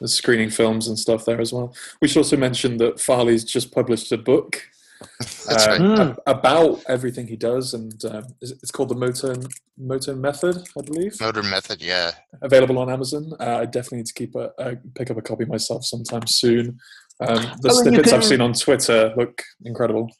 There's 0.00 0.14
screening 0.14 0.50
films 0.50 0.88
and 0.88 0.98
stuff 0.98 1.24
there 1.24 1.40
as 1.40 1.52
well. 1.52 1.74
We 2.02 2.08
should 2.08 2.18
also 2.18 2.36
mention 2.36 2.76
that 2.78 3.00
Farley's 3.00 3.44
just 3.44 3.72
published 3.72 4.10
a 4.12 4.18
book 4.18 4.62
That's 5.18 5.66
right. 5.66 5.80
um, 5.80 5.86
Mm. 5.96 6.10
ab- 6.10 6.20
about 6.26 6.82
everything 6.88 7.26
he 7.26 7.36
does, 7.36 7.74
and 7.74 8.02
um, 8.06 8.24
it's 8.40 8.70
called 8.70 8.88
the 8.88 8.94
Motern 8.94 9.46
Motern 9.78 10.18
Method, 10.18 10.56
I 10.78 10.82
believe. 10.82 11.12
Motern 11.14 11.50
Method, 11.50 11.82
yeah. 11.82 12.12
Available 12.42 12.78
on 12.78 12.88
Amazon. 12.90 13.32
Uh, 13.38 13.58
I 13.60 13.66
definitely 13.66 13.98
need 13.98 14.06
to 14.06 14.14
keep 14.14 14.34
a, 14.34 14.52
uh, 14.58 14.74
pick 14.94 15.10
up 15.10 15.18
a 15.18 15.22
copy 15.22 15.44
myself 15.44 15.84
sometime 15.84 16.26
soon. 16.26 16.78
Um, 17.20 17.36
the 17.60 17.70
Oh, 17.70 17.78
and 17.78 17.86
you 17.86 17.92
snippets 18.02 18.12
I've 18.12 18.24
seen 18.24 18.40
on 18.40 18.54
Twitter 18.54 19.12
look 19.16 19.42
incredible. 19.64 20.10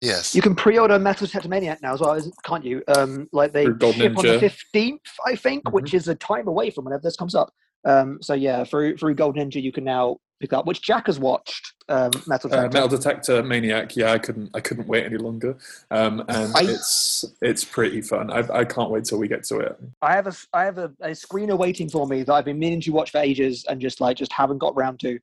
Yes. 0.00 0.34
You 0.34 0.42
can 0.42 0.56
pre-order 0.56 0.98
Metal 0.98 1.26
Detector 1.26 1.48
Maniac 1.48 1.80
now 1.80 1.94
as 1.94 2.00
well, 2.00 2.20
can't 2.44 2.64
you? 2.64 2.82
Um, 2.88 3.28
like 3.32 3.52
they 3.52 3.64
Through 3.66 3.78
Gold 3.78 3.94
ship 3.94 4.18
on 4.18 4.26
the 4.26 4.40
fifteenth, 4.40 5.00
I 5.24 5.36
think, 5.36 5.64
Mhm. 5.64 5.72
which 5.72 5.94
is 5.94 6.08
a 6.08 6.14
time 6.16 6.48
away 6.48 6.70
from 6.70 6.84
whenever 6.86 7.02
this 7.02 7.14
comes 7.16 7.34
up. 7.36 7.52
Um, 7.84 8.18
so 8.22 8.34
yeah, 8.34 8.64
through 8.64 8.96
through 8.96 9.14
Gold 9.14 9.36
Ninja, 9.36 9.60
you 9.62 9.72
can 9.72 9.84
now 9.84 10.18
pick 10.40 10.52
up, 10.52 10.66
which 10.66 10.82
Jack 10.82 11.06
has 11.06 11.18
watched. 11.18 11.72
Um, 11.88 12.10
Metal 12.26 12.52
Uh, 12.52 12.56
Detector. 12.56 12.68
Metal 12.74 12.88
Detector 12.88 13.42
Maniac. 13.42 13.96
Yeah, 13.96 14.12
I 14.12 14.18
couldn't. 14.18 14.50
I 14.54 14.60
couldn't 14.60 14.86
wait 14.88 15.04
any 15.04 15.16
longer. 15.16 15.56
Um, 15.90 16.20
and 16.28 16.54
I- 16.54 16.62
it's 16.62 17.24
it's 17.42 17.64
pretty 17.64 18.00
fun. 18.00 18.30
I, 18.30 18.38
I 18.60 18.64
can't 18.64 18.90
wait 18.90 19.04
till 19.04 19.18
we 19.18 19.28
get 19.28 19.44
to 19.44 19.58
it. 19.58 19.76
I 20.00 20.14
have 20.14 20.26
a 20.26 20.32
I 20.52 20.64
have 20.64 20.78
a, 20.78 20.92
a 21.00 21.10
screener 21.10 21.58
waiting 21.58 21.88
for 21.88 22.06
me 22.06 22.22
that 22.22 22.32
I've 22.32 22.44
been 22.44 22.58
meaning 22.58 22.80
to 22.82 22.90
watch 22.92 23.10
for 23.10 23.18
ages 23.18 23.64
and 23.68 23.80
just 23.80 24.00
like 24.00 24.16
just 24.16 24.32
haven't 24.32 24.58
got 24.58 24.76
round 24.76 25.00
to 25.00 25.18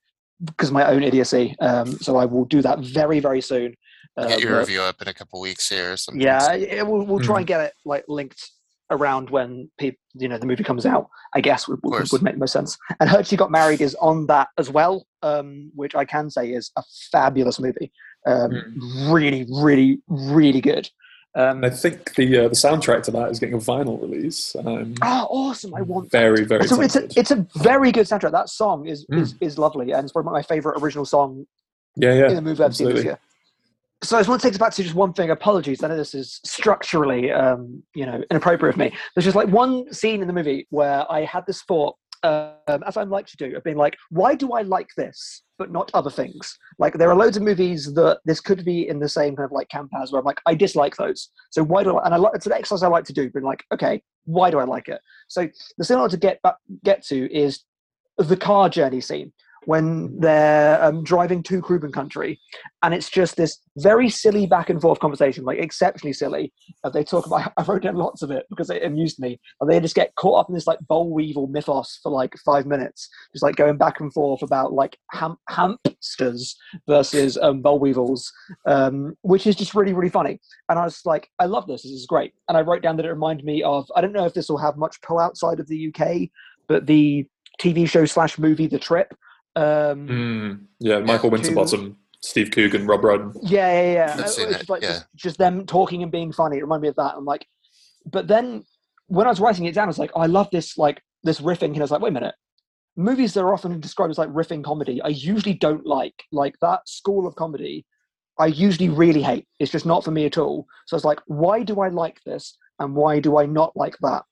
because 0.45 0.71
my 0.71 0.85
own 0.85 1.03
idiocy. 1.03 1.55
Um, 1.59 1.93
so 1.99 2.17
I 2.17 2.25
will 2.25 2.45
do 2.45 2.61
that 2.61 2.79
very 2.79 3.19
very 3.19 3.41
soon. 3.41 3.75
Uh, 4.17 4.27
Get 4.27 4.41
your 4.41 4.51
but- 4.51 4.59
review 4.59 4.81
up 4.81 5.01
in 5.01 5.07
a 5.07 5.13
couple 5.13 5.39
weeks 5.39 5.69
here 5.69 5.93
or 5.93 5.97
something. 5.97 6.21
Yeah, 6.21 6.51
it, 6.53 6.85
we'll, 6.85 7.03
we'll 7.05 7.19
try 7.19 7.35
Mm. 7.35 7.39
and 7.39 7.47
get 7.47 7.61
it 7.61 7.73
like 7.85 8.03
linked 8.07 8.51
around 8.91 9.29
when 9.29 9.69
people, 9.77 9.99
you 10.15 10.27
know, 10.27 10.37
the 10.37 10.45
movie 10.45 10.63
comes 10.63 10.85
out. 10.85 11.09
I 11.33 11.41
guess 11.41 11.67
would, 11.67 11.79
would, 11.83 12.11
would 12.11 12.23
make 12.23 12.33
the 12.33 12.39
most 12.39 12.53
sense. 12.53 12.77
And 12.99 13.09
Heard 13.09 13.27
She 13.27 13.37
Got 13.37 13.51
Married 13.51 13.81
is 13.81 13.95
on 13.95 14.25
that 14.27 14.49
as 14.57 14.69
well, 14.69 15.05
um, 15.21 15.71
which 15.75 15.95
I 15.95 16.05
can 16.05 16.29
say 16.29 16.51
is 16.51 16.71
a 16.75 16.83
fabulous 17.11 17.59
movie. 17.59 17.91
Um, 18.25 18.51
Really, 19.11 19.45
really, 19.49 19.99
really 20.07 20.61
good. 20.61 20.89
Um, 21.35 21.63
I 21.63 21.69
think 21.69 22.15
the 22.15 22.37
uh, 22.37 22.47
the 22.47 22.55
soundtrack 22.55 23.03
to 23.03 23.11
that 23.11 23.29
is 23.29 23.39
getting 23.39 23.53
a 23.53 23.59
vinyl 23.59 24.01
release. 24.01 24.55
I'm 24.55 24.95
oh, 25.03 25.27
awesome! 25.29 25.75
I 25.75 25.81
want. 25.81 26.09
very 26.09 26.43
very 26.43 26.63
It's 26.63 26.71
a, 26.71 26.81
it's, 26.81 26.95
a, 26.95 27.19
it's 27.19 27.31
a 27.31 27.47
very 27.57 27.91
good 27.91 28.07
soundtrack. 28.07 28.31
That 28.31 28.49
song 28.49 28.87
is, 28.87 29.05
Mm. 29.05 29.21
is 29.21 29.35
is 29.39 29.57
lovely, 29.59 29.91
and 29.91 30.03
it's 30.03 30.11
probably 30.11 30.31
my 30.31 30.41
favorite 30.41 30.81
original 30.81 31.05
song 31.05 31.45
yeah, 31.95 32.13
yeah. 32.13 32.29
in 32.29 32.35
the 32.35 32.41
movie 32.41 32.63
I've 32.63 32.75
seen 32.75 32.89
this 32.89 33.03
year. 33.03 33.19
So 34.01 34.15
I 34.15 34.21
just 34.21 34.29
want 34.29 34.41
to 34.41 34.47
take 34.47 34.53
us 34.53 34.59
back 34.59 34.73
to 34.73 34.83
just 34.83 34.95
one 34.95 35.11
thing. 35.11 35.29
Apologies, 35.29 35.83
I 35.83 35.89
know 35.89 35.97
this 35.97 36.15
is 36.15 36.39
structurally, 36.45 37.31
um, 37.31 37.83
you 37.93 38.05
know, 38.05 38.23
inappropriate 38.31 38.75
of 38.75 38.79
me. 38.79 38.93
There's 39.13 39.25
just 39.25 39.35
like 39.35 39.49
one 39.49 39.91
scene 39.93 40.21
in 40.21 40.27
the 40.27 40.33
movie 40.33 40.67
where 40.69 41.09
I 41.11 41.25
had 41.25 41.45
this 41.45 41.63
thought, 41.63 41.95
um, 42.23 42.83
as 42.85 42.95
I'm 42.95 43.09
like 43.09 43.27
to 43.27 43.37
do, 43.37 43.57
of 43.57 43.63
being 43.63 43.75
like, 43.75 43.97
why 44.09 44.35
do 44.35 44.53
I 44.53 44.61
like 44.61 44.87
this 44.95 45.43
but 45.57 45.71
not 45.71 45.91
other 45.93 46.09
things? 46.09 46.57
Like 46.77 46.93
there 46.93 47.09
are 47.09 47.15
loads 47.15 47.35
of 47.35 47.43
movies 47.43 47.93
that 47.95 48.19
this 48.23 48.39
could 48.39 48.63
be 48.63 48.87
in 48.87 48.99
the 48.99 49.09
same 49.09 49.35
kind 49.35 49.45
of 49.45 49.51
like 49.51 49.67
camp 49.67 49.91
as 50.01 50.13
where 50.13 50.19
I'm 50.19 50.25
like, 50.25 50.39
I 50.45 50.55
dislike 50.55 50.95
those. 50.95 51.29
So 51.51 51.61
why 51.61 51.83
do 51.83 51.97
I? 51.97 52.05
And 52.05 52.15
I 52.15 52.29
it's 52.33 52.45
an 52.45 52.53
exercise 52.53 52.83
I 52.83 52.87
like 52.87 53.05
to 53.05 53.13
do, 53.13 53.29
being 53.29 53.43
like, 53.43 53.65
okay, 53.73 54.01
why 54.23 54.49
do 54.49 54.59
I 54.59 54.63
like 54.63 54.87
it? 54.87 55.01
So 55.27 55.49
the 55.77 55.83
scene 55.83 55.97
I 55.97 56.01
want 56.01 56.11
to 56.11 56.17
get 56.17 56.41
back, 56.41 56.55
get 56.85 57.05
to 57.07 57.33
is 57.35 57.63
the 58.17 58.37
car 58.37 58.69
journey 58.69 59.01
scene 59.01 59.33
when 59.65 60.19
they're 60.19 60.83
um, 60.83 61.03
driving 61.03 61.43
to 61.43 61.61
Cruben 61.61 61.91
country, 61.91 62.39
and 62.83 62.93
it's 62.93 63.09
just 63.09 63.35
this 63.35 63.59
very 63.77 64.09
silly 64.09 64.45
back 64.45 64.69
and 64.69 64.81
forth 64.81 64.99
conversation, 64.99 65.43
like 65.43 65.59
exceptionally 65.59 66.13
silly. 66.13 66.53
Uh, 66.83 66.89
they 66.89 67.03
talk 67.03 67.25
about. 67.25 67.51
I 67.57 67.63
wrote 67.63 67.83
down 67.83 67.95
lots 67.95 68.21
of 68.21 68.31
it 68.31 68.45
because 68.49 68.69
it 68.69 68.83
amused 68.83 69.19
me. 69.19 69.39
And 69.59 69.69
they 69.69 69.79
just 69.79 69.95
get 69.95 70.15
caught 70.15 70.39
up 70.39 70.49
in 70.49 70.55
this 70.55 70.67
like 70.67 70.79
boll 70.87 71.13
weevil 71.13 71.47
mythos 71.47 71.99
for 72.01 72.11
like 72.11 72.35
five 72.45 72.65
minutes, 72.65 73.09
just 73.33 73.43
like 73.43 73.55
going 73.55 73.77
back 73.77 73.99
and 73.99 74.13
forth 74.13 74.41
about 74.41 74.73
like 74.73 74.97
ham- 75.11 75.37
hamsters 75.49 76.55
versus 76.87 77.37
um, 77.37 77.61
boll 77.61 77.79
weevils, 77.79 78.31
um, 78.65 79.15
which 79.21 79.47
is 79.47 79.55
just 79.55 79.75
really 79.75 79.93
really 79.93 80.09
funny. 80.09 80.39
And 80.69 80.79
I 80.79 80.83
was 80.83 81.01
like, 81.05 81.29
I 81.39 81.45
love 81.45 81.67
this. 81.67 81.83
This 81.83 81.91
is 81.91 82.05
great. 82.05 82.33
And 82.47 82.57
I 82.57 82.61
wrote 82.61 82.81
down 82.81 82.97
that 82.97 83.05
it 83.05 83.09
reminded 83.09 83.45
me 83.45 83.63
of. 83.63 83.89
I 83.95 84.01
don't 84.01 84.13
know 84.13 84.25
if 84.25 84.33
this 84.33 84.49
will 84.49 84.57
have 84.57 84.77
much 84.77 85.01
pull 85.01 85.19
outside 85.19 85.59
of 85.59 85.67
the 85.67 85.93
UK, 85.93 86.29
but 86.67 86.85
the 86.85 87.25
TV 87.59 87.87
show 87.87 88.05
slash 88.05 88.39
movie 88.39 88.67
The 88.67 88.79
Trip. 88.79 89.13
Um, 89.59 90.07
Mm, 90.07 90.65
yeah, 90.79 90.99
Michael 90.99 91.29
To- 91.29 91.33
Winterbottom, 91.33 91.97
Steve 92.21 92.51
Coogan, 92.51 92.85
Rob 92.87 93.01
Brydon. 93.01 93.33
Yeah, 93.43 93.81
yeah, 93.81 93.93
yeah. 93.93 94.15
I've 94.19 94.29
seen 94.29 94.47
it's 94.47 94.55
it, 94.55 94.57
just 94.59 94.69
like 94.69 94.81
yeah. 94.81 94.89
just, 94.89 95.07
just 95.15 95.37
them 95.37 95.65
talking 95.65 96.03
and 96.03 96.11
being 96.11 96.31
funny. 96.31 96.57
It 96.57 96.61
reminded 96.61 96.83
me 96.83 96.87
of 96.89 96.95
that. 96.95 97.15
I'm 97.15 97.25
like, 97.25 97.45
but 98.05 98.27
then 98.27 98.63
when 99.07 99.27
I 99.27 99.29
was 99.29 99.39
writing 99.39 99.65
it 99.65 99.73
down, 99.73 99.85
I 99.85 99.87
was 99.87 99.99
like, 99.99 100.11
oh, 100.15 100.21
I 100.21 100.27
love 100.27 100.49
this 100.51 100.77
like 100.77 101.01
this 101.23 101.41
riffing. 101.41 101.73
And 101.73 101.77
I 101.77 101.81
was 101.81 101.91
like, 101.91 102.01
wait 102.01 102.09
a 102.09 102.19
minute. 102.19 102.35
Movies 102.95 103.33
that 103.33 103.41
are 103.41 103.53
often 103.53 103.79
described 103.79 104.11
as 104.11 104.17
like 104.17 104.29
riffing 104.29 104.63
comedy, 104.63 105.01
I 105.01 105.09
usually 105.09 105.53
don't 105.53 105.85
like. 105.85 106.23
Like 106.31 106.55
that 106.61 106.87
school 106.87 107.27
of 107.27 107.35
comedy, 107.35 107.85
I 108.37 108.47
usually 108.47 108.89
really 108.89 109.21
hate. 109.21 109.45
It's 109.59 109.71
just 109.71 109.85
not 109.85 110.03
for 110.03 110.11
me 110.11 110.25
at 110.25 110.37
all. 110.37 110.65
So 110.87 110.95
I 110.95 110.97
was 110.97 111.05
like, 111.05 111.19
why 111.27 111.63
do 111.63 111.81
I 111.81 111.89
like 111.89 112.21
this 112.25 112.57
and 112.79 112.95
why 112.95 113.19
do 113.19 113.37
I 113.37 113.45
not 113.45 113.75
like 113.75 113.97
that? 114.01 114.23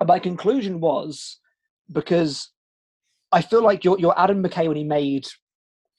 And 0.00 0.08
my 0.08 0.18
conclusion 0.18 0.80
was 0.80 1.38
because 1.90 2.50
I 3.32 3.42
feel 3.42 3.62
like 3.62 3.84
you're, 3.84 3.98
you're 3.98 4.18
Adam 4.18 4.42
McKay 4.42 4.68
when 4.68 4.76
he 4.76 4.84
made 4.84 5.26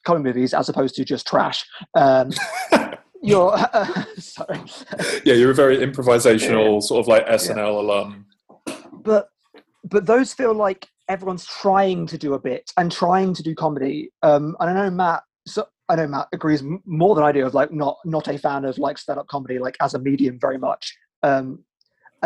comedy 0.05 0.23
movies 0.23 0.53
as 0.53 0.69
opposed 0.69 0.95
to 0.95 1.05
just 1.05 1.27
trash. 1.27 1.65
Um, 1.95 2.31
you're 3.21 3.57
sorry, 4.17 4.61
Yeah, 5.25 5.33
you're 5.35 5.51
a 5.51 5.55
very 5.55 5.77
improvisational, 5.77 6.81
sort 6.81 7.01
of 7.01 7.07
like 7.07 7.25
SNL 7.27 7.79
alum. 7.79 8.25
but 9.03 9.29
but 9.83 10.05
those 10.05 10.33
feel 10.33 10.53
like 10.53 10.87
everyone's 11.07 11.45
trying 11.45 12.05
to 12.05 12.17
do 12.17 12.33
a 12.33 12.39
bit 12.39 12.71
and 12.77 12.91
trying 12.91 13.33
to 13.33 13.41
do 13.43 13.55
comedy. 13.55 14.11
Um, 14.21 14.55
and 14.59 14.69
I 14.69 14.73
know 14.73 14.91
Matt. 14.91 15.23
So 15.47 15.65
I 15.87 15.95
know 15.95 16.07
Matt 16.07 16.27
agrees 16.33 16.63
more 16.85 17.15
than 17.15 17.23
I 17.23 17.31
do 17.31 17.45
of 17.45 17.53
like 17.53 17.71
not 17.71 17.97
not 18.05 18.27
a 18.27 18.37
fan 18.37 18.65
of 18.65 18.77
like 18.77 18.97
stand 18.97 19.19
up 19.19 19.27
comedy 19.27 19.59
like 19.59 19.75
as 19.81 19.93
a 19.93 19.99
medium 19.99 20.37
very 20.39 20.57
much. 20.57 20.95
Um, 21.23 21.63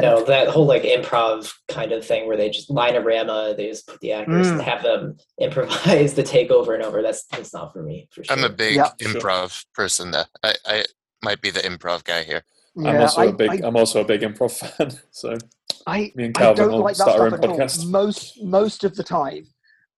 No, 0.02 0.24
that 0.26 0.48
whole 0.48 0.66
like 0.66 0.84
improv 0.84 1.54
kind 1.68 1.92
of 1.92 2.04
thing 2.06 2.28
where 2.28 2.36
they 2.38 2.50
just 2.50 2.70
line 2.72 2.96
a 2.96 3.02
rama, 3.02 3.54
they 3.56 3.68
just 3.68 3.88
put 3.88 4.00
the 4.02 4.12
actors 4.14 4.48
and 4.48 4.60
Mm. 4.60 4.64
have 4.64 4.82
them 4.82 5.18
improvise 5.40 6.14
the 6.16 6.24
take 6.24 6.50
over 6.52 6.74
and 6.74 6.84
over. 6.84 7.02
That's 7.02 7.26
that's 7.26 7.54
not 7.54 7.74
for 7.74 7.84
me 7.84 8.08
for 8.12 8.24
sure. 8.24 8.36
I'm 8.36 8.44
a 8.44 8.50
big 8.50 8.76
Yeah. 8.78 8.90
improv 9.02 9.66
person 9.76 10.12
though. 10.12 10.24
I, 10.44 10.56
I 10.66 10.86
might 11.22 11.42
be 11.42 11.52
the 11.52 11.60
improv 11.60 12.04
guy 12.04 12.24
here. 12.24 12.44
Yeah, 12.76 12.90
I'm 12.90 13.02
also 13.02 13.22
I- 13.22 13.26
a 13.26 13.34
big. 13.34 13.50
I- 13.52 13.66
I, 13.66 13.68
am 13.68 13.76
also 13.78 14.02
a 14.02 14.06
big 14.06 14.22
improv 14.22 14.52
fan. 14.78 15.00
So 15.12 15.36
I, 15.86 16.12
Me 16.16 16.26
and 16.26 16.38
I 16.38 16.42
Calvin 16.42 16.64
don't 16.64 16.72
will 16.74 16.80
like 16.84 16.96
that 16.98 17.04
start 17.04 17.20
our 17.20 17.28
stuff 17.30 17.40
own 17.40 17.44
at 17.44 17.50
all. 17.52 17.58
podcast. 17.68 17.88
Most 17.90 18.42
most 18.44 18.84
of 18.84 18.96
the 18.96 19.04
time, 19.04 19.46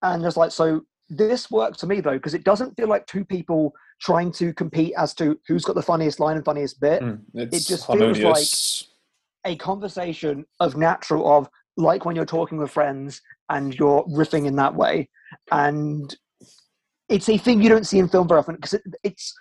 and 0.02 0.22
just 0.24 0.36
like 0.36 0.52
so, 0.52 0.82
this 1.10 1.50
works 1.50 1.80
for 1.80 1.86
me 1.88 2.02
though 2.02 2.14
because 2.18 2.34
it 2.34 2.44
doesn't 2.44 2.76
feel 2.76 2.90
like 2.90 3.06
two 3.08 3.24
people 3.24 3.74
trying 4.02 4.30
to 4.34 4.54
compete 4.56 4.94
as 4.98 5.14
to 5.14 5.40
who's 5.48 5.64
got 5.64 5.76
the 5.76 5.82
funniest 5.82 6.20
line 6.20 6.36
and 6.36 6.44
funniest 6.44 6.82
bit. 6.82 7.02
mm, 7.02 7.20
it's 7.34 7.66
just 7.66 7.88
feels 7.88 8.00
like- 8.00 8.00
harmonious. 8.24 8.88
A 9.46 9.56
conversation 9.58 10.46
of 10.60 10.76
natural 10.76 11.32
of 11.38 11.50
like 11.78 12.06
when 12.06 12.16
you're 12.16 12.26
talking 12.26 12.58
with 12.58 12.72
friends 12.72 13.22
and 13.50 13.74
you're 13.76 14.04
riffing 14.06 14.46
in 14.48 14.56
that 14.56 14.74
way, 14.76 15.10
and 15.52 16.16
it's 17.10 17.30
a 17.30 17.38
thing 17.38 17.62
you 17.62 17.70
don't 17.70 17.86
see 17.86 18.00
in 18.00 18.08
film 18.08 18.28
very 18.28 18.40
often 18.40 18.56
because 18.56 18.74
it, 18.74 18.82
it's. 19.04 19.34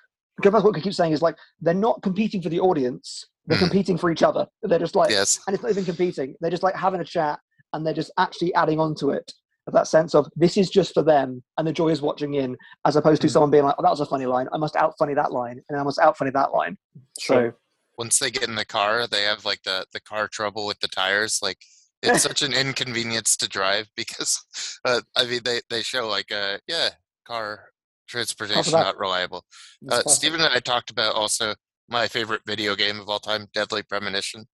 To 0.42 0.50
what 0.50 0.76
I 0.76 0.80
keep 0.80 0.92
saying 0.94 1.12
is 1.12 1.22
like 1.22 1.36
they're 1.60 1.74
not 1.74 2.02
competing 2.02 2.42
for 2.42 2.48
the 2.48 2.58
audience; 2.60 3.24
they're 3.46 3.56
Mm. 3.56 3.60
competing 3.68 3.96
for 3.96 4.10
each 4.10 4.22
other. 4.24 4.46
They're 4.62 4.80
just 4.80 4.96
like 4.96 5.10
Yes. 5.10 5.38
and 5.46 5.54
it's 5.54 5.62
not 5.62 5.70
even 5.70 5.84
competing. 5.84 6.34
They're 6.40 6.50
just 6.50 6.64
like 6.64 6.74
having 6.74 7.00
a 7.00 7.04
chat 7.04 7.38
and 7.72 7.86
they're 7.86 7.94
just 7.94 8.10
actually 8.18 8.52
adding 8.54 8.80
on 8.80 8.94
to 8.96 9.10
it. 9.10 9.32
Of 9.68 9.72
that 9.74 9.86
sense 9.86 10.12
of 10.14 10.26
this 10.36 10.56
is 10.56 10.68
just 10.70 10.92
for 10.92 11.02
them 11.04 11.42
and 11.56 11.66
the 11.66 11.72
joy 11.72 11.88
is 11.90 12.02
watching 12.02 12.34
in, 12.34 12.56
as 12.84 12.96
opposed 12.96 13.22
to 13.22 13.28
Mm. 13.28 13.30
someone 13.30 13.50
being 13.52 13.64
like, 13.64 13.76
oh, 13.78 13.82
that 13.82 13.90
was 13.90 14.00
a 14.00 14.06
funny 14.06 14.26
line. 14.26 14.48
I 14.52 14.58
must 14.58 14.74
out 14.76 14.94
funny 14.98 15.14
that 15.14 15.30
line 15.32 15.62
and 15.68 15.78
I 15.78 15.82
must 15.84 16.00
out 16.00 16.18
funny 16.18 16.32
that 16.32 16.52
line. 16.52 16.76
Sure. 17.20 17.50
So, 17.52 17.56
Once 17.98 18.18
they 18.18 18.30
get 18.30 18.48
in 18.48 18.54
the 18.56 18.64
car, 18.64 19.06
they 19.06 19.22
have 19.22 19.44
like 19.44 19.62
the 19.64 19.86
the 19.92 20.00
car 20.00 20.28
trouble 20.28 20.66
with 20.66 20.80
the 20.80 20.88
tires. 20.88 21.40
Like 21.42 21.58
it's 22.02 22.22
such 22.28 22.42
an 22.42 22.52
inconvenience 22.52 23.36
to 23.38 23.48
drive 23.48 23.88
because 23.96 24.42
uh, 24.84 25.00
I 25.16 25.24
mean 25.26 25.40
they 25.44 25.60
they 25.70 25.82
show 25.82 26.08
like 26.08 26.30
uh 26.32 26.58
yeah 26.66 26.90
car 27.26 27.70
transportation 28.08 28.72
not 28.72 28.98
reliable. 28.98 29.44
Uh. 29.90 30.02
Stephen 30.02 30.40
and 30.40 30.52
I 30.52 30.60
talked 30.60 30.90
about 30.90 31.14
also 31.14 31.54
my 31.88 32.08
favorite 32.08 32.42
video 32.46 32.74
game 32.74 32.98
of 33.00 33.08
all 33.08 33.18
time, 33.18 33.46
Deadly 33.52 33.82
Premonition, 33.82 34.46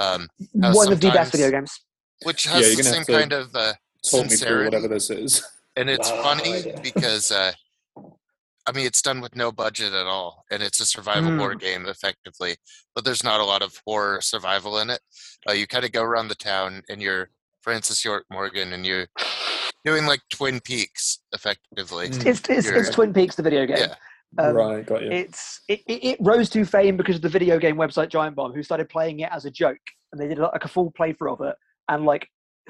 um, 0.00 0.28
one 0.54 0.92
of 0.92 1.00
the 1.00 1.10
best 1.10 1.32
video 1.32 1.50
games. 1.50 1.80
which 2.24 2.44
has 2.44 2.60
you're 2.60 2.76
the 2.76 2.82
same 2.82 3.04
kind 3.04 3.32
of 3.32 3.54
uh, 3.54 3.72
Talk 4.10 4.24
me 4.24 4.28
sincerity. 4.28 4.64
whatever 4.66 4.88
this 4.88 5.10
is. 5.10 5.44
and 5.76 5.88
it's 5.88 6.08
Wow, 6.10 6.22
funny 6.22 6.72
because 6.82 7.30
uh, 7.30 7.52
I 8.66 8.72
mean 8.72 8.86
it's 8.86 9.02
done 9.02 9.20
with 9.20 9.34
no 9.34 9.50
budget 9.50 9.92
at 9.92 10.06
all, 10.06 10.44
and 10.50 10.62
it's 10.62 10.80
a 10.80 10.86
survival 10.86 11.36
horror 11.36 11.54
game 11.54 11.86
effectively. 11.86 12.56
But 12.94 13.04
there's 13.04 13.24
not 13.24 13.40
a 13.40 13.44
lot 13.44 13.62
of 13.62 13.80
horror 13.86 14.20
survival 14.20 14.78
in 14.78 14.90
it. 14.90 15.00
Uh, 15.48 15.52
you 15.52 15.66
kind 15.66 15.84
of 15.84 15.92
go 15.92 16.02
around 16.02 16.28
the 16.28 16.34
town, 16.34 16.82
and 16.88 17.02
you're 17.02 17.30
Francis 17.62 18.04
York 18.04 18.24
Morgan, 18.30 18.72
and 18.72 18.86
you're 18.86 19.06
doing 19.84 20.06
like 20.06 20.20
Twin 20.32 20.60
Peaks 20.60 21.20
effectively. 21.32 22.08
Mm. 22.08 22.26
It's, 22.26 22.48
it's, 22.48 22.68
it's 22.68 22.90
Twin 22.90 23.12
Peaks, 23.12 23.34
the 23.34 23.42
video 23.42 23.66
game. 23.66 23.78
Yeah, 23.78 23.94
Um, 24.38 24.54
right, 24.54 24.86
got 24.86 25.02
you. 25.02 25.10
It's 25.10 25.60
it, 25.68 25.80
it, 25.86 26.04
it 26.04 26.18
rose 26.20 26.48
to 26.50 26.64
fame 26.64 26.96
because 26.96 27.16
of 27.16 27.22
the 27.22 27.28
video 27.28 27.58
game 27.58 27.76
website 27.76 28.08
Giant 28.08 28.36
Bomb, 28.36 28.52
who 28.52 28.62
started 28.62 28.88
playing 28.88 29.20
it 29.20 29.30
as 29.32 29.44
a 29.44 29.50
joke, 29.50 29.78
and 30.12 30.20
they 30.20 30.28
did 30.28 30.38
like 30.38 30.64
a 30.64 30.68
full 30.68 30.92
playthrough 30.92 31.32
of 31.32 31.40
it. 31.46 31.56
And 31.88 32.04
like 32.04 32.28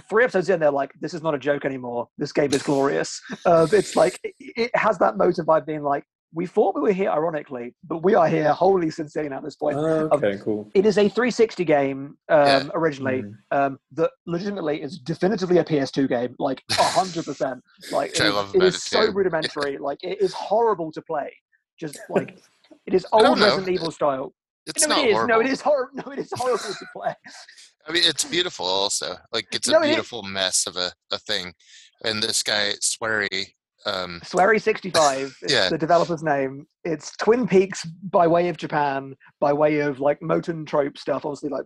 three 0.09 0.25
episodes 0.25 0.49
in, 0.49 0.61
they're 0.61 0.71
like, 0.71 0.93
"This 1.01 1.15
is 1.15 1.23
not 1.23 1.35
a 1.35 1.39
joke 1.39 1.65
anymore. 1.65 2.09
This 2.19 2.33
game 2.33 2.53
is 2.53 2.63
glorious." 2.63 3.21
uh, 3.47 3.67
it's 3.73 3.97
like 3.97 4.19
it, 4.25 4.35
it 4.39 4.71
has 4.77 4.99
that 4.99 5.15
Motern 5.17 5.45
vibe, 5.47 5.67
being 5.67 5.83
like, 5.83 6.05
we 6.35 6.47
thought 6.47 6.75
we 6.75 6.81
were 6.81 6.93
here 6.93 7.11
ironically, 7.11 7.75
but 7.85 8.03
we 8.03 8.15
are 8.15 8.27
here 8.27 8.53
wholly 8.55 8.91
sincerely 8.91 9.29
at 9.31 9.43
this 9.45 9.57
point. 9.57 9.77
Oh, 9.77 10.09
okay, 10.13 10.39
cool. 10.43 10.71
It 10.75 10.87
is 10.87 10.97
a 10.97 11.03
360 11.09 11.63
game 11.65 12.17
um, 12.31 12.47
Yeah. 12.47 12.69
originally 12.75 13.23
Mm. 13.23 13.35
um, 13.51 13.79
that 13.93 14.11
legitimately 14.27 14.81
is 14.83 14.99
definitively 14.99 15.59
a 15.59 15.65
PS2 15.65 16.09
game, 16.09 16.35
like 16.39 16.63
100%. 16.73 17.61
Like 17.91 18.13
Which 18.13 18.21
it 18.21 18.25
I 18.25 18.29
is, 18.29 18.35
love 18.35 18.49
it 18.55 18.57
about 18.57 18.69
is 18.69 18.75
it 18.77 18.81
so 18.81 19.07
too. 19.07 19.13
rudimentary. 19.13 19.77
Like 19.89 19.99
it 20.03 20.23
is 20.23 20.33
horrible 20.33 20.91
to 20.93 21.03
play. 21.03 21.31
Just 21.79 21.99
like 22.09 22.39
it 22.87 22.95
is 22.95 23.07
old 23.13 23.39
know. 23.39 23.45
Resident 23.45 23.69
Evil 23.69 23.91
style. 23.91 24.33
It's 24.67 24.87
no, 24.87 24.95
not 24.97 25.05
it 25.05 25.09
is. 25.09 25.13
horrible. 25.17 25.35
No, 25.35 25.41
it 25.41 25.47
is 25.53 25.61
horrible. 25.61 26.03
No, 26.07 26.13
it 26.13 26.19
is 26.19 26.33
horrible 26.35 26.59
to 26.59 26.87
play. 26.97 27.15
I 27.89 27.93
mean, 27.93 28.03
it's 28.07 28.25
beautiful 28.25 28.67
also. 28.67 29.17
Like 29.33 29.47
it's 29.53 29.69
a 29.69 29.73
No, 29.73 29.81
it 29.83 29.87
beautiful 29.87 30.23
mess 30.23 30.67
of 30.67 30.77
a, 30.77 30.93
a 31.11 31.19
thing. 31.19 31.53
And 32.05 32.23
this 32.23 32.43
guy, 32.43 32.73
Swery, 32.81 33.55
um, 33.87 34.21
Swery 34.25 34.61
65 34.61 35.35
Yeah. 35.49 35.69
the 35.69 35.79
developer's 35.79 36.23
name. 36.23 36.67
It's 36.85 37.17
Twin 37.17 37.47
Peaks 37.47 37.85
by 37.85 38.27
way 38.27 38.49
of 38.49 38.57
Japan, 38.57 39.15
by 39.41 39.53
way 39.53 39.81
of 39.81 40.01
like 40.01 40.21
Motern 40.21 40.67
trope 40.67 40.99
stuff. 40.99 41.25
Obviously, 41.25 41.51
like 41.51 41.65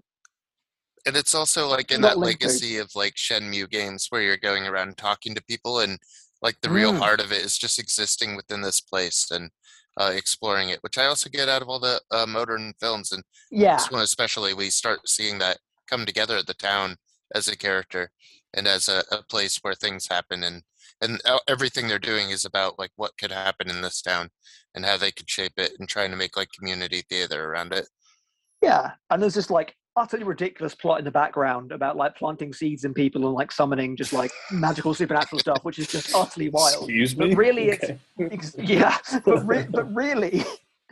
and 1.07 1.17
it's 1.17 1.35
also 1.35 1.69
like 1.69 1.93
in 1.93 2.01
Not 2.01 2.15
that 2.15 2.19
linked 2.19 2.41
to. 2.41 2.49
legacy 2.49 2.79
of 2.79 2.91
like 2.97 3.15
Shenmue 3.15 3.71
games 3.71 4.07
where 4.11 4.23
you're 4.23 4.37
going 4.37 4.67
around 4.67 4.97
talking 4.97 5.35
to 5.37 5.45
people 5.45 5.79
and 5.81 5.99
like 6.43 6.61
the 6.63 6.71
real 6.71 6.93
Mm. 6.93 6.99
heart 6.99 7.21
of 7.21 7.33
it 7.33 7.45
is 7.45 7.57
just 7.57 7.79
existing 7.79 8.35
within 8.37 8.61
this 8.61 8.81
place 8.81 9.31
and 9.31 9.51
uh, 9.99 10.13
exploring 10.15 10.69
it, 10.69 10.83
which 10.83 10.99
I 10.99 11.07
also 11.07 11.31
get 11.31 11.49
out 11.49 11.63
of 11.63 11.69
all 11.69 11.79
the 11.79 12.01
uh, 12.11 12.27
Motern 12.27 12.73
films. 12.81 13.13
And 13.13 13.23
yeah, 13.51 13.77
this 13.77 13.91
one 13.91 14.03
especially, 14.03 14.53
we 14.53 14.69
start 14.69 15.09
seeing 15.09 15.39
that 15.39 15.59
come 15.89 16.07
together 16.07 16.37
at 16.37 16.47
the 16.47 16.55
town 16.55 16.97
as 17.35 17.49
a 17.49 17.57
character 17.57 18.11
and 18.55 18.67
as 18.67 18.89
a, 18.89 19.03
a 19.11 19.23
place 19.23 19.59
where 19.63 19.75
things 19.75 20.07
happen 20.09 20.43
and 20.45 20.63
and 21.03 21.21
e- 21.29 21.39
everything 21.49 21.89
they're 21.89 21.99
doing 21.99 22.31
is 22.31 22.45
about 22.45 22.79
like 22.79 22.93
what 22.97 23.19
could 23.19 23.33
happen 23.33 23.69
in 23.69 23.83
this 23.83 24.01
town 24.01 24.31
and 24.75 24.85
how 24.85 24.97
they 24.97 25.11
could 25.11 25.29
shape 25.29 25.53
it 25.59 25.73
and 25.79 25.89
trying 25.89 26.11
to 26.11 26.17
make 26.17 26.37
like 26.37 26.49
community 26.59 27.03
theater 27.11 27.51
around 27.51 27.73
it. 27.73 27.87
yeah. 28.63 28.93
And 29.11 29.23
there's 29.23 29.35
this 29.35 29.51
like 29.51 29.75
utterly 29.99 30.25
ridiculous 30.25 30.75
plot 30.75 30.99
in 30.99 31.05
the 31.05 31.11
background 31.11 31.73
about 31.73 31.97
like 31.97 32.15
planting 32.17 32.53
seeds 32.53 32.85
in 32.85 32.93
people 32.95 33.25
and 33.27 33.35
like 33.35 33.51
summoning 33.51 33.97
just 33.97 34.13
like 34.13 34.31
magical 34.51 34.95
supernatural 34.95 35.39
stuff, 35.39 35.59
which 35.65 35.79
is 35.79 35.87
just 35.89 36.15
utterly 36.15 36.49
wild. 36.59 36.85
Excuse 36.85 37.15
But 37.15 37.29
me. 37.31 37.35
really, 37.35 37.69
it's 37.71 37.85
Okay. 37.85 37.99
Ex- 38.31 38.55
yeah, 38.59 38.97
but, 39.25 39.47
re- 39.47 39.67
but 39.69 39.93
really, 39.95 40.45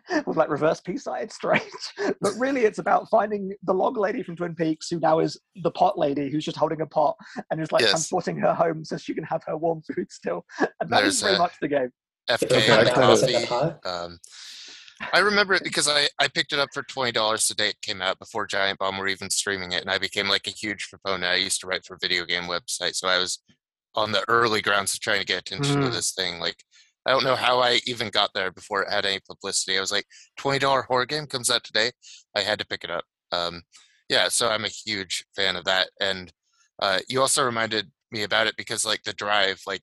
with 0.27 0.37
like 0.37 0.49
reverse 0.49 0.81
peace 0.81 1.05
side, 1.05 1.25
it's 1.25 1.35
strange. 1.37 1.63
But 2.21 2.33
really, 2.39 2.63
it's 2.63 2.79
about 2.79 3.09
finding 3.11 3.53
the 3.63 3.75
log 3.75 3.97
lady 3.97 4.23
from 4.23 4.37
Twin 4.37 4.55
Peaks, 4.55 4.89
who 4.91 5.01
now 5.01 5.21
is 5.21 5.39
the 5.63 5.71
pot 5.71 5.99
lady, 5.99 6.31
who's 6.31 6.45
just 6.45 6.57
holding 6.57 6.81
a 6.81 6.87
pot 6.87 7.17
and 7.51 7.61
is 7.61 7.73
like 7.73 7.83
Yes. 7.83 7.91
transporting 7.91 8.37
her 8.39 8.55
home 8.55 8.85
so 8.85 8.97
she 8.97 9.15
can 9.15 9.25
have 9.25 9.43
her 9.47 9.57
warm 9.57 9.83
food 9.83 10.11
still. 10.11 10.45
And 10.81 10.91
that 10.91 11.05
is 11.05 11.21
There's 11.21 11.23
very 11.23 11.37
a- 11.37 11.39
much 11.39 11.53
the 11.61 11.69
game. 11.69 11.91
FK 12.29 12.45
Okay, 12.57 12.73
I 12.73 12.91
coffee. 12.91 13.89
Um, 13.89 14.19
I 15.13 15.19
remember 15.19 15.53
it 15.55 15.63
because 15.65 15.89
I, 15.89 16.09
I 16.19 16.29
picked 16.29 16.53
it 16.55 16.59
up 16.59 16.69
for 16.73 16.83
twenty 16.85 17.13
dollars 17.13 17.47
the 17.49 17.55
day 17.55 17.69
it 17.71 17.81
came 17.83 18.01
out 18.01 18.19
before 18.19 18.47
Giant 18.47 18.79
Bomb 18.79 18.97
were 18.97 19.09
even 19.09 19.29
streaming 19.29 19.73
it, 19.73 19.83
and 19.83 19.91
I 19.91 19.99
became 19.99 20.29
like 20.29 20.47
a 20.47 20.51
huge 20.51 20.89
proponent. 20.89 21.25
I 21.25 21.35
used 21.37 21.61
to 21.61 21.67
write 21.67 21.85
for 21.85 21.99
video 22.01 22.25
game 22.25 22.45
websites, 22.45 22.97
so 22.97 23.09
I 23.09 23.19
was 23.19 23.41
on 23.95 24.13
the 24.13 24.25
early 24.29 24.63
grounds 24.63 24.95
of 24.95 25.01
trying 25.01 25.21
to 25.21 25.27
get 25.27 25.41
attention 25.41 25.83
to 25.83 25.89
Mm. 25.89 25.93
this 25.93 26.13
thing. 26.13 26.41
Like 26.41 26.65
I 27.07 27.11
don't 27.11 27.25
know 27.25 27.37
how 27.37 27.61
I 27.61 27.81
even 27.87 28.09
got 28.09 28.31
there 28.35 28.51
before 28.51 28.83
it 28.83 28.91
had 28.93 29.05
any 29.05 29.21
publicity. 29.29 29.77
I 29.77 29.81
was 29.81 29.93
like, 29.93 30.07
twenty 30.37 30.59
dollar 30.59 30.83
horror 30.83 31.07
game 31.07 31.27
comes 31.27 31.51
out 31.51 31.65
today. 31.65 31.91
I 32.37 32.41
had 32.41 32.59
to 32.59 32.67
pick 32.67 32.85
it 32.85 32.91
up. 32.91 33.05
Um, 33.33 33.63
yeah, 34.09 34.29
so 34.29 34.49
I'm 34.49 34.65
a 34.65 34.69
huge 34.69 35.25
fan 35.35 35.57
of 35.57 35.65
that. 35.65 35.91
And 36.01 36.33
uh, 36.81 37.01
you 37.09 37.21
also 37.21 37.45
reminded 37.45 37.91
me 38.11 38.23
about 38.23 38.47
it 38.47 38.57
because 38.57 38.85
like 38.85 39.03
the 39.03 39.13
drive, 39.13 39.61
like 39.67 39.83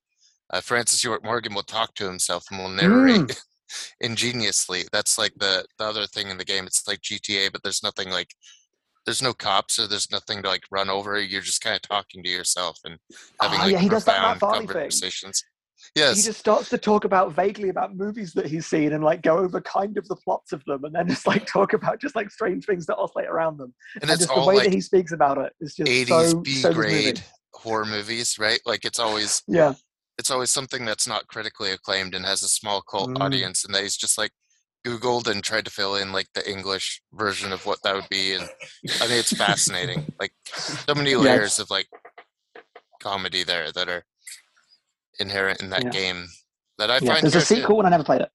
uh, 0.51 0.61
Francis 0.61 1.03
York 1.03 1.23
Morgan 1.23 1.53
will 1.53 1.63
talk 1.63 1.93
to 1.95 2.05
himself 2.05 2.45
and 2.49 2.59
will 2.59 2.69
narrate 2.69 3.41
ingeniously. 4.01 4.83
That's 4.91 5.17
like 5.17 5.33
the 5.37 5.65
the 5.77 5.85
other 5.85 6.07
thing 6.07 6.29
in 6.29 6.37
the 6.37 6.45
game. 6.45 6.65
It's 6.65 6.87
like 6.87 7.01
GTA, 7.01 7.51
but 7.51 7.63
there's 7.63 7.83
nothing 7.83 8.09
like 8.09 8.33
there's 9.05 9.21
no 9.21 9.33
cops 9.33 9.79
or 9.79 9.87
there's 9.87 10.11
nothing 10.11 10.43
to 10.43 10.49
like 10.49 10.63
run 10.71 10.89
over. 10.89 11.19
You're 11.19 11.41
just 11.41 11.61
kind 11.61 11.75
of 11.75 11.81
talking 11.81 12.23
to 12.23 12.29
yourself 12.29 12.79
and 12.83 12.97
having 13.41 13.59
Ah, 13.59 13.63
like 13.63 13.71
yeah, 13.73 13.79
he 13.79 13.89
does 13.89 14.05
that 14.05 14.21
Matt 14.21 14.39
profound 14.39 14.67
Farley 14.67 14.67
conversations. 15.95 16.25
He 16.25 16.29
just 16.29 16.39
starts 16.39 16.69
to 16.69 16.77
talk 16.77 17.05
about 17.05 17.33
vaguely 17.33 17.69
about 17.69 17.95
movies 17.95 18.33
that 18.33 18.45
he's 18.45 18.65
seen 18.65 18.93
and 18.93 19.03
like 19.03 19.21
go 19.21 19.37
over 19.37 19.59
kind 19.61 19.97
of 19.97 20.07
the 20.07 20.15
plots 20.15 20.51
of 20.53 20.63
them 20.65 20.83
and 20.83 20.95
then 20.95 21.07
just 21.07 21.27
like 21.27 21.45
talk 21.45 21.73
about 21.73 21.99
just 21.99 22.15
like 22.15 22.29
strange 22.31 22.65
things 22.65 22.85
that 22.85 22.97
oscillate 22.97 23.27
around 23.27 23.57
them. 23.57 23.73
and 23.95 24.03
And, 24.03 24.11
it's 24.11 24.21
just 24.21 24.33
the 24.33 24.39
all 24.39 24.47
way 24.47 24.55
like 24.55 24.63
that 24.65 24.73
he 24.73 24.81
speaks 24.81 25.11
about 25.11 25.37
it 25.37 25.53
is 25.59 25.75
just 25.75 25.91
80s 25.91 26.31
so, 26.31 26.39
B 26.41 26.51
so 26.53 26.69
moving. 26.69 26.81
grade 26.81 27.23
horror 27.53 27.85
movies, 27.85 28.37
right? 28.39 28.59
Like 28.65 28.85
it's 28.85 28.99
always 28.99 29.41
Yeah. 29.47 29.73
it's 30.17 30.31
always 30.31 30.49
something 30.49 30.85
that's 30.85 31.07
not 31.07 31.27
critically 31.27 31.71
acclaimed 31.71 32.15
and 32.15 32.25
has 32.25 32.43
a 32.43 32.49
small 32.49 32.81
cult 32.81 33.09
Mm. 33.11 33.21
audience 33.21 33.65
and 33.65 33.73
that 33.75 33.83
he's 33.83 33.97
just 33.97 34.17
like 34.17 34.31
googled 34.85 35.27
and 35.27 35.43
tried 35.43 35.63
to 35.65 35.69
fill 35.69 35.95
in 35.95 36.11
like 36.11 36.27
the 36.33 36.49
english 36.49 37.03
version 37.13 37.51
of 37.51 37.67
what 37.67 37.77
that 37.83 37.93
would 37.93 38.09
be 38.09 38.33
and 38.33 38.49
i 38.99 39.07
mean 39.07 39.19
it's 39.19 39.31
fascinating 39.31 40.07
like 40.19 40.31
so 40.55 40.95
many 40.95 41.13
layers 41.25 41.59
of 41.59 41.69
like 41.69 41.87
comedy 42.99 43.43
there 43.43 43.71
that 43.71 43.87
are 43.89 44.03
inherent 45.19 45.61
in 45.61 45.69
that 45.69 45.83
Yeah. 45.85 45.89
game 45.89 46.27
that 46.77 46.89
i 46.91 46.95
Yeah, 46.95 47.13
find 47.13 47.23
there's 47.23 47.35
a 47.35 47.41
sequel 47.41 47.77
and 47.79 47.87
I 47.87 47.89
never 47.91 48.03
played 48.03 48.21
it. 48.21 48.29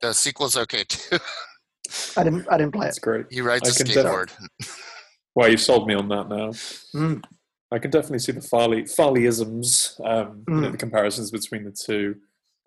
the 0.00 0.12
sequel's 0.12 0.56
okay 0.56 0.84
too 0.84 1.18
I 2.18 2.22
didn't. 2.24 2.46
I 2.50 2.58
didn't 2.58 2.72
play 2.72 2.84
it. 2.86 2.88
That's 2.88 2.98
great. 2.98 3.26
he 3.30 3.40
rides 3.40 3.66
I 3.68 3.72
a 3.72 3.74
can 3.74 3.86
def- 3.86 4.04
skateboard 4.04 4.30
Well, 5.34 5.48
you've 5.50 5.60
sold 5.60 5.86
me 5.86 5.94
on 5.94 6.08
that 6.08 6.28
now. 6.28 6.50
Mm. 6.94 7.22
I 7.70 7.78
can 7.78 7.90
definitely 7.90 8.18
see 8.18 8.32
the 8.32 8.40
Farley 8.40 8.82
Farleyisms, 8.82 9.98
um, 10.04 10.42
you 10.48 10.54
know, 10.54 10.68
Mm. 10.68 10.72
the 10.72 10.76
comparisons 10.78 11.30
between 11.30 11.64
the 11.64 11.70
two. 11.70 12.16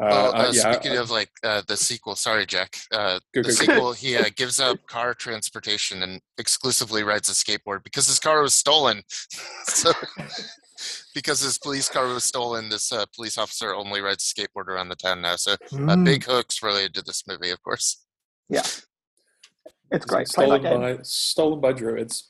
Uh, 0.01 0.07
well, 0.09 0.25
uh, 0.35 0.37
uh, 0.47 0.51
yeah, 0.53 0.71
speaking 0.71 0.93
I- 0.93 1.01
of 1.01 1.11
like 1.11 1.29
uh, 1.43 1.61
the 1.67 1.75
sequel, 1.77 2.15
sorry, 2.15 2.45
Jack. 2.47 2.77
Uh, 2.91 3.19
Go, 3.35 3.41
the 3.43 3.43
go, 3.43 3.49
go. 3.49 3.51
sequel, 3.51 3.93
he 4.05 4.15
uh, 4.15 4.25
gives 4.35 4.59
up 4.59 4.77
car 4.87 5.13
transportation 5.13 6.01
and 6.01 6.21
exclusively 6.39 7.03
rides 7.03 7.29
a 7.29 7.33
skateboard 7.33 7.83
because 7.83 8.07
his 8.07 8.19
car 8.19 8.41
was 8.41 8.53
stolen. 8.53 9.03
so, 9.65 9.91
because 11.13 11.39
his 11.39 11.57
police 11.57 11.87
car 11.89 12.07
was 12.07 12.23
stolen, 12.23 12.69
this 12.69 12.91
uh, 12.91 13.05
police 13.15 13.37
officer 13.37 13.73
only 13.75 14.01
rides 14.01 14.23
a 14.23 14.41
skateboard 14.41 14.67
around 14.67 14.89
the 14.89 14.95
town 14.95 15.21
now. 15.21 15.35
So, 15.35 15.53
uh, 15.53 15.57
Mm. 15.71 16.05
big 16.05 16.23
hooks 16.25 16.61
related 16.63 16.93
to 16.95 17.01
this 17.01 17.23
movie, 17.27 17.49
of 17.51 17.61
course. 17.63 18.05
Yeah, 18.49 18.63
it's 19.91 20.05
great. 20.05 20.27
Play 20.27 20.45
stolen 20.47 20.61
by 20.63 20.99
stolen 21.03 21.59
by 21.61 21.73
druids. 21.73 22.29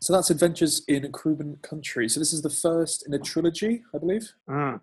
So 0.00 0.12
that's 0.12 0.30
Adventures 0.30 0.82
in 0.88 1.02
Cruben 1.12 1.62
Country. 1.62 2.08
So 2.08 2.18
this 2.18 2.32
is 2.32 2.42
the 2.42 2.50
first 2.50 3.06
in 3.06 3.14
a 3.14 3.18
trilogy, 3.20 3.82
I 3.94 3.98
believe. 3.98 4.32
Mm. 4.50 4.80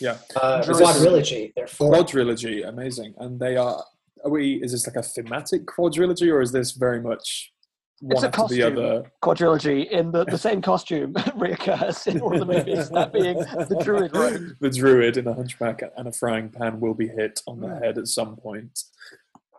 Yeah, 0.00 0.18
Uh, 0.36 0.62
Druid- 0.62 0.80
quadrilogy. 0.84 1.52
They're 1.56 1.66
four. 1.66 1.92
quadrilogy, 1.92 2.66
amazing. 2.68 3.14
And 3.18 3.40
they 3.40 3.56
are. 3.56 3.84
Are 4.24 4.30
we? 4.30 4.62
Is 4.62 4.72
this 4.72 4.86
like 4.86 4.96
a 4.96 5.02
thematic 5.02 5.66
quadrilogy, 5.66 6.30
or 6.32 6.40
is 6.40 6.52
this 6.52 6.72
very 6.72 7.00
much 7.00 7.52
one 7.58 7.59
It's 8.08 8.22
a 8.22 8.28
after 8.28 8.54
the 8.54 8.62
costume. 8.62 8.78
other? 8.78 9.12
Quadrilogy 9.22 9.90
in 9.90 10.10
the, 10.10 10.24
the 10.24 10.38
same 10.38 10.62
costume 10.62 11.12
reoccurs 11.14 12.06
in 12.06 12.20
all 12.20 12.30
the 12.30 12.46
movies. 12.46 12.88
That 12.88 13.12
being 13.12 13.38
the 13.38 13.80
Druid 13.82 14.16
Road. 14.16 14.56
the 14.60 14.70
druid 14.70 15.18
in 15.18 15.26
a 15.26 15.34
hunchback 15.34 15.82
and 15.96 16.08
a 16.08 16.12
frying 16.12 16.48
pan 16.48 16.80
will 16.80 16.94
be 16.94 17.08
hit 17.08 17.40
on 17.46 17.60
the 17.60 17.78
head 17.78 17.98
at 17.98 18.08
some 18.08 18.36
point. 18.36 18.84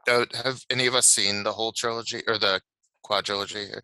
Uh, 0.08 0.26
have 0.44 0.64
any 0.72 0.88
of 0.88 0.96
us 0.96 1.06
seen 1.06 1.44
the 1.44 1.52
whole 1.52 1.72
trilogy 1.72 2.22
or 2.28 2.39
the 2.39 2.62
quadrilogy? 3.06 3.68
here? 3.68 3.84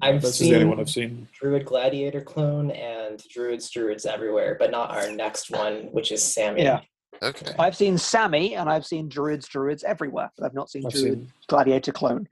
I've 0.00 0.22
That's 0.22 0.38
just 0.38 0.50
the 0.50 0.54
only 0.54 0.66
one 0.66 0.78
I've 0.78 0.90
seen. 0.90 1.26
Druid 1.32 1.64
Gladiator 1.64 2.20
clone 2.20 2.70
and 2.70 3.22
Druids 3.30 3.70
Druids 3.70 4.04
everywhere, 4.04 4.56
but 4.58 4.70
not 4.70 4.90
our 4.90 5.10
next 5.10 5.50
one, 5.50 5.88
which 5.92 6.12
is 6.12 6.22
Sammy. 6.22 6.62
Yeah. 6.62 6.80
Okay. 7.22 7.52
I've 7.58 7.74
seen 7.76 7.96
Sammy 7.96 8.56
and 8.56 8.68
I've 8.68 8.84
seen 8.84 9.08
Druids 9.08 9.48
Druids 9.48 9.84
everywhere, 9.84 10.30
but 10.36 10.44
I've 10.44 10.54
not 10.54 10.68
seen 10.70 10.84
I've 10.86 10.92
Druid 10.92 11.14
seen. 11.14 11.32
Gladiator 11.48 11.92
clone. 11.92 12.28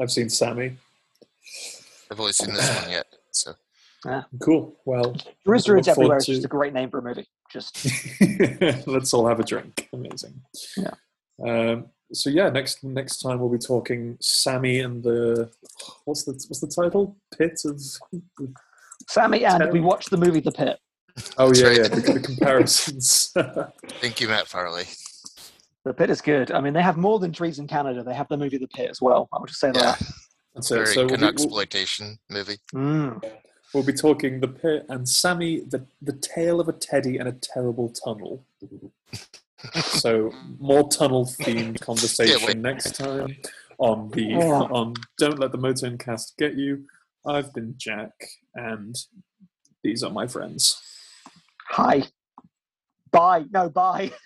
I've 0.00 0.10
seen 0.10 0.28
Sammy. 0.28 0.76
I've 2.10 2.20
only 2.20 2.32
seen 2.32 2.54
this 2.54 2.82
one 2.82 2.90
yet. 2.90 3.06
So, 3.30 3.54
Cool. 4.40 4.76
Well, 4.84 5.16
Druids 5.44 5.68
Look 5.68 5.88
everywhere 5.88 5.94
forward 5.94 6.16
is 6.18 6.26
just 6.26 6.44
a 6.44 6.48
great 6.48 6.72
name 6.74 6.90
for 6.90 6.98
a 6.98 7.02
movie. 7.02 7.26
Just 7.50 7.86
let's 8.86 9.14
all 9.14 9.26
have 9.26 9.40
a 9.40 9.44
drink. 9.44 9.88
Amazing. 9.92 10.40
Yeah. 10.76 10.94
Um, 11.46 11.86
so 12.12 12.28
yeah, 12.30 12.50
next 12.50 12.84
next 12.84 13.20
time 13.22 13.38
we'll 13.38 13.48
be 13.48 13.58
talking 13.58 14.16
Sammy 14.20 14.80
and 14.80 15.02
the 15.02 15.50
what's 16.04 16.24
the 16.24 16.32
what's 16.32 16.60
the 16.60 16.66
title? 16.82 17.16
Pit 17.38 17.60
of 17.64 17.80
Sammy 19.08 19.44
and 19.44 19.58
we 19.64 19.66
Terrible. 19.66 19.88
watched 19.88 20.10
the 20.10 20.16
movie 20.18 20.40
The 20.40 20.52
Pit. 20.52 20.78
oh 21.38 21.52
yeah 21.54 21.70
yeah 21.70 21.88
the, 21.88 22.00
the 22.12 22.20
comparisons. 22.20 23.32
thank 24.00 24.20
you, 24.20 24.28
Matt 24.28 24.46
Farley. 24.48 24.84
The 25.84 25.92
Pit 25.94 26.10
is 26.10 26.20
good. 26.20 26.52
I 26.52 26.60
mean, 26.60 26.72
they 26.74 26.82
have 26.82 26.96
more 26.96 27.18
than 27.18 27.32
trees 27.32 27.58
in 27.58 27.66
Canada. 27.66 28.02
They 28.04 28.14
have 28.14 28.28
the 28.28 28.36
movie 28.36 28.58
The 28.58 28.68
Pit 28.68 28.88
as 28.90 29.00
well. 29.00 29.28
I 29.32 29.38
would 29.40 29.48
just 29.48 29.60
say 29.60 29.72
Yeah, 29.74 29.82
that. 29.82 30.02
That's 30.54 30.70
it. 30.70 30.74
very 30.74 30.86
So 30.86 31.00
we'll 31.00 31.08
be, 31.08 31.14
Canuck 31.14 31.34
we'll, 31.38 31.44
exploitation 31.46 32.18
movie. 32.30 32.58
Mm. 32.74 33.24
we'll 33.74 33.82
be 33.82 33.92
talking 33.92 34.38
the 34.40 34.48
pit 34.48 34.84
and 34.90 35.08
Sammy, 35.08 35.60
the 35.60 35.84
the 36.02 36.12
tale 36.12 36.60
of 36.60 36.68
a 36.68 36.72
teddy 36.72 37.16
and 37.18 37.28
a 37.28 37.32
terrible 37.32 37.88
tunnel. 37.88 38.44
so 39.82 40.30
more 40.58 40.88
tunnel 40.88 41.24
themed 41.24 41.80
conversation 41.80 42.46
wait. 42.46 42.56
next 42.58 42.94
time 42.96 43.36
on 43.78 44.10
the 44.10 44.34
Oh. 44.36 44.68
on 44.74 44.94
Don't 45.18 45.38
Let 45.38 45.52
the 45.52 45.58
Moterncast 45.58 46.36
Get 46.36 46.54
You. 46.54 46.84
I've 47.26 47.52
been 47.54 47.74
Jack, 47.78 48.12
and 48.54 48.94
these 49.82 50.02
are 50.02 50.10
my 50.10 50.26
friends. 50.26 50.80
Hi. 51.70 52.04
Bye. 53.10 53.44
No, 53.52 53.68
bye. 53.70 54.12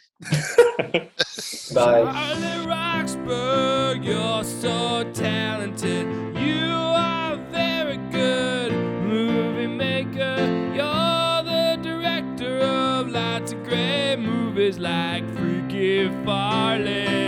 Bye. 1.75 2.65
Roxburgh, 2.67 4.03
you're 4.05 4.45
so 4.45 5.05
talented. 5.13 6.07
You 6.37 6.73
are 6.73 7.37
very 7.53 7.99
good 8.11 8.73
movie 8.73 9.67
maker. 9.67 10.37
You're 10.75 11.43
the 11.45 11.79
director 11.83 12.61
of 12.61 13.09
lots 13.09 13.53
of 13.53 13.63
great 13.65 14.17
movies 14.17 14.79
like 14.79 15.29
Freaky 15.37 16.09
Farley 16.25 17.19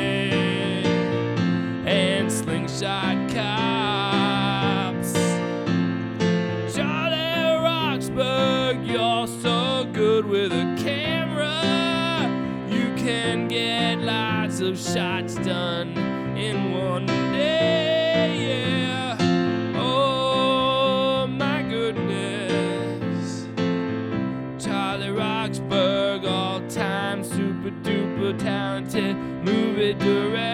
and 1.87 2.33
Slingshot 2.33 3.31
Cow. 3.31 4.08
of 14.69 14.79
shots 14.79 15.35
done 15.37 15.97
in 16.37 16.75
one 16.75 17.07
day. 17.07 18.37
Yeah. 18.49 19.17
Oh 19.77 21.27
my 21.27 21.63
goodness. 21.63 23.49
Charlie 24.63 25.11
Roxburgh, 25.11 26.27
all 26.27 26.61
time 26.69 27.25
super 27.25 27.71
duper 27.83 28.39
talented 28.39 29.17
movie 29.43 29.95
director. 29.95 30.48